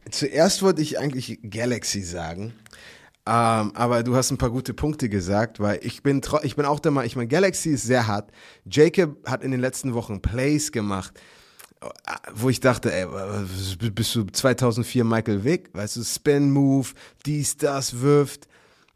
zuerst 0.10 0.62
wollte 0.62 0.82
ich 0.82 0.98
eigentlich 0.98 1.40
Galaxy 1.44 2.02
sagen. 2.02 2.54
Ähm, 3.28 3.74
aber 3.76 4.04
du 4.04 4.16
hast 4.16 4.32
ein 4.32 4.38
paar 4.38 4.50
gute 4.50 4.74
Punkte 4.74 5.10
gesagt, 5.10 5.60
weil 5.60 5.80
ich 5.84 6.04
bin, 6.04 6.22
ich 6.44 6.56
bin 6.56 6.66
auch 6.66 6.80
der 6.80 6.92
Meinung, 6.92 7.06
ich 7.06 7.18
meine, 7.18 7.28
Galaxy 7.28 7.72
ist 7.72 7.84
sehr 7.84 8.08
hart. 8.08 8.32
Jacob 8.66 9.18
hat 9.28 9.44
in 9.44 9.52
den 9.52 9.60
letzten 9.60 9.94
Wochen 9.94 10.22
Plays 10.22 10.72
gemacht. 10.72 11.20
Wo 12.34 12.50
ich 12.50 12.60
dachte, 12.60 12.94
ey, 12.94 13.08
bist 13.92 14.16
du 14.16 14.26
2004 14.26 15.04
Michael 15.04 15.44
Vick? 15.44 15.70
Weißt 15.74 15.96
du, 15.96 16.04
Spin 16.04 16.52
Move, 16.52 16.90
dies, 17.26 17.58
das, 17.58 18.02
wirft. 18.02 18.48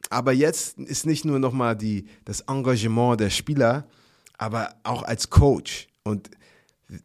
Aber 0.10 0.34
jetzt 0.34 0.78
ist 0.78 1.06
nicht 1.06 1.24
nur 1.24 1.40
nochmal 1.40 1.76
die, 1.76 2.08
das 2.26 2.42
Engagement 2.42 3.20
der 3.20 3.30
Spieler, 3.30 3.88
aber 4.38 4.76
auch 4.84 5.04
als 5.04 5.30
Coach. 5.30 5.88
Und 6.04 6.30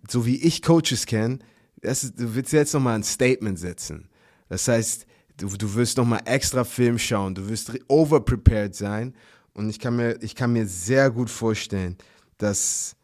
so 0.08 0.26
wie 0.26 0.36
ich 0.36 0.62
Coaches 0.62 1.06
kenne, 1.06 1.38
du 1.80 2.34
willst 2.34 2.52
jetzt 2.52 2.74
nochmal 2.74 2.96
ein 2.96 3.04
Statement 3.04 3.58
setzen. 3.58 4.08
Das 4.48 4.66
heißt, 4.66 5.06
du, 5.36 5.48
du 5.48 5.74
wirst 5.74 5.96
nochmal 5.96 6.22
extra 6.24 6.64
Film 6.64 6.98
schauen, 6.98 7.34
du 7.34 7.48
wirst 7.48 7.72
overprepared 7.86 8.74
sein. 8.74 9.14
Und 9.54 9.70
ich 9.70 9.78
kann 9.78 9.96
mir, 9.96 10.20
ich 10.22 10.34
kann 10.34 10.52
mir 10.52 10.66
sehr 10.66 11.10
gut 11.10 11.30
vorstellen, 11.30 11.96
dass 12.36 12.96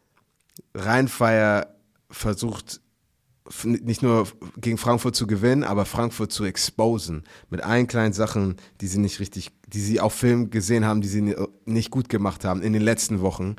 Rheinfeier 0.75 1.74
versucht, 2.15 2.81
nicht 3.62 4.03
nur 4.03 4.27
gegen 4.57 4.79
Frankfurt 4.79 5.15
zu 5.15 5.27
gewinnen, 5.27 5.65
aber 5.65 5.85
Frankfurt 5.85 6.33
zu 6.33 6.45
exposen. 6.45 7.25
Mit 7.51 7.62
allen 7.62 7.87
kleinen 7.87 8.15
Sachen, 8.15 8.57
die 8.81 8.87
sie 8.87 8.99
nicht 8.99 9.21
richtig, 9.21 9.51
die 9.67 9.81
sie 9.81 10.01
auf 10.01 10.15
Film 10.15 10.51
gesehen 10.51 10.85
haben, 10.85 11.03
die 11.03 11.09
sie 11.09 11.35
nicht 11.67 11.91
gut 11.91 12.09
gemacht 12.09 12.45
haben 12.45 12.62
in 12.62 12.73
den 12.73 12.83
letzten 12.83 13.21
Wochen. 13.21 13.57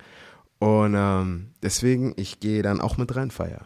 Und 0.57 0.95
ähm, 0.97 1.51
deswegen, 1.61 2.13
ich 2.17 2.39
gehe 2.39 2.63
dann 2.63 2.81
auch 2.81 2.97
mit 2.97 3.15
Rheinfeier. 3.15 3.61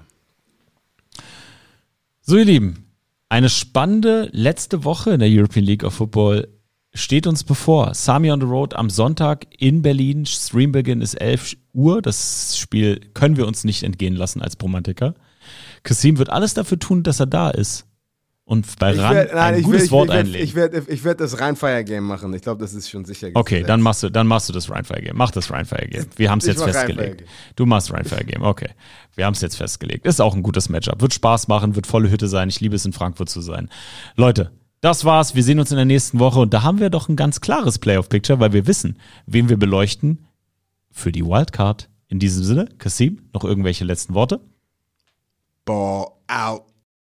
So, 2.22 2.36
ihr 2.36 2.46
Lieben, 2.46 2.86
eine 3.30 3.50
spannende 3.50 4.30
letzte 4.34 4.84
Woche 4.84 5.12
in 5.12 5.20
der 5.20 5.30
European 5.30 5.66
League 5.66 5.84
of 5.84 5.94
Football 5.94 6.48
steht 6.94 7.28
uns 7.28 7.44
bevor. 7.44 7.94
Sami 7.94 8.32
on 8.32 8.42
the 8.42 8.48
Road 8.48 8.76
am 8.76 8.90
Sonntag 8.90 9.46
in 9.58 9.82
Berlin. 9.82 10.26
Streambeginn 10.26 11.02
ist 11.02 11.16
11 11.16 11.56
Uhr. 11.74 12.02
Das 12.02 12.58
Spiel 12.58 13.00
können 13.14 13.38
wir 13.38 13.48
uns 13.48 13.64
nicht 13.64 13.84
entgehen 13.84 14.16
lassen 14.16 14.42
als 14.42 14.58
Romantiker. 14.62 15.16
Kasim 15.84 16.18
wird 16.18 16.30
alles 16.30 16.54
dafür 16.54 16.80
tun, 16.80 17.04
dass 17.04 17.20
er 17.20 17.28
da 17.28 17.50
ist. 17.50 17.86
Und 18.50 18.80
bei 18.80 18.98
Ran 18.98 19.14
werd, 19.14 19.36
nein, 19.36 19.54
ein 19.54 19.62
gutes 19.62 19.84
will, 19.84 19.92
Wort 19.92 20.10
ich 20.10 20.16
werd, 20.16 20.26
einlegen. 20.26 20.44
Ich 20.44 20.56
werde 20.56 20.84
ich 20.88 21.04
werd 21.04 21.20
das 21.20 21.40
Rheinfire-Game 21.40 22.04
machen. 22.04 22.34
Ich 22.34 22.42
glaube, 22.42 22.60
das 22.60 22.74
ist 22.74 22.90
schon 22.90 23.06
sicher. 23.06 23.28
Okay, 23.36 23.62
dann 23.62 23.80
machst 23.80 24.02
du, 24.02 24.10
dann 24.10 24.26
machst 24.26 24.50
du 24.50 24.54
das 24.54 24.72
Rheinfire-Game. 24.72 25.16
Mach 25.16 25.30
das 25.30 25.52
Rheinfire-Game. 25.52 26.08
Wir 26.16 26.32
haben 26.32 26.40
es 26.40 26.48
jetzt 26.48 26.64
festgelegt. 26.64 27.26
Du 27.56 27.68
machst 27.68 27.94
Rheinfire-Game. 27.94 28.42
Okay. 28.42 28.70
Wir 29.16 29.28
haben 29.28 29.36
es 29.36 29.42
jetzt 29.42 29.56
festgelegt. 29.58 30.08
Ist 30.08 30.20
auch 30.20 30.34
ein 30.34 30.42
gutes 30.42 30.68
Matchup. 30.68 31.00
Wird 31.00 31.14
Spaß 31.14 31.48
machen, 31.48 31.76
wird 31.76 31.86
volle 31.86 32.10
Hütte 32.10 32.28
sein. 32.28 32.50
Ich 32.50 32.60
liebe 32.60 32.76
es, 32.76 32.86
in 32.86 32.92
Frankfurt 32.92 33.30
zu 33.30 33.42
sein. 33.42 33.70
Leute, 34.16 34.50
das 34.82 35.06
war's. 35.06 35.36
Wir 35.36 35.44
sehen 35.44 35.60
uns 35.60 35.72
in 35.72 35.78
der 35.78 35.86
nächsten 35.86 36.20
Woche. 36.20 36.40
Und 36.40 36.54
da 36.54 36.64
haben 36.64 36.80
wir 36.80 36.90
doch 36.90 37.10
ein 37.10 37.16
ganz 37.16 37.42
klares 37.42 37.80
Playoff-Picture, 37.80 38.40
weil 38.40 38.54
wir 38.54 38.68
wissen, 38.68 38.98
wen 39.26 39.50
wir 39.50 39.58
beleuchten 39.58 40.26
für 40.92 41.12
die 41.12 41.26
Wildcard. 41.26 41.90
In 42.08 42.20
diesem 42.20 42.44
Sinne, 42.44 42.66
Kasim, 42.78 43.30
noch 43.34 43.44
irgendwelche 43.44 43.86
letzten 43.86 44.16
Worte? 44.16 44.42
Ball 45.66 46.08
out. 46.28 46.69